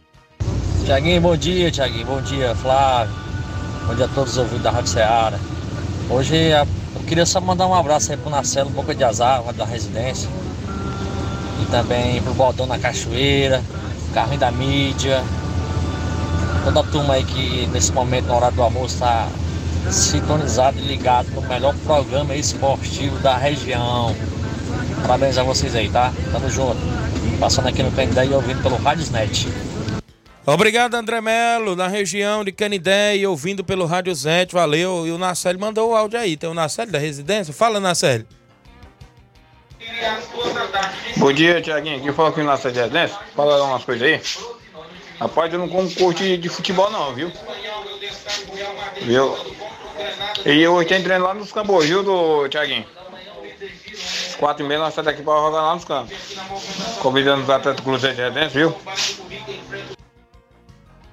Tiaguinho, 0.86 1.20
bom 1.20 1.36
dia, 1.36 1.68
Tiaguinho. 1.68 2.06
Bom 2.06 2.20
dia, 2.20 2.54
Flávio. 2.54 3.12
Bom 3.88 3.94
dia 3.96 4.04
a 4.04 4.08
todos 4.08 4.30
os 4.30 4.38
ouvintes 4.38 4.62
da 4.62 4.70
Rádio 4.70 4.92
Ceará. 4.92 5.36
Hoje 6.08 6.36
eu 6.50 7.00
queria 7.08 7.26
só 7.26 7.40
mandar 7.40 7.66
um 7.66 7.74
abraço 7.74 8.12
aí 8.12 8.16
pro 8.16 8.30
Marcelo 8.30 8.70
Boca 8.70 8.94
de 8.94 9.02
Azar, 9.02 9.42
da 9.52 9.64
residência. 9.64 10.28
E 11.60 11.64
também 11.72 12.22
pro 12.22 12.32
Baldão 12.34 12.66
na 12.66 12.78
Cachoeira, 12.78 13.60
Carrinho 14.14 14.38
da 14.38 14.52
Mídia, 14.52 15.24
toda 16.64 16.78
a 16.78 16.84
turma 16.84 17.14
aí 17.14 17.24
que 17.24 17.66
nesse 17.72 17.90
momento, 17.90 18.26
na 18.26 18.34
hora 18.34 18.52
do 18.52 18.62
almoço, 18.62 18.94
está 18.94 19.26
sintonizado 19.90 20.78
e 20.78 20.82
ligado 20.82 21.26
no 21.34 21.42
melhor 21.42 21.74
programa 21.84 22.32
esportivo 22.36 23.18
da 23.18 23.36
região. 23.36 24.14
Parabéns 25.02 25.36
a 25.36 25.42
vocês 25.42 25.74
aí, 25.74 25.88
tá? 25.88 26.12
Tamo 26.30 26.48
junto. 26.48 26.78
Passando 27.40 27.66
aqui 27.66 27.82
no 27.82 27.90
Canindé 27.90 28.26
e 28.26 28.32
ouvindo 28.32 28.62
pelo 28.62 28.76
Radiosnet. 28.76 29.48
Obrigado, 30.48 30.94
André 30.94 31.20
Melo, 31.20 31.74
na 31.74 31.88
região 31.88 32.44
de 32.44 32.52
Canidé 32.52 33.16
e 33.16 33.26
ouvindo 33.26 33.64
pelo 33.64 33.84
Rádio 33.84 34.14
Zete, 34.14 34.54
valeu. 34.54 35.04
E 35.04 35.10
o 35.10 35.18
Nacelle 35.18 35.58
mandou 35.58 35.90
o 35.90 35.96
áudio 35.96 36.20
aí. 36.20 36.36
Tem 36.36 36.48
o 36.48 36.54
Nacelle 36.54 36.92
da 36.92 37.00
residência? 37.00 37.52
Fala, 37.52 37.80
Nacelle. 37.80 38.24
Bom 41.16 41.32
dia, 41.32 41.60
Tiaguinho. 41.60 41.98
Aqui 41.98 42.12
fala 42.12 42.28
aqui 42.28 42.40
no 42.40 42.46
Nacelle 42.46 42.76
da 42.76 42.82
residência. 42.82 43.18
Fala 43.34 43.60
umas 43.64 43.82
coisas 43.82 44.06
aí. 44.06 44.20
Rapaz, 45.18 45.52
eu 45.52 45.58
não 45.58 45.68
como 45.68 45.92
curte 45.92 46.36
de 46.36 46.48
futebol 46.48 46.92
não, 46.92 47.12
viu? 47.12 47.32
Viu? 49.02 49.36
E 50.44 50.68
hoje 50.68 50.88
tem 50.88 51.02
treino 51.02 51.24
lá 51.24 51.34
nos 51.34 51.50
campos, 51.50 51.84
viu, 51.84 52.04
do 52.04 52.48
Tiaguinho? 52.48 52.86
quatro 54.38 54.64
e 54.64 54.68
meia 54.68 54.78
nós 54.78 54.94
saímos 54.94 55.12
daqui 55.12 55.24
para 55.24 55.40
jogar 55.40 55.62
lá 55.62 55.74
nos 55.74 55.84
campos. 55.84 56.16
Convidando 57.00 57.42
os 57.42 57.50
atletas 57.50 57.76
do 57.76 57.82
Cruzeiro 57.82 58.14
de 58.14 58.22
Redenção, 58.22 58.50
viu? 58.50 59.95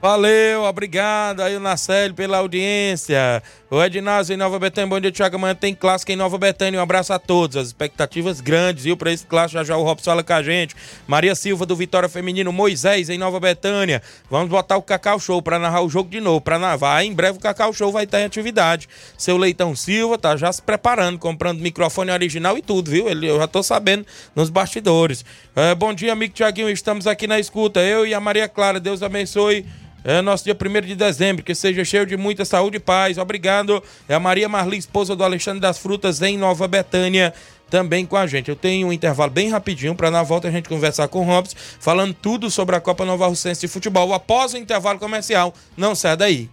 Valeu, 0.04 0.64
obrigado 0.64 1.39
aí 1.39 1.56
o 1.56 1.62
Nacélio 1.62 2.14
pela 2.14 2.39
audiência. 2.39 3.41
O 3.72 3.82
Ednazio 3.82 4.34
em 4.34 4.38
Nova 4.38 4.60
Betânia, 4.60 4.89
bom 4.89 4.99
dia, 4.99 5.14
Tiago. 5.14 5.38
Amanhã 5.38 5.56
tem 5.56 5.74
clássico 5.74 6.12
em 6.12 6.18
Nova 6.18 6.38
Betânia. 6.38 6.78
Um 6.78 6.84
abraço 6.84 7.14
a 7.14 7.18
todos. 7.18 7.56
As 7.56 7.68
expectativas 7.68 8.41
grandes, 8.41 8.84
viu, 8.84 8.97
para 8.97 9.14
esse 9.14 9.26
clássico. 9.26 9.60
Já 9.60 9.64
já 9.64 9.78
o 9.78 9.84
Robson 9.84 10.12
fala 10.12 10.22
com 10.22 10.34
a 10.34 10.43
gente. 10.43 10.76
Maria 11.08 11.34
Silva 11.36 11.66
do 11.66 11.74
Vitória 11.74 12.10
Feminino, 12.10 12.51
Moisés 12.51 13.10
em 13.10 13.18
Nova 13.18 13.39
Betânia. 13.39 14.01
Vamos 14.30 14.49
botar 14.49 14.76
o 14.76 14.82
Cacau 14.82 15.18
Show 15.22 15.41
para 15.41 15.58
narrar 15.58 15.80
o 15.84 15.89
jogo 15.89 16.10
de 16.10 16.20
novo. 16.20 16.41
Para 16.41 16.60
narrar. 16.60 17.06
Em 17.06 17.14
breve 17.14 17.38
o 17.38 17.41
Cacau 17.41 17.72
Show 17.72 17.89
vai 17.89 18.04
estar 18.04 18.20
em 18.20 18.26
atividade. 18.26 18.89
Seu 19.18 19.38
Leitão 19.38 19.74
Silva 19.74 20.18
tá 20.18 20.36
já 20.36 20.51
se 20.51 20.62
preparando, 20.62 21.18
comprando 21.18 21.62
microfone 21.62 22.12
original 22.12 22.58
e 22.58 22.62
tudo, 22.62 22.91
viu? 22.91 23.08
Ele, 23.08 23.30
eu 23.30 23.39
já 23.39 23.47
tô 23.47 23.64
sabendo 23.64 24.06
nos 24.36 24.49
bastidores. 24.49 25.24
É, 25.56 25.74
bom 25.74 25.93
dia, 25.93 26.12
amigo 26.12 26.34
Tiaguinho. 26.34 26.70
Estamos 26.70 27.08
aqui 27.08 27.26
na 27.26 27.39
escuta. 27.39 27.80
Eu 27.80 28.06
e 28.06 28.14
a 28.14 28.20
Maria 28.20 28.49
Clara. 28.49 28.82
Deus 28.82 29.01
abençoe. 29.01 29.66
É 30.04 30.22
nosso 30.22 30.43
dia 30.43 30.56
1 30.56 30.82
de 30.86 30.95
dezembro, 30.95 31.43
que 31.43 31.56
seja 31.56 31.86
cheio 31.86 32.06
de 32.06 32.18
muita 32.18 32.43
saúde 32.43 32.78
e 32.78 32.80
paz. 32.80 33.18
Obrigado. 33.18 33.82
É 34.08 34.14
a 34.14 34.20
Maria 34.20 34.49
Marli, 34.49 34.78
esposa 34.78 35.16
do 35.16 35.24
Alexandre 35.24 35.62
das 35.62 35.78
Frutas, 35.78 36.22
em 36.22 36.38
Nova 36.38 36.68
Betânia, 36.68 37.34
também 37.70 38.06
com 38.06 38.18
a 38.18 38.28
gente. 38.28 38.49
Eu 38.49 38.56
tenho 38.56 38.88
um 38.88 38.93
intervalo 38.93 39.32
bem 39.32 39.49
rapidinho 39.49 39.95
para 39.95 40.12
na 40.12 40.22
volta 40.22 40.49
a 40.49 40.51
gente 40.51 40.68
conversar 40.68 41.08
com 41.08 41.22
o 41.22 41.24
Robson, 41.24 41.56
falando 41.80 42.14
tudo 42.14 42.51
sobre 42.51 42.76
a 42.76 42.82
Copa 42.82 43.06
Nova 43.06 43.28
Russense 43.28 43.62
de 43.62 43.68
Futebol. 43.68 44.14
Após 44.14 44.54
o 44.54 44.58
intervalo 44.58 44.99
comercial, 44.99 45.54
não 45.78 45.95
sai 45.95 46.18
daí. 46.18 46.49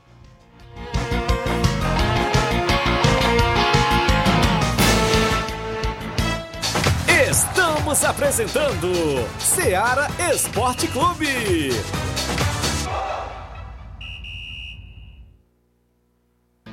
Estamos 7.29 8.05
apresentando 8.05 9.29
Seara 9.41 10.09
Esporte 10.33 10.87
Clube. 10.87 11.71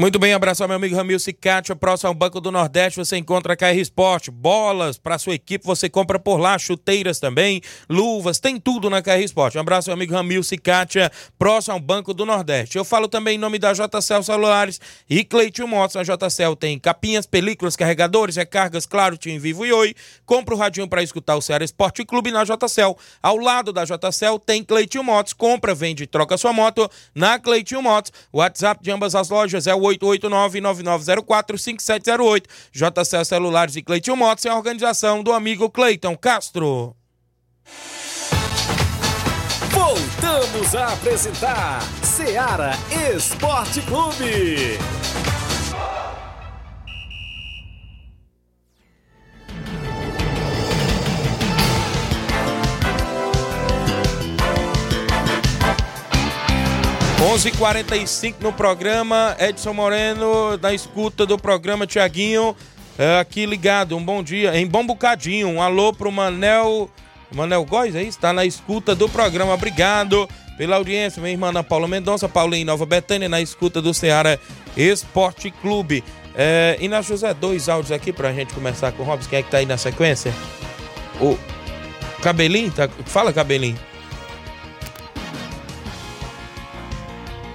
Muito 0.00 0.18
bem, 0.18 0.32
abraço 0.32 0.62
ao 0.62 0.66
meu 0.66 0.78
amigo 0.78 0.96
Ramil 0.96 1.18
Cicatio, 1.18 1.76
próximo 1.76 2.08
ao 2.08 2.14
Banco 2.14 2.40
do 2.40 2.50
Nordeste, 2.50 2.98
você 2.98 3.18
encontra 3.18 3.54
KR 3.54 3.76
Sport, 3.82 4.30
bolas 4.30 4.96
para 4.96 5.18
sua 5.18 5.34
equipe, 5.34 5.66
você 5.66 5.90
compra 5.90 6.18
por 6.18 6.38
lá, 6.38 6.58
chuteiras 6.58 7.20
também, 7.20 7.60
luvas, 7.86 8.40
tem 8.40 8.58
tudo 8.58 8.88
na 8.88 9.02
KR 9.02 9.20
Sport. 9.24 9.56
Um 9.56 9.60
abraço 9.60 9.90
ao 9.90 9.96
meu 9.98 10.02
amigo 10.02 10.14
Ramil 10.14 10.42
Cicatia, 10.42 11.12
próximo 11.38 11.74
ao 11.74 11.80
Banco 11.80 12.14
do 12.14 12.24
Nordeste. 12.24 12.78
Eu 12.78 12.84
falo 12.86 13.08
também 13.08 13.34
em 13.34 13.38
nome 13.38 13.58
da 13.58 13.74
JCL 13.74 14.22
Celulares 14.22 14.80
e 15.06 15.22
Cleitinho 15.22 15.68
Motos. 15.68 15.96
A 15.96 16.02
JCL 16.02 16.56
tem 16.58 16.78
capinhas, 16.78 17.26
películas, 17.26 17.76
carregadores, 17.76 18.36
recargas, 18.36 18.86
claro, 18.86 19.18
Tim 19.18 19.38
Vivo 19.38 19.66
e 19.66 19.72
Oi. 19.74 19.94
Compra 20.24 20.54
o 20.54 20.56
radinho 20.56 20.88
para 20.88 21.02
escutar 21.02 21.36
o 21.36 21.42
Ceará 21.42 21.62
Esporte 21.62 22.06
Clube 22.06 22.30
na 22.30 22.42
JCL. 22.42 22.96
Ao 23.22 23.36
lado 23.36 23.70
da 23.70 23.84
JCL 23.84 24.38
tem 24.46 24.64
Cleitinho 24.64 25.04
Motos, 25.04 25.34
compra, 25.34 25.74
vende 25.74 26.04
e 26.04 26.06
troca 26.06 26.38
sua 26.38 26.54
moto 26.54 26.90
na 27.14 27.38
Cleitinho 27.38 27.82
Motos. 27.82 28.10
O 28.32 28.38
WhatsApp 28.38 28.82
de 28.82 28.90
ambas 28.90 29.14
as 29.14 29.28
lojas 29.28 29.66
é 29.66 29.74
o 29.74 29.89
889-9904-5708. 29.98 32.44
JCL 32.72 33.24
Celulares 33.24 33.76
e 33.76 33.82
Cleiton 33.82 34.16
Motos 34.16 34.44
é 34.44 34.50
a 34.50 34.56
organização 34.56 35.22
do 35.22 35.32
amigo 35.32 35.70
Cleiton 35.70 36.16
Castro. 36.16 36.96
Voltamos 39.70 40.74
a 40.74 40.92
apresentar 40.92 41.80
Seara 42.02 42.72
Esporte 43.14 43.80
Clube. 43.82 44.76
11:45 57.30 58.40
no 58.40 58.52
programa. 58.52 59.36
Edson 59.38 59.72
Moreno 59.72 60.56
na 60.60 60.74
escuta 60.74 61.24
do 61.24 61.38
programa 61.38 61.86
Tiaguinho 61.86 62.56
é, 62.98 63.20
aqui 63.20 63.46
ligado. 63.46 63.96
Um 63.96 64.04
bom 64.04 64.20
dia 64.20 64.58
em 64.58 64.66
bom 64.66 64.84
bocadinho. 64.84 65.46
Um 65.46 65.62
alô 65.62 65.92
pro 65.92 66.10
Manel 66.10 66.90
Manel 67.32 67.64
Góes, 67.64 67.94
é 67.94 68.00
isso? 68.00 68.18
Está 68.18 68.32
na 68.32 68.44
escuta 68.44 68.96
do 68.96 69.08
programa. 69.08 69.54
Obrigado 69.54 70.28
pela 70.58 70.74
audiência. 70.74 71.22
Minha 71.22 71.32
irmã 71.32 71.50
Ana 71.50 71.62
Paula 71.62 71.86
Mendonça, 71.86 72.28
Paulinho 72.28 72.66
Nova 72.66 72.84
Betânia 72.84 73.28
na 73.28 73.40
escuta 73.40 73.80
do 73.80 73.94
Ceará 73.94 74.36
Esporte 74.76 75.52
Clube. 75.52 76.02
É, 76.34 76.78
e 76.80 76.88
na 76.88 77.00
José, 77.00 77.32
dois 77.32 77.68
áudios 77.68 77.92
aqui 77.92 78.12
pra 78.12 78.32
gente 78.32 78.52
começar 78.52 78.90
com 78.90 79.04
o 79.04 79.06
Robson. 79.06 79.30
Quem 79.30 79.38
é 79.38 79.42
que 79.44 79.50
tá 79.52 79.58
aí 79.58 79.66
na 79.66 79.76
sequência? 79.76 80.34
O 81.20 81.38
Cabelinho? 82.22 82.72
Tá... 82.72 82.88
Fala, 83.06 83.32
Cabelinho. 83.32 83.78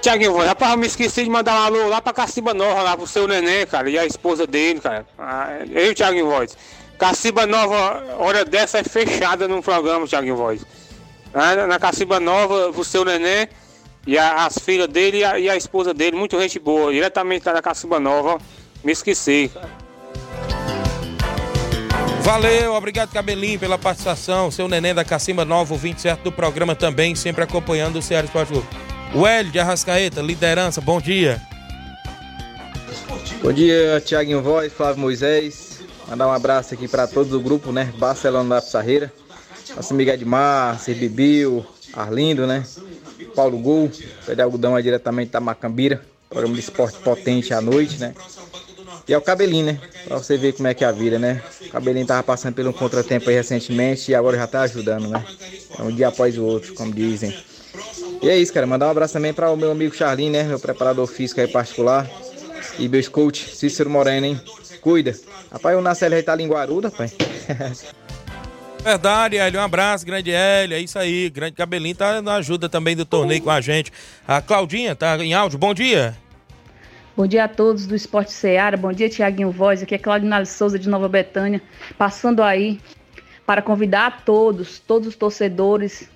Tiaguinho, 0.06 0.36
rapaz, 0.36 0.70
eu 0.70 0.78
me 0.78 0.86
esqueci 0.86 1.24
de 1.24 1.28
mandar 1.28 1.60
um 1.60 1.64
alô 1.64 1.88
lá 1.88 2.00
pra 2.00 2.12
Caciba 2.12 2.54
Nova, 2.54 2.80
lá 2.80 2.96
pro 2.96 3.08
seu 3.08 3.26
neném, 3.26 3.66
cara, 3.66 3.90
e 3.90 3.98
a 3.98 4.06
esposa 4.06 4.46
dele, 4.46 4.78
cara. 4.78 5.04
Ah, 5.18 5.48
eu, 5.68 5.92
Tiaguinho 5.96 6.26
Voz. 6.26 6.56
Caciba 6.96 7.44
Nova, 7.44 8.14
hora 8.16 8.44
dessa 8.44 8.78
é 8.78 8.84
fechada 8.84 9.48
no 9.48 9.60
programa, 9.60 10.06
Tiaguinho 10.06 10.36
Voz. 10.36 10.64
Na, 11.34 11.66
na 11.66 11.78
Caciba 11.80 12.20
Nova, 12.20 12.72
pro 12.72 12.84
seu 12.84 13.04
neném 13.04 13.48
e 14.06 14.16
a, 14.16 14.46
as 14.46 14.56
filhas 14.58 14.86
dele 14.86 15.18
e 15.18 15.24
a, 15.24 15.40
e 15.40 15.50
a, 15.50 15.56
esposa 15.56 15.92
dele, 15.92 16.16
muito 16.16 16.40
gente 16.40 16.60
boa, 16.60 16.92
diretamente 16.92 17.44
lá 17.44 17.54
da 17.54 17.60
Caciba 17.60 17.98
Nova. 17.98 18.38
Me 18.84 18.92
esqueci, 18.92 19.50
cara. 19.52 19.68
Valeu, 22.20 22.74
obrigado 22.74 23.12
Cabelinho 23.12 23.58
pela 23.58 23.76
participação. 23.76 24.52
Seu 24.52 24.68
neném 24.68 24.94
da 24.94 25.04
Cacimba 25.04 25.44
Nova, 25.44 25.74
o 25.74 25.76
27 25.76 26.22
do 26.22 26.30
programa 26.30 26.76
também, 26.76 27.16
sempre 27.16 27.42
acompanhando 27.42 27.96
o 27.96 28.02
Ceará 28.02 28.24
Esporte 28.24 28.52
Clube. 28.52 28.95
O 29.14 29.26
Hélio 29.26 29.50
de 29.50 29.58
Arrascaeta, 29.58 30.20
liderança, 30.20 30.80
bom 30.80 31.00
dia. 31.00 31.40
Bom 33.42 33.52
dia, 33.52 34.02
Tiaguinho 34.04 34.42
Voz, 34.42 34.72
Flávio 34.72 35.00
Moisés. 35.00 35.80
Mandar 36.08 36.28
um 36.28 36.32
abraço 36.32 36.74
aqui 36.74 36.86
para 36.86 37.06
todos 37.06 37.30
do 37.30 37.40
grupo, 37.40 37.72
né? 37.72 37.92
Barcelona 37.98 38.56
da 38.56 38.62
Pissarreira. 38.62 39.12
Nosso 39.74 39.92
amigo 39.92 40.10
Edmar, 40.10 40.80
Bibiu, 40.86 41.64
Arlindo, 41.92 42.46
né? 42.46 42.64
Paulo 43.34 43.58
Gol, 43.58 43.88
de 43.88 44.42
algodão 44.42 44.76
aí 44.76 44.82
diretamente 44.82 45.30
da 45.30 45.40
Macambira. 45.40 46.02
Programa 46.28 46.54
de 46.54 46.60
esporte 46.60 46.98
potente 46.98 47.54
à 47.54 47.60
noite, 47.60 47.98
né? 47.98 48.14
E 49.08 49.14
é 49.14 49.18
o 49.18 49.22
Cabelinho, 49.22 49.66
né? 49.66 49.80
Pra 50.04 50.18
você 50.18 50.36
ver 50.36 50.52
como 50.52 50.66
é 50.66 50.74
que 50.74 50.84
é 50.84 50.88
a 50.88 50.92
vida, 50.92 51.18
né? 51.18 51.40
O 51.62 51.68
Cabelinho 51.68 52.06
tava 52.06 52.22
passando 52.22 52.54
por 52.54 52.66
um 52.66 52.72
contratempo 52.72 53.30
aí 53.30 53.36
recentemente 53.36 54.10
e 54.10 54.14
agora 54.14 54.36
já 54.36 54.46
tá 54.46 54.62
ajudando, 54.62 55.08
né? 55.08 55.24
É 55.78 55.82
um 55.82 55.94
dia 55.94 56.08
após 56.08 56.36
o 56.36 56.44
outro, 56.44 56.74
como 56.74 56.92
dizem. 56.92 57.36
E 58.22 58.28
é 58.28 58.36
isso, 58.36 58.52
cara. 58.52 58.66
Mandar 58.66 58.86
um 58.86 58.90
abraço 58.90 59.12
também 59.12 59.32
para 59.32 59.50
o 59.50 59.56
meu 59.56 59.70
amigo 59.70 59.94
Charlinho, 59.94 60.32
né? 60.32 60.42
Meu 60.42 60.58
preparador 60.58 61.06
físico 61.06 61.40
aí 61.40 61.48
particular. 61.48 62.08
E 62.78 62.88
meus 62.88 63.08
coach, 63.08 63.54
Cícero 63.54 63.88
Moreno, 63.88 64.26
hein? 64.26 64.40
Cuida. 64.80 65.14
Rapaz, 65.50 65.76
o 65.76 65.80
Nacelle 65.80 66.22
tá 66.22 66.32
ali 66.32 66.44
em 66.44 66.48
Guaruda, 66.48 66.90
pai. 66.90 67.10
Verdade, 68.82 69.36
Hélio. 69.36 69.58
Um 69.58 69.64
abraço, 69.64 70.06
grande 70.06 70.30
Hélio. 70.30 70.76
É 70.76 70.80
isso 70.80 70.98
aí. 70.98 71.28
Grande 71.28 71.54
Cabelinho 71.54 71.96
tá 71.96 72.22
na 72.22 72.36
ajuda 72.36 72.68
também 72.68 72.94
do 72.94 73.04
torneio 73.04 73.42
com 73.42 73.50
a 73.50 73.60
gente. 73.60 73.92
A 74.26 74.40
Claudinha 74.40 74.94
tá 74.94 75.16
em 75.18 75.34
áudio. 75.34 75.58
Bom 75.58 75.74
dia. 75.74 76.16
Bom 77.16 77.26
dia 77.26 77.44
a 77.44 77.48
todos 77.48 77.86
do 77.86 77.96
Esporte 77.96 78.30
Seara. 78.30 78.76
Bom 78.76 78.92
dia, 78.92 79.08
Tiaguinho 79.08 79.50
Voz. 79.50 79.82
Aqui 79.82 79.94
é 79.94 79.98
Claudinha 79.98 80.44
Souza 80.44 80.78
de 80.78 80.88
Nova 80.88 81.08
Betânia. 81.08 81.60
Passando 81.98 82.42
aí 82.42 82.78
para 83.44 83.60
convidar 83.60 84.06
a 84.06 84.10
todos, 84.10 84.78
todos 84.78 85.08
os 85.08 85.16
torcedores 85.16 86.08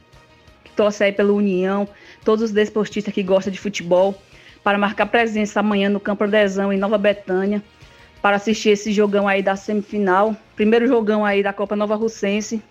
torce 0.81 1.05
aí 1.05 1.13
pela 1.13 1.31
União, 1.31 1.87
todos 2.25 2.43
os 2.43 2.53
desportistas 2.53 3.13
que 3.13 3.23
gostam 3.23 3.53
de 3.53 3.61
futebol, 3.61 4.19
para 4.65 4.79
marcar 4.79 5.05
presença 5.05 5.61
amanhã 5.61 5.91
no 5.91 6.01
Campo 6.01 6.25
Adesão, 6.25 6.73
em 6.73 6.79
Nova 6.79 6.97
Betânia, 6.97 7.63
para 8.23 8.37
assistir 8.37 8.71
esse 8.71 8.91
jogão 8.91 9.29
aí 9.29 9.43
da 9.43 9.57
semifinal. 9.57 10.35
Primeiro 10.57 10.87
jogão 10.87 11.23
aí 11.23 11.43
da 11.43 11.53
Copa 11.53 11.77
Nova 11.77 11.97
Russense. 11.97 12.63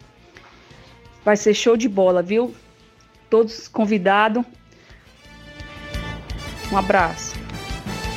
Vai 1.24 1.38
ser 1.38 1.54
show 1.54 1.78
de 1.78 1.88
bola, 1.88 2.24
viu? 2.24 2.52
Todos 3.30 3.68
convidados. 3.68 4.44
Um 6.72 6.78
abraço. 6.78 7.36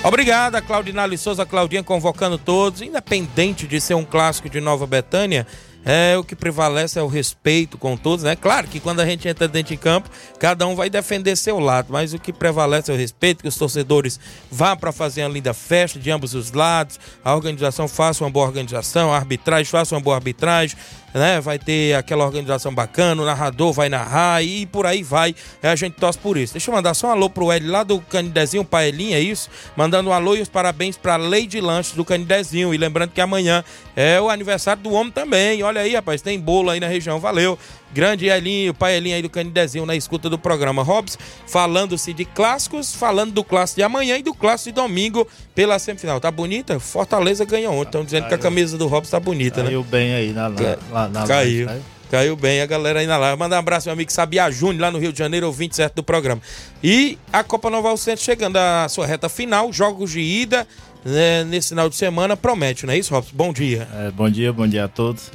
Obrigado, 0.02 0.60
Claudinale 0.62 1.18
Souza, 1.18 1.44
Claudinha 1.44 1.82
convocando 1.82 2.38
todos, 2.38 2.80
independente 2.80 3.66
de 3.66 3.78
ser 3.78 3.92
um 3.92 4.06
clássico 4.06 4.48
de 4.48 4.58
Nova 4.58 4.86
Betânia. 4.86 5.46
É, 5.84 6.16
o 6.16 6.22
que 6.22 6.36
prevalece 6.36 6.98
é 6.98 7.02
o 7.02 7.08
respeito 7.08 7.76
com 7.76 7.96
todos, 7.96 8.24
né? 8.24 8.36
Claro 8.36 8.68
que 8.68 8.78
quando 8.78 9.00
a 9.00 9.06
gente 9.06 9.26
entra 9.26 9.48
dentro 9.48 9.72
de 9.72 9.76
campo, 9.76 10.08
cada 10.38 10.66
um 10.66 10.76
vai 10.76 10.88
defender 10.88 11.36
seu 11.36 11.58
lado, 11.58 11.88
mas 11.90 12.14
o 12.14 12.18
que 12.18 12.32
prevalece 12.32 12.90
é 12.90 12.94
o 12.94 12.96
respeito, 12.96 13.42
que 13.42 13.48
os 13.48 13.56
torcedores 13.56 14.20
vá 14.50 14.76
para 14.76 14.92
fazer 14.92 15.22
uma 15.22 15.30
linda 15.30 15.52
festa 15.52 15.98
de 15.98 16.10
ambos 16.10 16.34
os 16.34 16.52
lados, 16.52 17.00
a 17.24 17.34
organização 17.34 17.88
faça 17.88 18.22
uma 18.22 18.30
boa 18.30 18.46
organização, 18.46 19.12
a 19.12 19.16
arbitragem 19.16 19.66
faça 19.66 19.94
uma 19.94 20.00
boa 20.00 20.16
arbitragem, 20.16 20.76
né? 21.14 21.40
Vai 21.40 21.58
ter 21.58 21.94
aquela 21.94 22.24
organização 22.24 22.74
bacana, 22.74 23.22
o 23.22 23.24
narrador 23.24 23.72
vai 23.72 23.88
narrar 23.88 24.42
e 24.42 24.66
por 24.66 24.86
aí 24.86 25.02
vai. 25.02 25.34
É, 25.62 25.68
a 25.68 25.76
gente 25.76 25.94
torce 25.94 26.18
por 26.18 26.36
isso. 26.36 26.54
Deixa 26.54 26.70
eu 26.70 26.74
mandar 26.74 26.94
só 26.94 27.08
um 27.08 27.10
alô 27.10 27.28
pro 27.28 27.50
Hélio 27.50 27.70
lá 27.70 27.82
do 27.82 28.00
Canidezinho, 28.00 28.64
Paelinha, 28.64 29.16
é 29.16 29.20
isso? 29.20 29.50
Mandando 29.76 30.10
um 30.10 30.12
alô 30.12 30.34
e 30.34 30.40
os 30.40 30.48
parabéns 30.48 30.96
pra 30.96 31.16
Lady 31.16 31.60
Lanches 31.60 31.94
do 31.94 32.04
Canidezinho. 32.04 32.72
E 32.74 32.78
lembrando 32.78 33.10
que 33.10 33.20
amanhã 33.20 33.64
é 33.94 34.20
o 34.20 34.30
aniversário 34.30 34.82
do 34.82 34.92
homem 34.92 35.12
também. 35.12 35.62
Olha 35.62 35.80
aí, 35.80 35.94
rapaz, 35.94 36.22
tem 36.22 36.38
bolo 36.38 36.70
aí 36.70 36.80
na 36.80 36.88
região. 36.88 37.18
Valeu. 37.18 37.58
Grande 37.92 38.26
Elinho, 38.26 38.72
pai 38.72 38.96
Elinho 38.96 39.16
aí 39.16 39.22
do 39.22 39.30
Canidezinho 39.30 39.84
na 39.84 39.94
escuta 39.94 40.30
do 40.30 40.38
programa 40.38 40.82
Robs, 40.82 41.18
falando-se 41.46 42.12
de 42.12 42.24
clássicos, 42.24 42.94
falando 42.94 43.32
do 43.32 43.44
clássico 43.44 43.80
de 43.80 43.82
amanhã 43.84 44.16
e 44.18 44.22
do 44.22 44.34
clássico 44.34 44.70
de 44.70 44.80
domingo 44.80 45.26
pela 45.54 45.78
semifinal. 45.78 46.20
Tá 46.20 46.30
bonita? 46.30 46.78
Fortaleza 46.80 47.44
ganhou 47.44 47.74
ontem. 47.74 47.88
Estão 47.88 48.04
dizendo 48.04 48.22
caiu, 48.22 48.28
que 48.30 48.34
a 48.34 48.38
camisa 48.38 48.78
do 48.78 48.86
Robs 48.86 49.10
tá 49.10 49.20
bonita, 49.20 49.62
caiu 49.62 49.64
né? 49.64 49.70
Caiu 49.70 49.84
bem 49.84 50.14
aí 50.14 50.32
na, 50.32 50.48
na, 50.48 51.08
na 51.08 51.26
Caiu. 51.26 51.66
Live, 51.66 51.82
Caiu 52.12 52.36
bem 52.36 52.60
a 52.60 52.66
galera 52.66 53.00
aí 53.00 53.06
na 53.06 53.16
live. 53.16 53.38
Mandar 53.38 53.56
um 53.56 53.60
abraço 53.60 53.88
meu 53.88 53.94
amigo 53.94 54.12
Sabia 54.12 54.50
Júnior, 54.50 54.82
lá 54.82 54.90
no 54.90 54.98
Rio 54.98 55.14
de 55.14 55.18
Janeiro, 55.18 55.48
o 55.48 55.52
27 55.52 55.94
do 55.94 56.02
programa. 56.02 56.42
E 56.84 57.18
a 57.32 57.42
Copa 57.42 57.70
Nova 57.70 57.96
Centro 57.96 58.22
chegando 58.22 58.58
à 58.58 58.86
sua 58.86 59.06
reta 59.06 59.30
final, 59.30 59.72
jogos 59.72 60.10
de 60.10 60.20
ida 60.20 60.66
né, 61.04 61.42
nesse 61.44 61.70
final 61.70 61.88
de 61.88 61.96
semana, 61.96 62.36
promete, 62.36 62.84
não 62.84 62.92
é 62.92 62.98
isso, 62.98 63.14
Robson? 63.14 63.32
Bom 63.34 63.50
dia. 63.50 63.88
É, 63.94 64.10
bom 64.10 64.28
dia, 64.28 64.52
bom 64.52 64.66
dia 64.66 64.84
a 64.84 64.88
todos. 64.88 65.30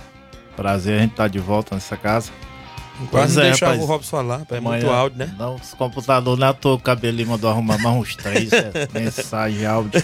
Prazer 0.55 0.97
a 0.97 1.01
gente 1.01 1.11
estar 1.13 1.23
tá 1.23 1.27
de 1.27 1.39
volta 1.39 1.73
nessa 1.73 1.97
casa. 1.97 2.31
Quase 3.11 3.35
não 3.35 3.43
é, 3.43 3.45
deixava 3.49 3.73
rapaz, 3.73 3.89
o 3.89 3.91
Robson 3.91 4.17
falar, 4.17 4.41
é 4.49 4.59
muito 4.59 4.89
áudio, 4.89 5.19
né? 5.19 5.35
Não, 5.37 5.55
os 5.55 5.73
computadores 5.75 6.39
não 6.39 6.47
é 6.47 6.53
toa, 6.53 6.75
o 6.75 6.79
cabelinho 6.79 7.29
mandou 7.29 7.49
arrumar 7.49 7.77
mais 7.77 7.95
uns 7.95 8.15
três 8.15 8.51
é, 8.51 8.71
mensagem, 8.91 9.65
áudio. 9.65 10.01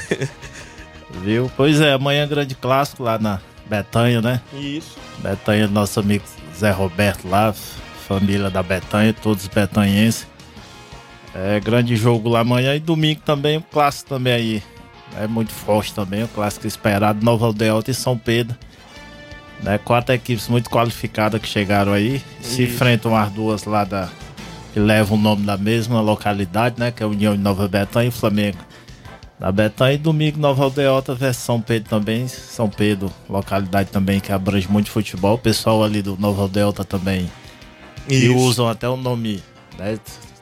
Viu? 1.21 1.51
Pois 1.57 1.81
é, 1.81 1.93
amanhã 1.93 2.23
é 2.23 2.27
grande 2.27 2.53
clássico 2.55 3.03
lá 3.03 3.17
na 3.17 3.39
Betanha, 3.65 4.21
né? 4.21 4.41
Isso. 4.53 4.97
Betanha, 5.19 5.67
nosso 5.67 5.99
amigo 5.99 6.23
Zé 6.55 6.71
Roberto 6.71 7.27
lá, 7.27 7.53
família 8.07 8.49
da 8.49 8.61
Betanha, 8.61 9.13
todos 9.13 9.47
betanhenses. 9.47 10.27
É 11.33 11.59
grande 11.59 11.95
jogo 11.95 12.29
lá 12.29 12.41
amanhã 12.41 12.75
e 12.75 12.79
domingo 12.79 13.21
também, 13.25 13.57
o 13.57 13.61
clássico 13.61 14.09
também 14.09 14.33
aí. 14.33 14.63
É 15.19 15.27
muito 15.27 15.51
forte 15.51 15.93
também, 15.93 16.23
o 16.23 16.27
clássico 16.27 16.67
esperado, 16.67 17.23
Nova 17.23 17.47
Aldeota 17.47 17.89
e 17.89 17.93
São 17.93 18.17
Pedro. 18.17 18.55
Né? 19.63 19.77
Quatro 19.77 20.13
equipes 20.13 20.47
muito 20.47 20.69
qualificadas 20.69 21.41
que 21.41 21.47
chegaram 21.47 21.93
aí. 21.93 22.21
Isso. 22.41 22.55
Se 22.55 22.63
enfrentam 22.63 23.15
as 23.15 23.31
duas 23.31 23.63
lá 23.63 23.83
da. 23.83 24.09
que 24.73 24.79
levam 24.79 25.17
o 25.17 25.21
nome 25.21 25.45
da 25.45 25.57
mesma 25.57 26.01
localidade, 26.01 26.75
né? 26.77 26.91
Que 26.91 27.01
é 27.01 27.05
a 27.05 27.09
União 27.09 27.35
de 27.35 27.41
Nova 27.41 27.67
Betânia 27.67 28.09
e 28.09 28.11
Flamengo. 28.11 28.59
Da 29.39 29.51
Betânia 29.51 29.95
e 29.95 29.97
domingo 29.97 30.39
Nova 30.39 30.63
Aldeota 30.63 31.15
versus 31.15 31.43
São 31.43 31.59
Pedro 31.59 31.89
também. 31.89 32.27
São 32.27 32.69
Pedro, 32.69 33.11
localidade 33.29 33.89
também 33.89 34.19
que 34.19 34.31
abrange 34.31 34.69
muito 34.69 34.91
futebol. 34.91 35.35
O 35.35 35.39
pessoal 35.39 35.83
ali 35.83 36.01
do 36.01 36.17
Nova 36.17 36.43
Aldeota 36.43 36.83
também. 36.83 37.29
Isso. 38.07 38.25
E 38.25 38.29
usam 38.29 38.67
até 38.67 38.87
o 38.87 38.97
nome 38.97 39.41
né, 39.77 39.97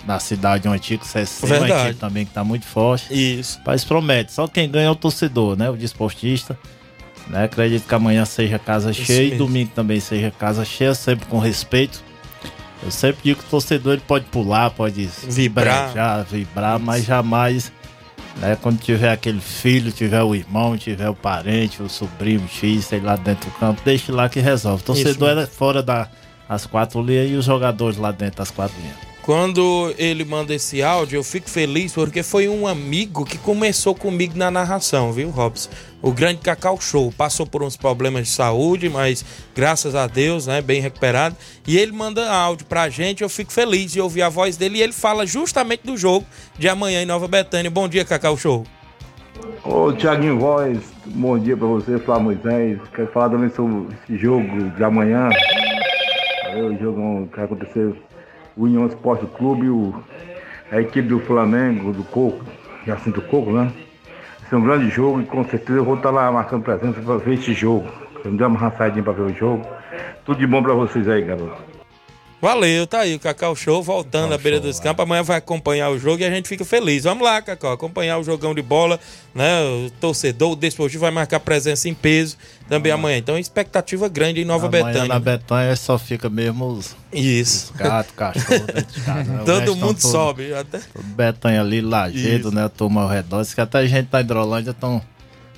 da 0.06 0.20
cidade 0.20 0.68
antiga, 0.68 1.04
CSC, 1.04 1.46
uma 1.46 1.70
equipe 1.70 2.00
também 2.00 2.26
que 2.26 2.34
tá 2.34 2.44
muito 2.44 2.66
forte. 2.66 3.14
Isso. 3.14 3.60
Mas 3.66 3.84
promete, 3.84 4.32
só 4.32 4.48
quem 4.48 4.70
ganha 4.70 4.88
é 4.88 4.92
o 4.92 4.96
torcedor, 4.96 5.56
né? 5.56 5.70
O 5.70 5.78
desportista. 5.78 6.58
Né? 7.32 7.46
Acredito 7.46 7.88
que 7.88 7.96
amanhã 7.96 8.26
seja 8.26 8.60
casa 8.60 8.92
Isso 8.92 9.06
cheia 9.06 9.22
mesmo. 9.22 9.36
e 9.36 9.38
domingo 9.38 9.72
também 9.74 10.00
seja 10.02 10.30
casa 10.32 10.66
cheia, 10.66 10.94
sempre 10.94 11.26
com 11.28 11.40
respeito. 11.40 12.04
Eu 12.84 12.92
sempre 12.92 13.22
digo 13.24 13.40
que 13.40 13.46
o 13.46 13.50
torcedor 13.50 13.94
ele 13.94 14.04
pode 14.06 14.26
pular, 14.26 14.70
pode 14.72 15.10
vibrar, 15.28 15.94
já 15.94 16.24
vibrar, 16.24 16.80
mas 16.80 17.06
jamais, 17.06 17.72
né, 18.38 18.58
quando 18.60 18.80
tiver 18.80 19.12
aquele 19.12 19.40
filho, 19.40 19.92
tiver 19.92 20.22
o 20.24 20.36
irmão, 20.36 20.76
tiver 20.76 21.08
o 21.08 21.16
parente, 21.16 21.82
o 21.82 21.88
sobrinho, 21.88 22.42
o 22.44 22.48
X, 22.50 22.86
sei 22.86 23.00
lá 23.00 23.16
dentro 23.16 23.50
do 23.50 23.56
campo, 23.58 23.82
deixe 23.86 24.12
lá 24.12 24.28
que 24.28 24.40
resolve. 24.40 24.82
O 24.82 24.86
torcedor 24.86 25.38
é 25.38 25.46
fora 25.46 25.82
das 25.84 26.66
quatro 26.66 27.02
linhas 27.02 27.30
e 27.30 27.36
os 27.36 27.46
jogadores 27.46 27.98
lá 27.98 28.12
dentro 28.12 28.38
das 28.40 28.52
quatro 28.52 28.76
linhas. 28.82 28.98
Quando 29.22 29.94
ele 30.00 30.26
manda 30.26 30.54
esse 30.54 30.82
áudio, 30.82 31.18
eu 31.18 31.24
fico 31.24 31.48
feliz 31.48 31.94
porque 31.94 32.24
foi 32.24 32.50
um 32.50 32.66
amigo 32.66 33.24
que 33.24 33.38
começou 33.38 33.94
comigo 33.94 34.36
na 34.36 34.50
narração, 34.50 35.14
viu, 35.14 35.30
Robson? 35.30 35.70
O 36.02 36.12
grande 36.12 36.40
Cacau 36.40 36.80
Show. 36.82 37.14
Passou 37.16 37.46
por 37.46 37.62
uns 37.62 37.78
problemas 37.78 38.28
de 38.28 38.34
saúde, 38.34 38.90
mas 38.90 39.24
graças 39.56 39.94
a 39.94 40.08
Deus, 40.08 40.48
né, 40.48 40.62
bem 40.62 40.82
recuperado. 40.82 41.36
E 41.68 41.78
ele 41.78 41.92
manda 41.92 42.32
áudio 42.32 42.66
pra 42.66 42.90
gente, 42.90 43.22
eu 43.22 43.30
fico 43.30 43.52
feliz 43.52 43.92
de 43.92 44.02
ouvir 44.02 44.24
a 44.24 44.30
voz 44.30 44.58
dele 44.58 44.80
e 44.80 44.82
ele 44.82 44.94
fala 44.94 45.26
justamente 45.26 45.86
do 45.86 45.96
jogo 45.96 46.26
de 46.58 46.68
amanhã 46.68 47.02
em 47.02 47.06
Nova 47.06 47.28
Betânia. 47.28 47.70
Bom 47.70 47.88
dia, 47.88 48.04
Cacau 48.04 48.36
Show. 48.36 48.66
Ô, 49.64 49.94
Tiaguinho 49.94 50.40
Voz, 50.40 50.80
bom 51.06 51.38
dia 51.38 51.56
pra 51.56 51.68
você, 51.68 51.98
Flávio 52.00 52.24
Moisés. 52.26 52.80
Quero 52.96 53.08
falar 53.12 53.30
também 53.30 53.50
sobre 53.50 53.94
esse 53.96 54.18
jogo 54.18 54.70
de 54.72 54.84
amanhã. 54.84 55.30
O 56.56 56.78
jogo 56.78 57.28
que 57.28 57.36
vai 57.36 57.46
acontecer 57.46 57.94
o 58.58 58.64
União 58.64 58.88
Esporte 58.88 59.26
Clube, 59.38 59.70
o, 59.70 59.94
a 60.72 60.82
equipe 60.82 61.08
do 61.08 61.20
Flamengo, 61.20 61.94
do 61.94 62.04
Coco, 62.04 62.44
Jacinto 62.86 63.22
Coco, 63.22 63.52
né? 63.52 63.72
É 64.52 64.56
um 64.56 64.62
grande 64.62 64.90
jogo 64.90 65.22
e 65.22 65.26
com 65.26 65.46
certeza 65.46 65.80
eu 65.80 65.86
vou 65.86 65.96
estar 65.96 66.12
lá 66.12 66.30
marcando 66.30 66.64
presença 66.64 67.00
para 67.00 67.18
ver 67.18 67.36
esse 67.36 67.54
jogo. 67.54 67.88
Me 68.26 68.38
dei 68.38 68.46
uma 68.46 68.70
saidinha 68.72 69.02
para 69.02 69.14
ver 69.14 69.22
o 69.22 69.34
jogo. 69.34 69.66
Tudo 70.26 70.40
de 70.40 70.46
bom 70.46 70.62
para 70.62 70.74
vocês 70.74 71.08
aí, 71.08 71.22
garoto. 71.22 71.71
Valeu, 72.42 72.88
tá 72.88 73.02
aí 73.02 73.14
o 73.14 73.20
Cacau 73.20 73.56
Show 73.56 73.84
voltando 73.84 74.30
Cacau 74.32 74.36
à 74.36 74.38
beira 74.40 74.58
show, 74.58 74.66
dos 74.66 74.80
campos. 74.80 75.04
Amanhã 75.04 75.22
vai 75.22 75.38
acompanhar 75.38 75.90
o 75.92 76.00
jogo 76.00 76.24
e 76.24 76.26
a 76.26 76.30
gente 76.32 76.50
fica 76.50 76.66
feliz. 76.66 77.04
Vamos 77.04 77.24
lá, 77.24 77.40
Cacau, 77.40 77.72
acompanhar 77.72 78.18
o 78.18 78.24
jogão 78.24 78.56
de 78.56 78.64
bola, 78.64 79.00
né? 79.36 79.62
O 79.62 79.92
torcedor, 80.02 80.54
o 80.54 80.56
desportivo 80.56 81.02
vai 81.02 81.12
marcar 81.12 81.40
presença 81.40 81.88
em 81.88 81.94
peso 81.94 82.36
também 82.68 82.92
amanhã. 82.92 83.18
Então, 83.18 83.38
expectativa 83.38 84.10
grande 84.10 84.42
em 84.42 84.46
Nova 84.46 84.66
amanhã 84.66 84.86
Betânia. 84.86 85.08
na 85.08 85.20
Betânia 85.20 85.76
só 85.76 86.00
fica 86.00 86.30
mesmo 86.30 86.66
os, 86.66 86.96
Isso. 87.14 87.74
os 87.74 87.80
gatos, 87.80 88.14
cachorro 88.16 88.66
dentro 88.66 88.92
de 88.92 89.02
casa. 89.02 89.32
Né? 89.32 89.44
Todo 89.46 89.76
mundo 89.76 90.02
todo, 90.02 90.12
sobe. 90.12 90.52
Até... 90.54 90.80
Todo 90.80 91.04
Betânia 91.04 91.62
ali, 91.62 91.80
Lajedo, 91.80 92.52
né? 92.52 92.66
A 92.66 92.70
turma 92.70 93.04
ao 93.04 93.08
redor. 93.08 93.42
Diz 93.42 93.54
que 93.54 93.62
até 93.62 93.78
a 93.80 93.86
gente 93.86 94.08
da 94.08 94.20
Hidrolândia 94.20 94.72
estão 94.72 95.00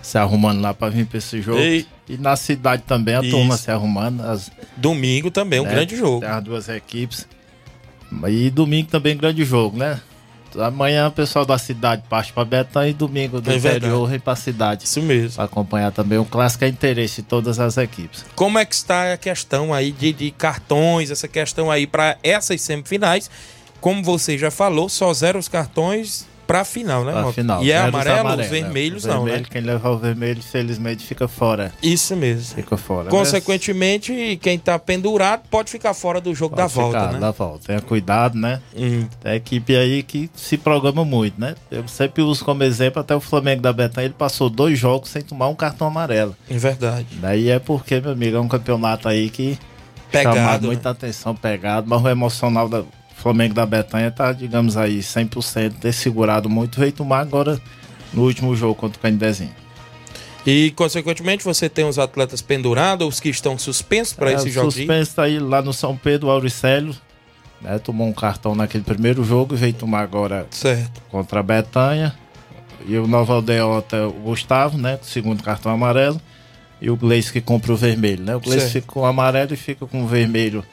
se 0.03 0.17
arrumando 0.17 0.61
lá 0.61 0.73
para 0.73 0.89
vir 0.89 1.05
para 1.05 1.17
esse 1.17 1.41
jogo. 1.41 1.57
Ei. 1.57 1.87
E 2.07 2.17
na 2.17 2.35
cidade 2.35 2.83
também 2.85 3.15
a 3.15 3.21
Isso. 3.21 3.31
turma 3.31 3.57
se 3.57 3.71
arrumando. 3.71 4.21
As, 4.21 4.51
domingo 4.75 5.31
também, 5.31 5.61
um 5.61 5.63
né? 5.63 5.71
grande 5.71 5.95
jogo. 5.95 6.23
As 6.25 6.43
duas 6.43 6.69
equipes. 6.69 7.27
E 8.27 8.49
domingo 8.49 8.89
também 8.91 9.17
grande 9.17 9.43
jogo, 9.43 9.77
né? 9.77 9.99
Amanhã 10.59 11.07
o 11.07 11.11
pessoal 11.11 11.45
da 11.45 11.57
cidade 11.57 12.03
parte 12.07 12.31
para 12.31 12.45
Betão 12.45 12.87
e 12.87 12.93
domingo 12.93 13.41
do 13.41 13.51
é 13.51 13.55
interior 13.55 14.07
vem 14.07 14.19
para 14.19 14.33
a 14.33 14.35
cidade. 14.35 14.83
Isso 14.83 15.01
mesmo. 15.01 15.37
Para 15.37 15.45
acompanhar 15.45 15.91
também 15.91 16.19
o 16.19 16.25
clássico 16.25 16.65
é 16.65 16.67
interesse 16.67 17.21
de 17.21 17.27
todas 17.27 17.59
as 17.59 17.77
equipes. 17.77 18.23
Como 18.35 18.59
é 18.59 18.65
que 18.65 18.75
está 18.75 19.13
a 19.13 19.17
questão 19.17 19.73
aí 19.73 19.91
de, 19.91 20.13
de 20.13 20.29
cartões, 20.29 21.09
essa 21.09 21.27
questão 21.27 21.71
aí 21.71 21.87
para 21.87 22.17
essas 22.21 22.61
semifinais? 22.61 23.31
Como 23.81 24.03
você 24.03 24.37
já 24.37 24.51
falou, 24.51 24.89
só 24.89 25.11
zero 25.13 25.39
os 25.39 25.47
cartões 25.47 26.27
pra 26.45 26.63
final, 26.65 27.03
né, 27.03 27.11
pra 27.11 27.31
final. 27.31 27.63
E 27.63 27.71
é 27.71 27.77
amarelo, 27.77 28.19
amarelo, 28.19 28.41
os 28.41 28.47
vermelhos 28.47 29.05
não, 29.05 29.23
vermelho, 29.23 29.43
né? 29.43 29.47
Quem 29.49 29.61
levar 29.61 29.89
o 29.89 29.97
vermelho, 29.97 30.39
infelizmente, 30.39 31.03
fica 31.05 31.27
fora. 31.27 31.71
Isso 31.81 32.15
mesmo. 32.15 32.55
Fica 32.55 32.77
fora. 32.77 33.09
Consequentemente, 33.09 34.11
Mas... 34.11 34.39
quem 34.39 34.59
tá 34.59 34.77
pendurado 34.77 35.43
pode 35.49 35.71
ficar 35.71 35.93
fora 35.93 36.19
do 36.19 36.33
jogo 36.33 36.55
pode 36.55 36.67
da 36.67 36.81
volta, 36.81 37.11
né? 37.11 37.19
da 37.19 37.31
volta. 37.31 37.67
Tenha 37.67 37.81
cuidado, 37.81 38.37
né? 38.37 38.61
Hum. 38.75 39.07
Tem 39.21 39.35
equipe 39.35 39.75
aí 39.75 40.03
que 40.03 40.29
se 40.35 40.57
programa 40.57 41.03
muito, 41.03 41.39
né? 41.39 41.55
Eu 41.71 41.87
sempre 41.87 42.21
uso 42.21 42.43
como 42.43 42.63
exemplo 42.63 43.01
até 43.01 43.15
o 43.15 43.19
Flamengo 43.19 43.61
da 43.61 43.73
Betânia, 43.73 44.07
ele 44.07 44.15
passou 44.17 44.49
dois 44.49 44.77
jogos 44.77 45.09
sem 45.09 45.21
tomar 45.21 45.47
um 45.47 45.55
cartão 45.55 45.87
amarelo. 45.87 46.35
É 46.49 46.57
verdade. 46.57 47.07
Daí 47.13 47.49
é 47.49 47.59
porque, 47.59 47.99
meu 47.99 48.11
amigo, 48.11 48.37
é 48.37 48.39
um 48.39 48.47
campeonato 48.47 49.07
aí 49.07 49.29
que 49.29 49.57
pegado, 50.11 50.35
chama 50.35 50.51
né? 50.51 50.59
muita 50.67 50.89
atenção, 50.91 51.35
pegado, 51.35 51.87
mas 51.89 52.01
o 52.01 52.09
emocional 52.09 52.69
da 52.69 52.83
Flamengo 53.23 53.53
da 53.53 53.65
Betanha 53.65 54.11
tá, 54.11 54.33
digamos 54.33 54.75
aí, 54.75 54.99
100% 54.99 55.75
ter 55.79 55.93
segurado 55.93 56.49
muito, 56.49 56.77
veio 56.77 56.91
tomar 56.91 57.21
agora 57.21 57.57
no 58.13 58.23
último 58.23 58.53
jogo 58.53 58.75
contra 58.75 58.99
o 58.99 59.01
Candezinho. 59.01 59.55
E, 60.45 60.71
consequentemente, 60.71 61.41
você 61.41 61.69
tem 61.69 61.85
os 61.85 61.97
atletas 61.97 62.41
pendurados, 62.41 63.07
os 63.07 63.19
que 63.21 63.29
estão 63.29 63.57
suspensos 63.57 64.13
para 64.13 64.31
é, 64.31 64.33
esse 64.33 64.51
jogo? 64.51 64.71
Suspenso 64.71 65.15
tá 65.15 65.23
aí 65.23 65.39
lá 65.39 65.61
no 65.61 65.71
São 65.71 65.95
Pedro, 65.95 66.27
o 66.27 66.31
Auricélio, 66.31 66.93
né, 67.61 67.79
tomou 67.79 68.05
um 68.05 68.11
cartão 68.11 68.53
naquele 68.53 68.83
primeiro 68.83 69.23
jogo 69.23 69.55
e 69.55 69.57
veio 69.57 69.73
tomar 69.73 70.01
agora 70.01 70.45
certo. 70.51 71.01
contra 71.09 71.39
a 71.39 71.43
Betanha. 71.43 72.13
E 72.85 72.97
o 72.97 73.07
Nova 73.07 73.35
Aldeota, 73.35 74.05
o 74.05 74.11
Gustavo, 74.11 74.77
né, 74.77 74.99
segundo 75.01 75.41
cartão 75.41 75.71
amarelo. 75.71 76.19
E 76.81 76.89
o 76.89 76.97
Gleice 76.97 77.31
que 77.31 77.39
compra 77.39 77.71
o 77.71 77.77
vermelho, 77.77 78.21
né? 78.21 78.35
O 78.35 78.41
Gleice 78.41 78.69
fica 78.69 78.87
com 78.87 78.99
o 78.99 79.05
amarelo 79.05 79.53
e 79.53 79.55
fica 79.55 79.85
com 79.85 80.03
o 80.03 80.07
vermelho 80.07 80.65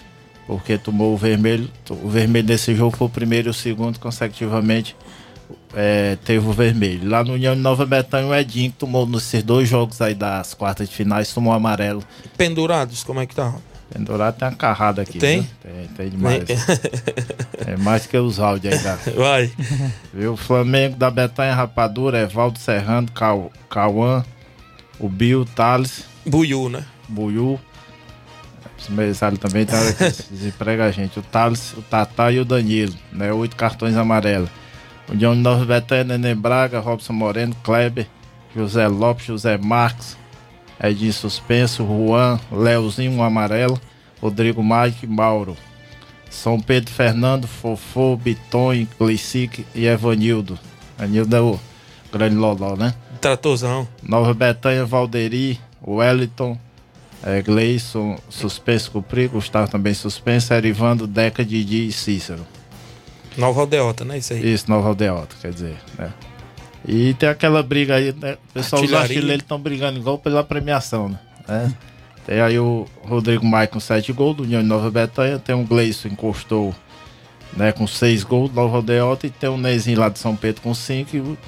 porque 0.50 0.76
tomou 0.76 1.14
o 1.14 1.16
vermelho. 1.16 1.70
O 1.88 2.08
vermelho 2.08 2.48
nesse 2.48 2.74
jogo 2.74 2.96
foi 2.96 3.06
o 3.06 3.10
primeiro 3.10 3.48
e 3.48 3.50
o 3.50 3.54
segundo 3.54 4.00
consecutivamente. 4.00 4.96
É, 5.72 6.18
teve 6.24 6.44
o 6.44 6.52
vermelho. 6.52 7.08
Lá 7.08 7.22
no 7.22 7.34
União 7.34 7.54
de 7.54 7.60
Nova 7.60 7.86
Betânia, 7.86 8.26
o 8.26 8.34
Edinho 8.34 8.72
que 8.72 8.78
tomou 8.78 9.06
nesses 9.06 9.44
dois 9.44 9.68
jogos 9.68 10.00
aí 10.00 10.12
das 10.12 10.52
quartas 10.52 10.88
de 10.88 10.94
finais, 10.96 11.32
tomou 11.32 11.52
amarelo. 11.52 12.02
Pendurados, 12.36 13.04
como 13.04 13.20
é 13.20 13.26
que 13.26 13.34
tá? 13.36 13.54
Pendurado 13.92 14.38
tem 14.38 14.48
uma 14.48 14.56
carrada 14.56 15.02
aqui. 15.02 15.20
Tem? 15.20 15.48
Tem, 15.62 15.86
tem 15.96 16.10
demais. 16.10 16.42
é 17.64 17.76
mais 17.76 18.06
que 18.06 18.16
os 18.16 18.40
áudios 18.40 18.74
aí 18.74 18.82
da. 18.82 18.96
Vai. 19.14 19.52
Viu? 20.12 20.32
O 20.32 20.36
Flamengo 20.36 20.96
da 20.96 21.12
Betânia 21.12 21.54
Rapadura, 21.54 22.22
Evaldo 22.22 22.58
Serrano, 22.58 23.06
Cauã, 23.68 24.24
o 24.98 25.08
Bill, 25.08 25.44
Thales. 25.44 26.04
Buiu, 26.26 26.68
né? 26.68 26.84
Buiu. 27.08 27.60
Mesários 28.88 29.40
também 29.40 29.66
tá 29.66 29.78
desemprega 30.30 30.84
a 30.84 30.90
gente. 30.90 31.18
O 31.18 31.22
Thales, 31.22 31.72
o 31.76 31.82
Tatá 31.82 32.30
e 32.32 32.40
o 32.40 32.44
Danilo, 32.44 32.94
né? 33.12 33.32
Oito 33.32 33.56
cartões 33.56 33.96
amarelos. 33.96 34.48
O 35.08 35.34
Nova 35.34 35.64
Betânia, 35.64 36.16
Neném 36.16 36.36
Braga, 36.36 36.78
Robson 36.78 37.12
Moreno, 37.12 37.54
Kleber, 37.64 38.06
José 38.54 38.86
Lopes, 38.86 39.26
José 39.26 39.58
Marques, 39.58 40.16
Edinho 40.82 41.12
Suspenso, 41.12 41.84
Juan, 41.84 42.38
Leozinho, 42.50 43.12
um 43.12 43.22
amarelo, 43.22 43.80
Rodrigo 44.20 44.62
Mike, 44.62 45.06
Mauro. 45.06 45.56
São 46.30 46.60
Pedro 46.60 46.92
Fernando, 46.92 47.48
Fofô, 47.48 48.16
Bitonho, 48.16 48.86
Glicic 48.98 49.66
e 49.74 49.86
Evanildo. 49.86 50.58
Evanildo 50.96 51.36
é 51.36 51.40
o 51.40 51.60
grande 52.12 52.36
Loló, 52.36 52.76
né? 52.76 52.94
Tratorzão. 53.20 53.86
Nova 54.02 54.32
Betânia, 54.32 54.86
Valderi, 54.86 55.58
Wellington, 55.84 56.56
é, 57.22 57.42
Gleison 57.42 58.18
suspenso 58.28 58.90
cumprir, 58.90 59.28
Gustavo 59.28 59.70
também 59.70 59.94
suspenso, 59.94 60.52
Erivando, 60.54 61.06
Deca, 61.06 61.44
Didi 61.44 61.88
e 61.88 61.92
Cícero. 61.92 62.46
Nova 63.36 63.60
Aldeota, 63.60 64.04
né? 64.04 64.18
Isso 64.18 64.32
aí. 64.32 64.52
Isso, 64.52 64.68
Nova 64.68 64.88
Aldeota, 64.88 65.36
quer 65.40 65.52
dizer, 65.52 65.76
né? 65.98 66.12
E 66.86 67.14
tem 67.14 67.28
aquela 67.28 67.62
briga 67.62 67.96
aí, 67.96 68.12
né? 68.12 68.38
O 68.50 68.52
pessoal 68.54 68.82
dos 68.82 68.92
artilheiros 68.92 69.42
estão 69.42 69.60
brigando 69.60 69.98
igual 69.98 70.18
pela 70.18 70.42
premiação, 70.42 71.08
né? 71.08 71.18
É. 71.48 71.70
Tem 72.26 72.40
aí 72.40 72.58
o 72.58 72.86
Rodrigo 73.02 73.44
Maia 73.44 73.66
com 73.66 73.80
7 73.80 74.12
gols 74.12 74.36
do 74.36 74.42
União 74.44 74.62
de 74.62 74.68
Nova 74.68 74.90
Betânia, 74.90 75.38
tem 75.38 75.54
um 75.54 75.64
Gleison 75.64 76.08
encostou 76.08 76.74
né, 77.56 77.72
com 77.72 77.86
6 77.86 78.24
gols 78.24 78.50
do 78.50 78.56
Nova 78.56 78.76
Aldeota 78.76 79.26
e 79.26 79.30
tem 79.30 79.50
o 79.50 79.56
Nezinho 79.56 79.98
lá 79.98 80.08
de 80.08 80.18
São 80.18 80.36
Pedro 80.36 80.62
com 80.62 80.74
5 80.74 81.16
e, 81.16 81.38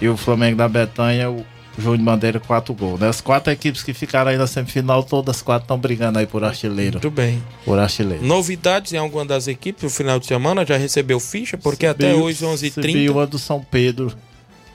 e 0.00 0.08
o 0.08 0.16
Flamengo 0.16 0.56
da 0.56 0.68
Betânia, 0.68 1.30
o 1.30 1.44
João 1.78 1.96
de 1.96 2.02
Bandeira, 2.02 2.40
quatro 2.40 2.74
gols. 2.74 2.98
Né? 2.98 3.08
As 3.08 3.20
quatro 3.20 3.52
equipes 3.52 3.82
que 3.82 3.94
ficaram 3.94 4.30
aí 4.30 4.36
na 4.36 4.46
semifinal, 4.46 5.02
todas 5.04 5.36
as 5.36 5.42
quatro 5.42 5.64
estão 5.64 5.78
brigando 5.78 6.18
aí 6.18 6.26
por 6.26 6.42
artilheiro. 6.42 6.94
Muito 6.94 7.10
bem. 7.10 7.42
Por 7.64 7.78
artilheiro. 7.78 8.24
Novidades 8.24 8.92
em 8.92 8.96
alguma 8.96 9.24
das 9.24 9.46
equipes 9.46 9.84
no 9.84 9.90
final 9.90 10.18
de 10.18 10.26
semana? 10.26 10.66
Já 10.66 10.76
recebeu 10.76 11.20
ficha? 11.20 11.56
Porque 11.56 11.86
até 11.86 12.14
hoje, 12.14 12.44
11h30... 12.44 12.74
Recebi 12.76 13.10
uma 13.10 13.26
do 13.26 13.38
São 13.38 13.60
Pedro. 13.62 14.12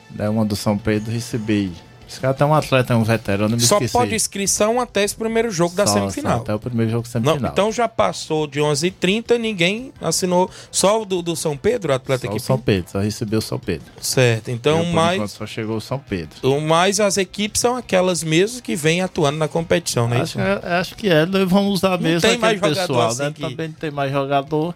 Né? 0.10 0.30
Uma 0.30 0.46
do 0.46 0.56
São 0.56 0.78
Pedro, 0.78 1.12
recebi 1.12 1.72
esse 2.14 2.22
cara 2.22 2.34
tem 2.34 2.46
um 2.46 2.54
atleta, 2.54 2.94
é 2.94 2.96
um 2.96 3.04
veterano, 3.04 3.56
me 3.56 3.62
Só 3.62 3.76
esqueci. 3.76 3.92
pode 3.92 4.16
inscrição 4.16 4.80
até 4.80 5.04
esse 5.04 5.16
primeiro 5.16 5.50
jogo 5.50 5.72
só, 5.72 5.78
da 5.78 5.88
semifinal. 5.88 6.42
Até 6.42 6.54
o 6.54 6.60
primeiro 6.60 6.92
jogo 6.92 7.08
semifinal. 7.08 7.40
Não, 7.40 7.50
então 7.50 7.72
já 7.72 7.88
passou 7.88 8.46
de 8.46 8.60
11h30, 8.60 9.38
ninguém 9.38 9.92
assinou. 10.00 10.50
Só 10.72 11.02
o 11.02 11.06
do, 11.06 11.22
do 11.22 11.36
São 11.36 11.58
Pedro, 11.58 11.92
o 11.92 11.96
atleta 11.96 12.28
só 12.28 12.34
o 12.34 12.40
São 12.40 12.60
Pedro, 12.60 12.92
só 12.92 13.00
recebeu 13.00 13.40
o 13.40 13.42
São 13.42 13.58
Pedro. 13.58 13.88
Certo, 14.00 14.52
então 14.52 14.80
Eu, 14.80 14.86
mais... 14.86 15.32
Só 15.32 15.48
chegou 15.48 15.78
o 15.78 15.82
São 15.82 15.98
Pedro. 15.98 16.36
Mas 16.62 17.00
as 17.00 17.18
equipes 17.18 17.60
são 17.60 17.76
aquelas 17.76 18.24
mesmas 18.24 18.62
que 18.62 18.76
vêm 18.76 19.02
atuando 19.02 19.38
na 19.38 19.48
competição, 19.48 20.08
né? 20.08 20.22
Acho, 20.22 20.40
é, 20.40 20.80
acho 20.80 20.96
que 20.96 21.10
é, 21.10 21.26
vamos 21.26 21.74
usar 21.74 21.98
mesmo 22.00 22.22
tem 22.22 22.38
mais 22.38 22.60
pessoal, 22.60 23.08
assim 23.08 23.24
né? 23.24 23.32
Que... 23.34 23.42
Também 23.42 23.68
não 23.70 23.76
tem 23.76 23.92
mais 23.92 24.12
jogador. 24.12 24.76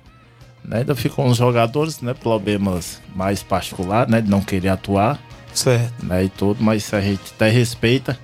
Né? 0.64 0.80
Ainda 0.80 0.96
ficam 0.96 1.28
os 1.28 1.38
jogadores, 1.38 2.02
né? 2.02 2.14
Problemas 2.14 3.00
mais 3.16 3.44
particulares, 3.44 4.12
né? 4.12 4.22
De 4.22 4.30
não 4.30 4.42
querer 4.42 4.70
atuar. 4.70 5.20
Certo. 5.58 6.05
Né, 6.05 6.26
e 6.26 6.30
tudo, 6.30 6.64
mas 6.64 6.93
a 6.93 7.01
gente 7.01 7.34
até 7.36 7.49
respeita. 7.49 8.18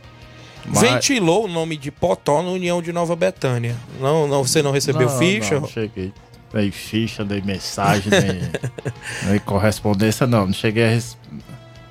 Mas... 0.66 0.82
Ventilou 0.82 1.46
o 1.46 1.48
nome 1.48 1.76
de 1.76 1.92
Potó 1.92 2.42
na 2.42 2.50
União 2.50 2.82
de 2.82 2.94
Nova 2.94 3.16
Betânia. 3.16 3.76
Não, 4.00 4.28
não, 4.28 4.44
você 4.44 4.62
não 4.62 4.72
recebeu 4.72 5.10
não, 5.10 5.18
ficha? 5.18 5.56
Não, 5.56 5.62
não 5.62 5.68
cheguei. 5.68 6.14
Dei 6.54 6.70
ficha, 6.70 7.26
dei 7.26 7.42
mensagem, 7.42 8.12
nem, 8.12 8.52
nem 9.32 9.40
correspondência, 9.40 10.28
não. 10.28 10.46
Não 10.46 10.54
cheguei 10.54 10.84
a 10.84 11.00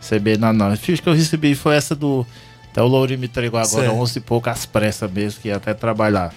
receber 0.00 0.38
nada, 0.38 0.52
não. 0.56 0.66
A 0.68 0.76
ficha 0.76 1.02
que 1.02 1.08
eu 1.08 1.12
recebi 1.12 1.54
foi 1.56 1.74
essa 1.74 1.96
do. 1.96 2.24
Até 2.70 2.80
o 2.80 2.86
Lourinho 2.86 3.18
me 3.18 3.26
entregou 3.26 3.58
agora, 3.58 3.86
certo. 3.86 4.00
11 4.00 4.18
e 4.18 4.22
pouco, 4.22 4.48
às 4.48 4.64
pressas 4.64 5.10
mesmo, 5.10 5.40
que 5.42 5.48
ia 5.48 5.56
até 5.56 5.74
trabalhar. 5.74 6.32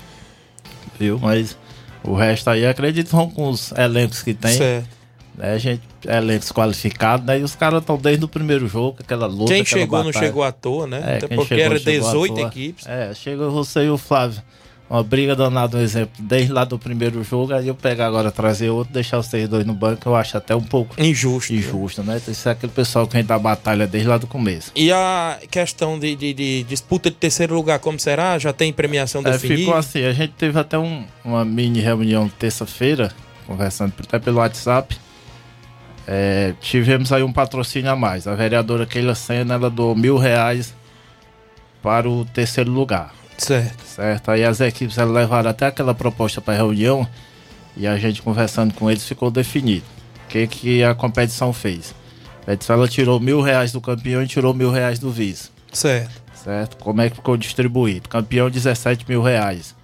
Viu? 0.99 1.19
Mas 1.19 1.55
O 2.03 2.15
resto 2.15 2.49
aí, 2.49 2.65
acredito, 2.65 3.09
vão 3.09 3.29
com 3.29 3.49
os 3.49 3.71
elencos 3.73 4.21
que 4.21 4.33
tem. 4.33 4.57
Certo. 4.57 4.94
Né, 5.37 5.53
a 5.53 5.57
gente, 5.57 5.81
elencos 6.07 6.51
qualificados, 6.51 7.25
né? 7.25 7.39
E 7.39 7.43
os 7.43 7.55
caras 7.55 7.81
estão 7.81 7.97
desde 7.97 8.23
o 8.23 8.27
primeiro 8.27 8.67
jogo, 8.67 8.97
aquela 8.99 9.27
luta. 9.27 9.51
Quem 9.51 9.61
aquela 9.61 9.79
chegou 9.81 9.97
batalha. 9.99 10.13
não 10.13 10.27
chegou 10.27 10.43
à 10.43 10.51
toa, 10.51 10.87
né? 10.87 11.03
É, 11.05 11.17
Até 11.17 11.35
porque 11.35 11.55
chegou, 11.55 11.65
era 11.65 11.79
chegou 11.79 12.07
à 12.07 12.11
18 12.11 12.33
toa. 12.35 12.47
equipes. 12.47 12.87
É, 12.87 13.13
chega 13.13 13.49
você 13.49 13.83
e 13.85 13.89
o 13.89 13.97
Flávio. 13.97 14.41
Uma 14.87 15.01
briga 15.03 15.35
danada, 15.35 15.77
um 15.77 15.81
exemplo, 15.81 16.13
desde 16.19 16.53
lá 16.53 16.63
do 16.63 16.77
primeiro 16.77 17.23
jogo, 17.23 17.51
aí 17.55 17.67
eu 17.67 17.73
pegar 17.73 18.05
agora, 18.05 18.31
trazer 18.31 18.69
outro, 18.69 18.93
deixar 18.93 19.17
vocês 19.17 19.49
dois 19.49 19.65
no 19.65 19.73
banco, 19.73 20.07
eu 20.07 20.15
acho 20.15 20.37
até 20.37 20.55
um 20.55 20.61
pouco 20.61 20.93
injusto. 21.01 21.51
Injusto, 21.55 22.03
né? 22.03 22.21
Isso 22.27 22.47
é 22.47 22.51
aquele 22.51 22.71
pessoal 22.71 23.07
que 23.07 23.13
vem 23.13 23.25
da 23.25 23.39
batalha 23.39 23.87
desde 23.87 24.07
lá 24.07 24.19
do 24.19 24.27
começo. 24.27 24.71
E 24.75 24.91
a 24.91 25.39
questão 25.49 25.97
de, 25.97 26.15
de- 26.15 26.33
de 26.35 26.63
disputa 26.65 27.09
de 27.09 27.15
terceiro 27.15 27.55
lugar, 27.55 27.79
como 27.79 27.99
será? 27.99 28.37
Já 28.37 28.53
tem 28.53 28.71
premiação 28.71 29.21
É, 29.25 29.31
definida? 29.31 29.59
ficou 29.61 29.73
assim, 29.73 30.03
a 30.05 30.13
gente 30.13 30.33
teve 30.33 30.59
até 30.59 30.77
um- 30.77 31.03
uma 31.25 31.43
mini 31.43 31.79
reunião 31.79 32.29
terça-feira, 32.29 33.11
conversando 33.47 33.91
até 33.99 34.19
pelo 34.19 34.37
WhatsApp. 34.37 34.95
É, 36.07 36.53
tivemos 36.61 37.11
aí 37.11 37.23
um 37.23 37.33
patrocínio 37.33 37.91
a 37.91 37.95
mais. 37.95 38.27
A 38.27 38.35
vereadora 38.35 38.85
Keila 38.85 39.15
Senna, 39.15 39.55
ela 39.55 39.69
doou 39.69 39.95
mil 39.95 40.17
reais 40.17 40.73
para 41.81 42.09
o 42.09 42.25
terceiro 42.25 42.71
lugar. 42.71 43.13
Certo. 43.37 43.83
Certo. 43.83 44.31
Aí 44.31 44.43
as 44.43 44.59
equipes 44.61 44.97
elas 44.97 45.13
levaram 45.13 45.49
até 45.49 45.67
aquela 45.67 45.93
proposta 45.93 46.41
para 46.41 46.53
reunião 46.53 47.07
e 47.75 47.85
a 47.85 47.97
gente 47.97 48.21
conversando 48.21 48.73
com 48.73 48.89
eles 48.89 49.05
ficou 49.05 49.29
definido. 49.29 49.85
O 50.25 50.27
que, 50.29 50.47
que 50.47 50.83
a 50.83 50.95
competição 50.95 51.51
fez? 51.51 51.93
A 52.23 52.39
competição 52.39 52.75
ela 52.75 52.87
tirou 52.87 53.19
mil 53.19 53.41
reais 53.41 53.71
do 53.71 53.81
campeão 53.81 54.23
e 54.23 54.27
tirou 54.27 54.53
mil 54.53 54.71
reais 54.71 54.99
do 54.99 55.11
vice. 55.11 55.49
Certo. 55.71 56.23
Certo? 56.33 56.77
Como 56.77 57.01
é 57.01 57.09
que 57.09 57.15
ficou 57.15 57.35
distribuído? 57.35 58.07
Campeão 58.07 58.49
17 58.49 59.05
mil 59.07 59.21
reais. 59.21 59.74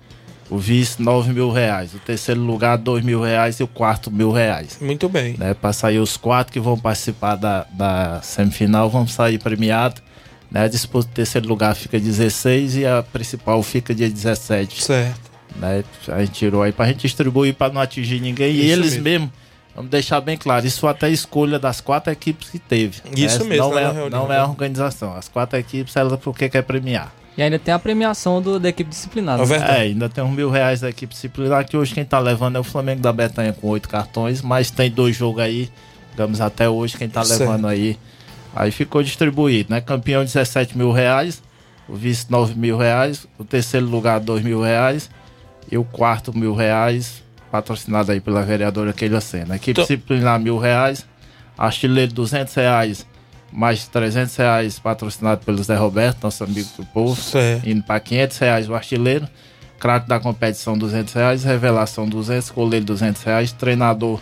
O 0.52 0.58
vice 0.58 1.02
9 1.02 1.32
mil 1.32 1.50
reais. 1.50 1.94
O 1.96 2.00
terceiro 2.00 2.42
lugar 2.42 2.78
2 2.78 3.04
mil 3.06 3.22
reais 3.22 3.60
e 3.62 3.64
o 3.64 3.68
quarto 3.68 4.12
mil 4.12 4.32
reais. 4.32 4.78
Muito 4.82 5.08
bem. 5.08 5.36
Né? 5.38 5.54
Para 5.54 5.72
sair 5.72 5.98
os 6.00 6.18
quatro 6.18 6.52
que 6.52 6.60
vão 6.60 6.78
participar 6.78 7.36
da, 7.38 7.66
da 7.72 8.22
semifinal 8.22 8.90
vão 8.90 9.08
sair 9.08 9.40
premiados. 9.40 10.04
Né? 10.52 10.66
A 10.66 10.68
disputa 10.68 11.08
do 11.08 11.14
terceiro 11.14 11.48
lugar 11.48 11.74
fica 11.74 11.98
16 11.98 12.76
e 12.76 12.86
a 12.86 13.02
principal 13.02 13.64
fica 13.64 13.96
dia 13.96 14.10
17. 14.10 14.84
Certo. 14.84 15.32
Né? 15.56 15.86
A 16.10 16.20
gente 16.20 16.34
tirou 16.34 16.62
aí 16.62 16.74
pra 16.74 16.86
gente 16.88 17.00
distribuir 17.02 17.54
para 17.54 17.72
não 17.74 17.80
atingir 17.82 18.20
ninguém. 18.20 18.52
e 18.54 18.66
Isso 18.66 18.74
eles 18.74 18.92
mesmo. 18.94 19.04
mesmo, 19.04 19.34
vamos 19.74 19.90
deixar 19.90 20.20
bem 20.20 20.38
claro, 20.38 20.66
isso 20.66 20.82
foi 20.82 20.90
até 20.90 21.06
a 21.06 21.10
escolha 21.10 21.58
das 21.58 21.80
quatro 21.80 22.12
equipes 22.12 22.50
que 22.50 22.60
teve. 22.60 23.02
Isso 23.16 23.44
né? 23.44 23.52
mesmo, 23.52 23.70
Não 23.70 23.80
é, 23.80 23.92
reunião, 23.92 24.10
não 24.10 24.34
é 24.34 24.38
a 24.38 24.46
organização. 24.46 25.16
As 25.16 25.30
quatro 25.30 25.58
equipes, 25.58 25.96
elas 25.96 26.20
porque 26.20 26.50
quer 26.50 26.64
premiar. 26.64 27.14
E 27.38 27.42
ainda 27.42 27.58
tem 27.58 27.74
a 27.74 27.80
premiação 27.80 28.42
do, 28.42 28.60
da 28.60 28.70
equipe 28.70 28.90
disciplinada. 28.90 29.46
né? 29.46 29.56
É, 29.58 29.82
ainda 29.84 30.10
tem 30.10 30.24
uns 30.24 30.36
mil 30.36 30.50
reais 30.50 30.82
da 30.82 30.90
equipe 30.90 31.14
disciplinar, 31.14 31.66
que 31.66 31.78
hoje 31.78 31.94
quem 31.94 32.04
tá 32.04 32.20
levando 32.20 32.58
é 32.58 32.60
o 32.60 32.64
Flamengo 32.64 33.02
da 33.02 33.12
Betanha 33.14 33.54
com 33.54 33.68
oito 33.70 33.88
cartões, 33.88 34.42
mas 34.42 34.70
tem 34.70 34.92
dois 34.92 35.16
jogos 35.16 35.42
aí, 35.42 35.70
digamos 36.12 36.42
até 36.42 36.68
hoje, 36.70 36.98
quem 36.98 37.08
tá 37.10 37.24
Certo. 37.24 37.40
levando 37.42 37.68
aí. 37.68 37.98
Aí 38.54 38.70
ficou 38.70 39.02
distribuído, 39.02 39.74
né? 39.74 39.80
Campeão 39.80 40.26
17 40.26 40.78
mil 40.78 40.92
reais, 40.92 41.42
o 41.88 41.96
vice 41.96 42.26
9 42.30 42.54
mil 42.56 42.78
reais, 42.78 43.26
o 43.40 43.46
terceiro 43.46 43.86
lugar 43.86 44.20
2 44.20 44.44
mil 44.44 44.62
reais 44.62 45.10
e 45.72 45.78
o 45.78 45.86
quarto 45.86 46.38
mil 46.38 46.54
reais, 46.54 47.24
patrocinado 47.50 48.12
aí 48.12 48.20
pela 48.20 48.44
vereadora 48.44 48.92
Keila 48.92 49.22
Senna. 49.22 49.56
Equipe 49.56 49.72
Então- 49.72 49.84
disciplinar 49.86 50.38
mil 50.38 50.58
reais, 50.58 51.06
artilheiro 51.58 52.12
200 52.14 52.54
reais, 52.56 53.06
mais 53.52 53.88
300 53.88 54.36
reais 54.38 54.80
patrocinado 54.80 55.44
pelo 55.46 55.62
Zé 55.64 55.76
Roberto, 55.76 56.24
nosso 56.24 56.44
amigo 56.44 56.70
do 56.78 56.86
povo, 56.86 57.20
Certo. 57.20 57.68
indo 57.70 57.84
para 57.84 58.00
500 58.00 58.38
reais 58.38 58.70
o 58.70 58.76
artilheiro, 58.76 59.28
craque 59.80 60.08
da 60.08 60.20
competição 60.20 60.78
200 60.78 61.14
reais, 61.14 61.44
revelação 61.44 62.08
200, 62.08 62.50
goleiro 62.52 62.86
200 62.86 63.22
reais, 63.24 63.52
treinador 63.52 64.20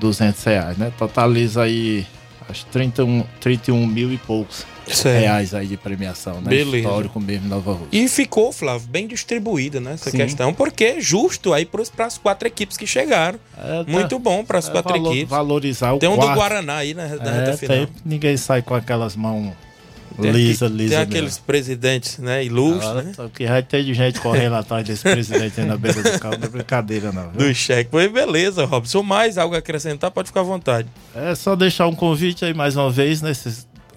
200 0.00 0.42
reais, 0.44 0.76
né? 0.78 0.92
Totaliza 0.98 1.62
aí 1.62 2.06
acho 2.48 2.66
31, 2.66 3.24
31 3.40 3.86
mil 3.86 4.12
e 4.12 4.18
poucos 4.18 4.66
Certo. 4.86 5.20
reais 5.20 5.54
aí 5.54 5.66
de 5.66 5.76
premiação, 5.76 6.40
né? 6.40 6.48
Beleza. 6.50 6.76
Histórico 6.88 7.20
mesmo 7.20 7.48
Nova 7.48 7.72
Rússia. 7.72 7.88
E 7.92 8.08
ficou, 8.08 8.52
Flávio, 8.52 8.86
bem 8.88 9.06
distribuída, 9.06 9.80
né? 9.80 9.92
Essa 9.94 10.10
Sim. 10.10 10.18
questão, 10.18 10.52
porque 10.52 10.84
é 10.84 11.00
justo 11.00 11.52
aí 11.52 11.64
para 11.64 12.06
as 12.06 12.18
quatro 12.18 12.46
equipes 12.46 12.76
que 12.76 12.86
chegaram. 12.86 13.38
tá- 13.56 13.84
Muito 13.86 14.18
bom 14.18 14.44
para 14.44 14.58
as 14.58 14.68
é 14.68 14.72
quatro 14.72 14.92
valo- 14.92 15.10
equipes. 15.12 15.30
Valorizar 15.30 15.92
o 15.94 15.98
Tem 15.98 16.08
um 16.08 16.16
quarto. 16.16 16.30
do 16.30 16.34
Guaraná 16.36 16.76
aí 16.76 16.92
na, 16.94 17.06
na 17.08 17.14
É, 17.14 17.44
reta 17.46 17.56
final. 17.56 17.76
tem- 17.78 17.88
ninguém 18.04 18.36
sai 18.36 18.60
com 18.62 18.74
aquelas 18.74 19.16
mãos 19.16 19.52
Tem 20.20 20.30
lisa, 20.30 20.66
aqui- 20.66 20.74
lisa. 20.76 20.88
Tem 20.90 20.98
mesmo. 20.98 21.12
aqueles 21.12 21.38
presidentes, 21.38 22.18
né? 22.18 22.44
Ilustres, 22.44 22.86
Ah, 22.88 23.02
né? 23.02 23.12
só 23.16 23.28
que 23.28 23.44
ter 23.68 23.82
de 23.84 23.94
gente 23.94 24.20
correndo 24.20 24.54
atrás 24.54 24.86
desse 24.86 25.02
presidente 25.02 25.60
aí 25.60 25.66
na 25.66 25.76
beira 25.76 26.00
do 26.02 26.18
carro, 26.20 26.36
não 26.38 26.46
é 26.46 26.48
brincadeira 26.50 27.10
não. 27.10 27.30
viu? 27.30 27.48
Do 27.48 27.54
cheque. 27.54 27.90
Foi 27.90 28.08
beleza, 28.08 28.64
Robson. 28.64 29.02
Mais 29.02 29.38
algo 29.38 29.54
a 29.54 29.58
acrescentar, 29.58 30.10
pode 30.12 30.28
ficar 30.28 30.40
à 30.40 30.44
vontade. 30.44 30.88
É 31.16 31.34
só 31.34 31.56
deixar 31.56 31.88
um 31.88 31.94
convite 31.94 32.44
aí 32.44 32.54
mais 32.54 32.76
uma 32.76 32.90
vez, 32.90 33.20
né? 33.22 33.32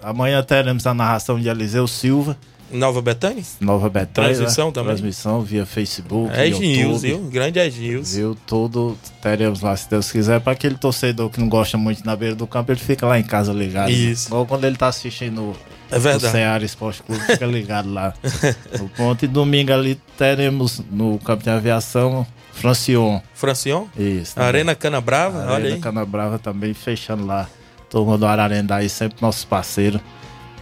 Amanhã 0.02 0.42
teremos 0.42 0.86
a 0.86 0.94
narração 0.94 1.38
de 1.40 1.48
Eliseu 1.48 1.86
Silva. 1.86 2.36
Nova 2.70 3.00
Betânia? 3.00 3.42
Nova 3.60 3.88
Betânia. 3.88 4.30
Transmissão 4.34 4.66
né? 4.66 4.72
também? 4.72 4.88
Transmissão 4.90 5.40
via 5.40 5.64
Facebook. 5.64 6.30
É 6.34 6.50
Gils, 6.50 7.02
viu? 7.02 7.18
Grande 7.20 7.58
é 7.58 7.70
Gils. 7.70 8.14
Viu? 8.14 8.36
Tudo 8.46 8.96
teremos 9.22 9.62
lá, 9.62 9.74
se 9.74 9.88
Deus 9.88 10.12
quiser. 10.12 10.38
Para 10.40 10.52
aquele 10.52 10.76
torcedor 10.76 11.30
que 11.30 11.40
não 11.40 11.48
gosta 11.48 11.78
muito 11.78 12.04
na 12.04 12.14
beira 12.14 12.34
do 12.34 12.46
campo, 12.46 12.70
ele 12.70 12.78
fica 12.78 13.06
lá 13.06 13.18
em 13.18 13.22
casa 13.22 13.52
ligado. 13.52 13.88
né? 13.88 13.94
Isso. 13.94 14.28
Igual 14.28 14.44
quando 14.44 14.64
ele 14.64 14.76
tá 14.76 14.88
assistindo 14.88 15.56
É 15.90 15.98
verdade. 15.98 16.26
o 16.26 16.30
Ceará 16.30 16.64
Esporte 16.64 17.02
Clube, 17.02 17.22
fica 17.22 17.46
ligado 17.46 17.90
lá. 17.90 18.12
no 18.78 18.88
ponto. 18.90 19.24
E 19.24 19.28
domingo 19.28 19.72
ali 19.72 19.98
teremos 20.18 20.82
no 20.90 21.18
campo 21.20 21.42
de 21.42 21.50
aviação 21.50 22.26
Francion. 22.52 23.20
Francion? 23.34 23.86
Isso. 23.96 24.34
também. 24.34 24.48
Arena 24.48 24.74
Cana 24.74 25.00
Brava, 25.00 25.38
olha 25.38 25.54
Arena 25.54 25.74
aí. 25.76 25.80
Canabrava 25.80 26.38
também 26.38 26.74
fechando 26.74 27.24
lá. 27.24 27.48
Turma 27.90 28.18
do 28.18 28.26
Ararendá 28.26 28.76
aí, 28.76 28.88
sempre 28.88 29.18
nossos 29.22 29.44
parceiros, 29.44 30.00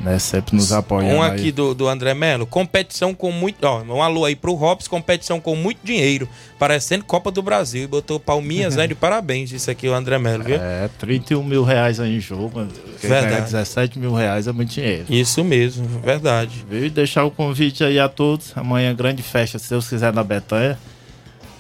né? 0.01 0.19
Sempre 0.19 0.55
nos 0.55 0.73
apoiando. 0.73 1.17
Um 1.17 1.23
aí. 1.23 1.33
aqui 1.33 1.53
do, 1.53 1.75
do 1.75 1.89
André 1.89 2.15
Melo. 2.15 2.47
Competição 2.47 3.15
com 3.15 3.33
muito. 3.33 3.65
Ó, 3.65 3.83
um 3.83 4.03
alô 4.03 4.25
aí 4.25 4.37
pro 4.37 4.55
Robson. 4.55 4.91
Competição 4.91 5.41
com 5.41 5.57
muito 5.57 5.79
dinheiro. 5.83 6.29
Parecendo 6.59 7.05
Copa 7.05 7.31
do 7.31 7.43
Brasil. 7.43 7.85
E 7.85 7.87
botou 7.87 8.21
palminhas, 8.21 8.77
né? 8.77 8.87
De 8.87 8.95
parabéns. 8.97 9.51
Isso 9.53 9.71
aqui, 9.71 9.89
o 9.89 9.95
André 9.95 10.19
Melo, 10.19 10.45
viu? 10.45 10.57
É, 10.57 10.89
31 10.99 11.43
mil 11.43 11.65
reais 11.65 11.99
aí 11.99 12.17
em 12.17 12.21
jogo. 12.21 12.67
Verdade. 13.01 13.27
ganha 13.29 13.41
17 13.41 13.99
mil 13.99 14.13
reais 14.13 14.47
é 14.47 14.53
muito 14.53 14.73
dinheiro. 14.73 15.07
Isso 15.09 15.43
mesmo, 15.43 15.87
verdade. 16.01 16.65
E 16.71 16.91
deixar 16.91 17.25
o 17.25 17.31
convite 17.31 17.83
aí 17.83 17.99
a 17.99 18.09
todos. 18.09 18.53
Amanhã, 18.57 18.95
grande 18.95 19.23
festa, 19.23 19.59
se 19.59 19.71
Deus 19.71 19.89
quiser, 19.89 20.13
na 20.13 20.23
Betanha. 20.23 20.79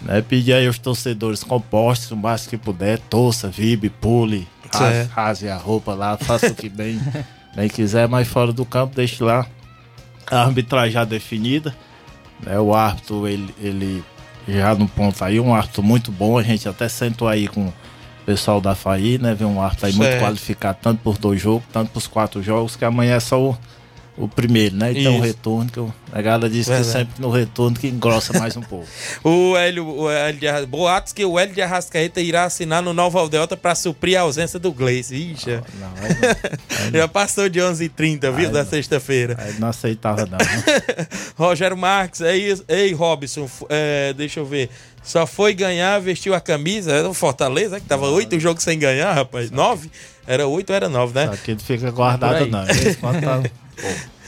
Né? 0.02 0.22
Pedir 0.22 0.52
aí 0.52 0.66
aos 0.66 0.78
torcedores 0.78 1.42
compostos, 1.42 2.10
o 2.10 2.16
máximo 2.16 2.50
que 2.50 2.56
puder. 2.58 2.98
Torça, 2.98 3.48
vibre, 3.48 3.88
pule, 3.88 4.46
rasgue, 4.72 4.92
Certo. 4.94 5.10
rasgue 5.10 5.48
a 5.48 5.56
roupa 5.56 5.94
lá, 5.94 6.16
faça 6.16 6.48
o 6.48 6.54
que 6.54 6.68
bem, 6.68 7.00
bem 7.54 7.68
quiser, 7.68 8.08
mas 8.08 8.26
fora 8.28 8.52
do 8.52 8.64
campo, 8.64 8.94
deixe 8.94 9.22
lá 9.22 9.46
a 10.30 10.42
arbitragem 10.42 10.92
já 10.92 11.04
definida. 11.04 11.74
Né? 12.44 12.58
O 12.58 12.74
árbitro, 12.74 13.26
ele, 13.26 13.54
ele 13.60 14.04
já 14.48 14.74
no 14.74 14.86
ponto 14.88 15.22
aí, 15.24 15.40
um 15.40 15.54
árbitro 15.54 15.82
muito 15.82 16.10
bom. 16.12 16.38
A 16.38 16.42
gente 16.42 16.68
até 16.68 16.88
sentou 16.88 17.28
aí 17.28 17.48
com 17.48 17.66
o 17.66 17.74
pessoal 18.24 18.60
da 18.60 18.74
FAI, 18.74 19.18
né? 19.18 19.34
Vê 19.34 19.44
um 19.44 19.60
árbitro 19.60 19.86
aí 19.86 19.92
muito 19.92 20.10
Certo. 20.10 20.24
qualificado, 20.24 20.78
tanto 20.82 21.00
por 21.02 21.16
dois 21.18 21.40
jogos, 21.40 21.64
tanto 21.72 21.90
por 21.90 22.06
quatro 22.08 22.42
jogos, 22.42 22.76
que 22.76 22.84
amanhã 22.84 23.14
é 23.14 23.20
só 23.20 23.40
o, 23.40 23.56
o 24.16 24.26
primeiro, 24.28 24.74
né? 24.76 24.92
Então 24.94 25.18
o 25.18 25.20
retorno, 25.20 25.70
que 25.70 25.78
eu, 25.78 25.92
a 26.12 26.22
galera 26.22 26.48
diz 26.48 26.66
Verdade. 26.66 26.86
que 26.88 26.92
sempre 26.92 27.20
no 27.22 27.30
retorno 27.30 27.76
que 27.78 27.86
engrossa 27.88 28.38
mais 28.38 28.56
um 28.56 28.62
pouco. 28.62 28.86
O 29.22 29.56
Hélio, 29.56 29.86
o 29.86 30.10
Hélio 30.10 30.40
de 30.40 30.48
Arras- 30.48 30.64
Boatos 30.64 31.12
que 31.12 31.24
o 31.24 31.38
Hélio 31.38 31.54
de 31.54 31.60
Arrascaeta 31.62 32.20
irá 32.20 32.44
assinar 32.44 32.82
no 32.82 32.92
Nova 32.94 33.28
Delta 33.28 33.56
para 33.56 33.74
suprir 33.74 34.16
a 34.18 34.22
ausência 34.22 34.58
do 34.58 34.72
Gleice. 34.72 35.14
Ixi. 35.14 35.60
Já 36.92 37.08
passou 37.08 37.48
de 37.48 37.60
11h30, 37.60 38.32
viu? 38.32 38.50
Da 38.50 38.62
não. 38.64 38.70
sexta-feira. 38.70 39.36
Não 39.58 39.68
aceitava 39.68 40.26
não. 40.26 40.38
Rogério 41.36 41.76
Marques, 41.76 42.20
é 42.20 42.36
isso. 42.36 42.64
Ei, 42.68 42.92
Robson, 42.92 43.48
é, 43.68 44.12
deixa 44.12 44.40
eu 44.40 44.46
ver. 44.46 44.70
Só 45.02 45.26
foi 45.26 45.54
ganhar, 45.54 46.00
vestiu 46.00 46.34
a 46.34 46.40
camisa. 46.40 46.92
Era 46.92 47.08
o 47.08 47.14
Fortaleza, 47.14 47.78
que 47.78 47.86
tava 47.86 48.08
oito 48.08 48.38
jogos 48.40 48.62
sem 48.64 48.78
ganhar, 48.78 49.12
rapaz. 49.12 49.50
Nove? 49.50 49.90
Era 50.26 50.46
oito 50.48 50.70
ou 50.70 50.76
era 50.76 50.88
nove, 50.88 51.14
né? 51.14 51.30
Aqui 51.32 51.52
não 51.52 51.60
fica 51.60 51.90
guardado 51.90 52.46
não. 52.46 52.64
quando 53.00 53.20
tá- 53.22 53.42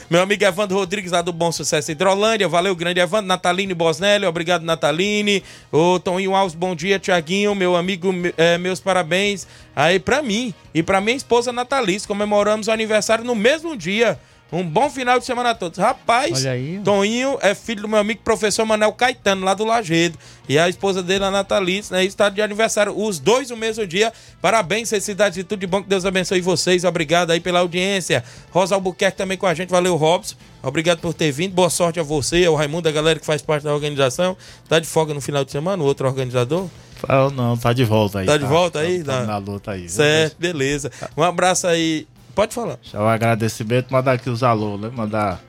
Meu 0.09 0.23
amigo 0.23 0.43
Evandro 0.43 0.75
Rodrigues, 0.75 1.11
lá 1.11 1.21
do 1.21 1.31
Bom 1.31 1.51
Sucesso 1.51 1.91
Hidrolândia. 1.91 2.47
Valeu, 2.47 2.75
grande 2.75 2.99
Evandro. 2.99 3.27
Nataline 3.27 3.75
Bosnelli, 3.75 4.25
obrigado, 4.25 4.63
Nataline. 4.63 5.43
Ô, 5.71 5.99
Toninho 5.99 6.35
Alves, 6.35 6.55
bom 6.55 6.75
dia, 6.75 6.97
Tiaguinho. 6.97 7.53
Meu 7.53 7.75
amigo, 7.75 8.11
é, 8.35 8.57
meus 8.57 8.79
parabéns 8.79 9.45
aí 9.75 9.99
pra 9.99 10.23
mim 10.23 10.51
e 10.73 10.81
pra 10.81 10.99
minha 10.99 11.15
esposa 11.15 11.51
Natalice. 11.51 12.07
Comemoramos 12.07 12.67
o 12.67 12.71
aniversário 12.71 13.23
no 13.23 13.35
mesmo 13.35 13.77
dia. 13.77 14.19
Um 14.51 14.63
bom 14.63 14.89
final 14.89 15.19
de 15.19 15.25
semana 15.25 15.51
a 15.51 15.53
todos. 15.55 15.77
Rapaz, 15.77 16.39
Olha 16.39 16.51
aí. 16.53 16.81
Toninho 16.83 17.37
é 17.39 17.53
filho 17.53 17.83
do 17.83 17.87
meu 17.87 17.99
amigo 17.99 18.21
professor 18.23 18.65
Manel 18.65 18.91
Caetano, 18.93 19.45
lá 19.45 19.53
do 19.53 19.63
Lagedo. 19.63 20.17
E 20.47 20.57
a 20.57 20.67
esposa 20.67 21.03
dele, 21.03 21.23
a 21.23 21.29
Natalice, 21.29 21.91
né? 21.93 22.03
Está 22.03 22.29
de 22.29 22.41
aniversário. 22.41 22.97
Os 22.99 23.19
dois 23.19 23.51
no 23.51 23.55
mesmo 23.57 23.85
dia. 23.85 24.11
Parabéns, 24.41 24.89
felicidades 24.89 25.37
e 25.37 25.43
tudo 25.43 25.59
de 25.59 25.67
bom. 25.67 25.83
Que 25.83 25.89
Deus 25.89 26.03
abençoe 26.03 26.41
vocês. 26.41 26.83
Obrigado 26.83 27.29
aí 27.29 27.39
pela 27.39 27.59
audiência. 27.59 28.23
Rosa 28.49 28.73
Albuquerque 28.73 29.17
também 29.17 29.37
com 29.37 29.45
a 29.45 29.53
gente. 29.53 29.69
Valeu, 29.69 29.95
Robson. 29.95 30.35
Obrigado 30.63 30.97
por 30.99 31.13
ter 31.13 31.31
vindo. 31.31 31.53
Boa 31.53 31.69
sorte 31.69 31.99
a 31.99 32.03
você, 32.03 32.43
ao 32.45 32.55
Raimundo, 32.55 32.89
a 32.89 32.91
galera 32.91 33.19
que 33.19 33.25
faz 33.27 33.43
parte 33.43 33.63
da 33.63 33.73
organização. 33.73 34.35
Tá 34.67 34.79
de 34.79 34.87
folga 34.87 35.13
no 35.13 35.21
final 35.21 35.45
de 35.45 35.51
semana, 35.51 35.83
o 35.83 35.85
outro 35.85 36.07
organizador? 36.07 36.67
Ah, 37.07 37.29
não, 37.29 37.55
tá 37.55 37.71
de 37.71 37.85
volta 37.85 38.19
aí. 38.19 38.25
Tá 38.25 38.35
de 38.35 38.45
volta 38.45 38.79
aí? 38.79 39.03
Tá, 39.03 39.19
Tá. 39.19 39.25
na 39.25 39.37
luta 39.37 39.71
aí. 39.71 39.87
Certo, 39.87 40.35
beleza. 40.39 40.91
Um 41.15 41.21
abraço 41.23 41.67
aí. 41.67 42.07
Pode 42.35 42.53
falar. 42.53 42.77
Já 42.81 43.01
o 43.01 43.07
agradecimento, 43.07 43.91
mandar 43.91 44.13
aqui 44.13 44.29
os 44.29 44.43
alô, 44.43 44.77
né? 44.77 44.89
Mandar 44.95 45.39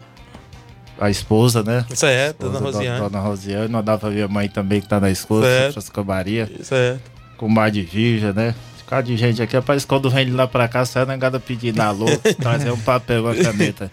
a 0.99 1.09
esposa, 1.11 1.63
né? 1.63 1.85
Certo, 1.95 2.47
Esposa 2.47 2.53
dona 2.61 2.73
Rosiane. 2.73 3.01
Dona 3.01 3.21
Rosiane, 3.21 3.69
mandar 3.69 3.99
pra 3.99 4.11
minha 4.11 4.29
mãe 4.29 4.49
também 4.49 4.81
que 4.81 4.89
tá 4.89 5.01
na 5.01 5.11
escola, 5.11 5.47
Certo. 5.47 5.73
Francisca 5.73 6.05
Maria. 6.05 6.51
Certo. 6.63 7.11
Com 7.37 7.49
mar 7.49 7.71
de 7.71 7.83
Virgem, 7.83 8.33
né? 8.33 8.55
Ficar 8.77 9.03
de 9.03 9.17
gente 9.17 9.41
aqui, 9.41 9.57
rapaz, 9.57 9.85
quando 9.85 10.11
vem 10.11 10.27
de 10.27 10.33
lá 10.33 10.47
pra 10.47 10.69
cá, 10.69 10.85
sai 10.85 11.07
negada 11.07 11.39
pedindo 11.41 11.81
alô, 11.81 12.07
trazer 12.41 12.71
um 12.71 12.81
papel, 12.81 13.23
uma 13.25 13.35
caneta. 13.35 13.91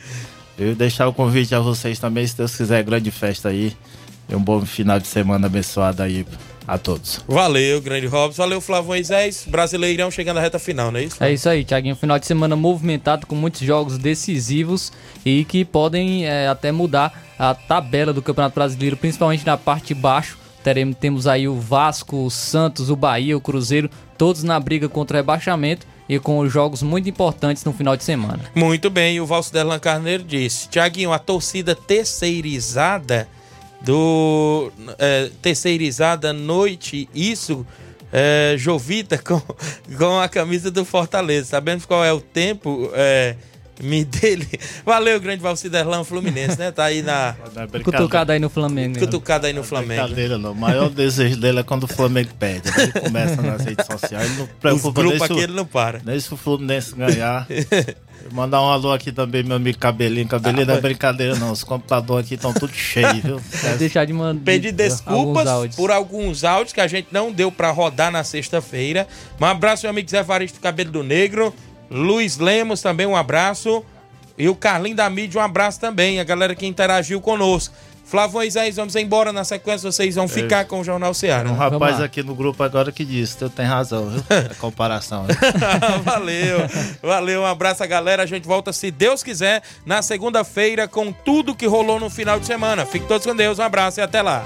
Eu 0.58 0.76
deixar 0.76 1.08
o 1.08 1.14
convite 1.14 1.54
a 1.54 1.60
vocês 1.60 2.00
também, 2.00 2.26
se 2.26 2.36
Deus 2.36 2.56
quiser, 2.56 2.84
grande 2.84 3.12
festa 3.12 3.50
aí. 3.50 3.78
E 4.30 4.36
um 4.36 4.42
bom 4.42 4.66
final 4.66 5.00
de 5.00 5.08
semana 5.08 5.48
abençoado 5.48 6.04
aí 6.04 6.26
a 6.68 6.78
todos. 6.78 7.24
Valeu, 7.28 7.82
grande 7.82 8.08
Robson. 8.08 8.42
Valeu, 8.42 8.60
Flávio 8.60 8.88
Moisés. 8.90 9.46
Brasileirão 9.48 10.12
chegando 10.12 10.38
à 10.38 10.42
reta 10.42 10.60
final, 10.60 10.92
não 10.92 11.00
é 11.00 11.04
isso? 11.06 11.24
É 11.24 11.32
isso 11.32 11.48
aí, 11.48 11.64
Thiaguinho. 11.64 11.96
Final 11.96 12.20
de 12.20 12.26
semana 12.26 12.56
movimentado 12.56 13.26
com 13.26 13.36
muitos 13.36 13.62
jogos 13.62 13.98
decisivos 13.98 14.92
e 15.26 15.46
que 15.46 15.64
podem 15.64 16.26
é, 16.26 16.48
até 16.48 16.72
mudar 16.72 17.24
a 17.40 17.56
tabela 17.56 18.12
do 18.12 18.22
Campeonato 18.22 18.56
Brasileiro, 18.56 18.98
principalmente 18.98 19.46
na 19.46 19.56
parte 19.58 19.94
de 19.94 20.02
baixo. 20.02 20.38
Teremos, 20.62 20.98
temos 20.98 21.28
aí 21.28 21.48
o 21.48 21.58
Vasco, 21.58 22.26
o 22.26 22.30
Santos, 22.30 22.90
o 22.90 22.96
Bahia, 22.96 23.38
o 23.38 23.42
Cruzeiro, 23.42 23.90
todos 24.18 24.44
na 24.44 24.60
briga 24.60 24.90
contra 24.90 25.16
o 25.16 25.20
rebaixamento 25.20 25.88
e 26.10 26.20
com 26.20 26.46
jogos 26.50 26.84
muito 26.84 27.08
importantes 27.08 27.64
no 27.64 27.72
final 27.72 27.96
de 27.96 28.04
semana. 28.04 28.40
Muito 28.54 28.90
bem, 28.90 29.16
e 29.16 29.22
o 29.22 29.26
Valso 29.26 29.54
Derlan 29.54 29.80
Carneiro 29.80 30.24
disse: 30.24 30.68
Tiaguinho, 30.68 31.14
a 31.14 31.20
torcida 31.20 31.74
terceirizada 31.74 33.30
do. 33.82 34.72
é, 34.98 35.30
terceirizada 35.42 36.34
noite, 36.34 37.10
isso. 37.14 37.66
É, 38.12 38.56
Jovita 38.58 39.18
com, 39.22 39.42
com 39.98 40.20
a 40.20 40.30
camisa 40.30 40.72
do 40.72 40.86
Fortaleza. 40.86 41.50
Sabendo 41.50 41.86
qual 41.86 42.04
é 42.04 42.14
o 42.14 42.22
tempo? 42.22 42.90
É, 42.94 43.36
me 43.82 44.04
dele. 44.06 44.48
Valeu, 44.86 45.20
grande 45.20 45.42
Valciderlão 45.42 46.04
Fluminense, 46.04 46.58
né? 46.58 46.72
Tá 46.72 46.86
aí 46.86 47.02
na. 47.02 47.36
Cutucado 47.84 48.32
aí 48.32 48.40
no 48.40 48.50
Flamengo. 48.50 48.96
né? 48.96 49.00
Cutucado 49.00 49.48
aí 49.48 49.54
no 49.54 49.64
Flamengo. 49.64 50.02
Brincadeira, 50.04 50.38
não. 50.38 50.52
O 50.52 50.56
maior 50.56 50.90
desejo 50.90 51.38
dele 51.40 51.60
é 51.60 51.64
quando 51.64 51.84
o 51.84 51.88
Flamengo 51.88 52.30
perde. 52.40 52.70
Ele 52.78 52.92
começa 52.92 53.42
nas 53.42 53.64
redes 53.64 53.86
sociais. 53.86 54.30
Ele 54.30 54.40
não 54.40 54.48
preocupa 54.60 55.02
grupos 55.02 55.20
nem 55.20 55.28
se 55.28 55.34
o- 55.34 55.36
aqui 55.36 55.44
ele 55.44 55.54
não 55.54 55.66
para. 55.66 56.02
Nem 56.06 56.20
se 56.20 56.34
o 56.34 56.38
Fluminense 56.38 56.96
ganhar. 56.96 57.48
Vou 57.48 57.98
Mandar 58.32 58.62
um 58.62 58.66
alô 58.66 58.92
aqui 58.92 59.12
também, 59.12 59.42
meu 59.42 59.56
amigo 59.56 59.78
Cabelinho. 59.78 60.28
Cabelinho 60.28 60.66
não 60.66 60.74
é 60.76 60.82
brincadeira, 60.82 61.36
não. 61.36 61.52
Os 61.52 61.64
computadores 61.64 62.26
aqui 62.26 62.36
estão 62.36 62.52
tudo 62.52 62.74
cheios, 62.74 63.24
viu? 63.24 63.42
Deixar 63.78 64.04
de 64.06 64.12
mandar. 64.12 64.42
Pedir 64.44 64.74
desculpas 64.74 65.48
por 65.78 65.92
alguns 65.92 66.44
áudios 66.44 66.74
que 66.74 66.82
a 66.82 66.88
gente 66.88 67.08
não 67.12 67.32
deu 67.32 67.50
pra 67.52 67.72
rodar 67.72 68.12
na 68.12 68.24
sexta-feira. 68.26 69.08
Um 69.40 69.46
abraço, 69.46 69.84
meu 69.84 69.92
amigo 69.92 70.10
Zé 70.10 70.24
Varisto 70.24 70.60
Cabelo 70.60 70.92
do 70.92 71.04
Negro. 71.04 71.54
Luiz 71.90 72.38
Lemos 72.38 72.82
também, 72.82 73.06
um 73.06 73.16
abraço. 73.16 73.84
E 74.38 74.48
o 74.48 74.56
Carlinho 74.56 74.96
da 74.96 75.10
Mídia, 75.10 75.42
um 75.42 75.44
abraço 75.44 75.80
também. 75.80 76.20
A 76.20 76.24
galera 76.24 76.56
que 76.56 76.66
interagiu 76.66 77.20
conosco. 77.20 77.74
Flávio 78.08 78.36
Moisés, 78.36 78.78
vamos 78.78 78.96
embora. 78.96 79.34
Na 79.34 79.44
sequência, 79.44 79.92
vocês 79.92 80.16
vão 80.16 80.30
ficar 80.30 80.64
com 80.66 80.80
o 80.80 80.84
Jornal 80.84 81.14
Ceará. 81.14 81.50
Um 81.50 81.56
rapaz 81.56 82.00
aqui 82.00 82.24
no 82.24 82.34
grupo 82.34 82.64
agora 82.64 82.90
que 82.90 83.04
disse, 83.04 83.38
tu 83.38 83.50
tem 83.50 83.66
razão, 83.66 84.10
viu? 84.10 84.24
A 84.50 84.56
comparação. 84.56 85.26
valeu, 86.06 86.60
valeu, 87.02 87.42
um 87.42 87.46
abraço 87.46 87.84
a 87.84 87.86
galera. 87.86 88.24
A 88.24 88.26
gente 88.26 88.48
volta, 88.48 88.72
se 88.72 88.92
Deus 88.92 89.22
quiser, 89.22 89.62
na 89.86 90.02
segunda-feira 90.02 90.88
com 90.88 91.12
tudo 91.12 91.54
que 91.54 91.66
rolou 91.68 92.00
no 92.00 92.10
final 92.10 92.40
de 92.40 92.46
semana. 92.46 92.86
Fiquem 92.86 93.08
todos 93.08 93.28
com 93.28 93.36
Deus, 93.36 93.60
um 93.60 93.64
abraço 93.64 94.00
e 94.00 94.04
até 94.04 94.22
lá. 94.22 94.46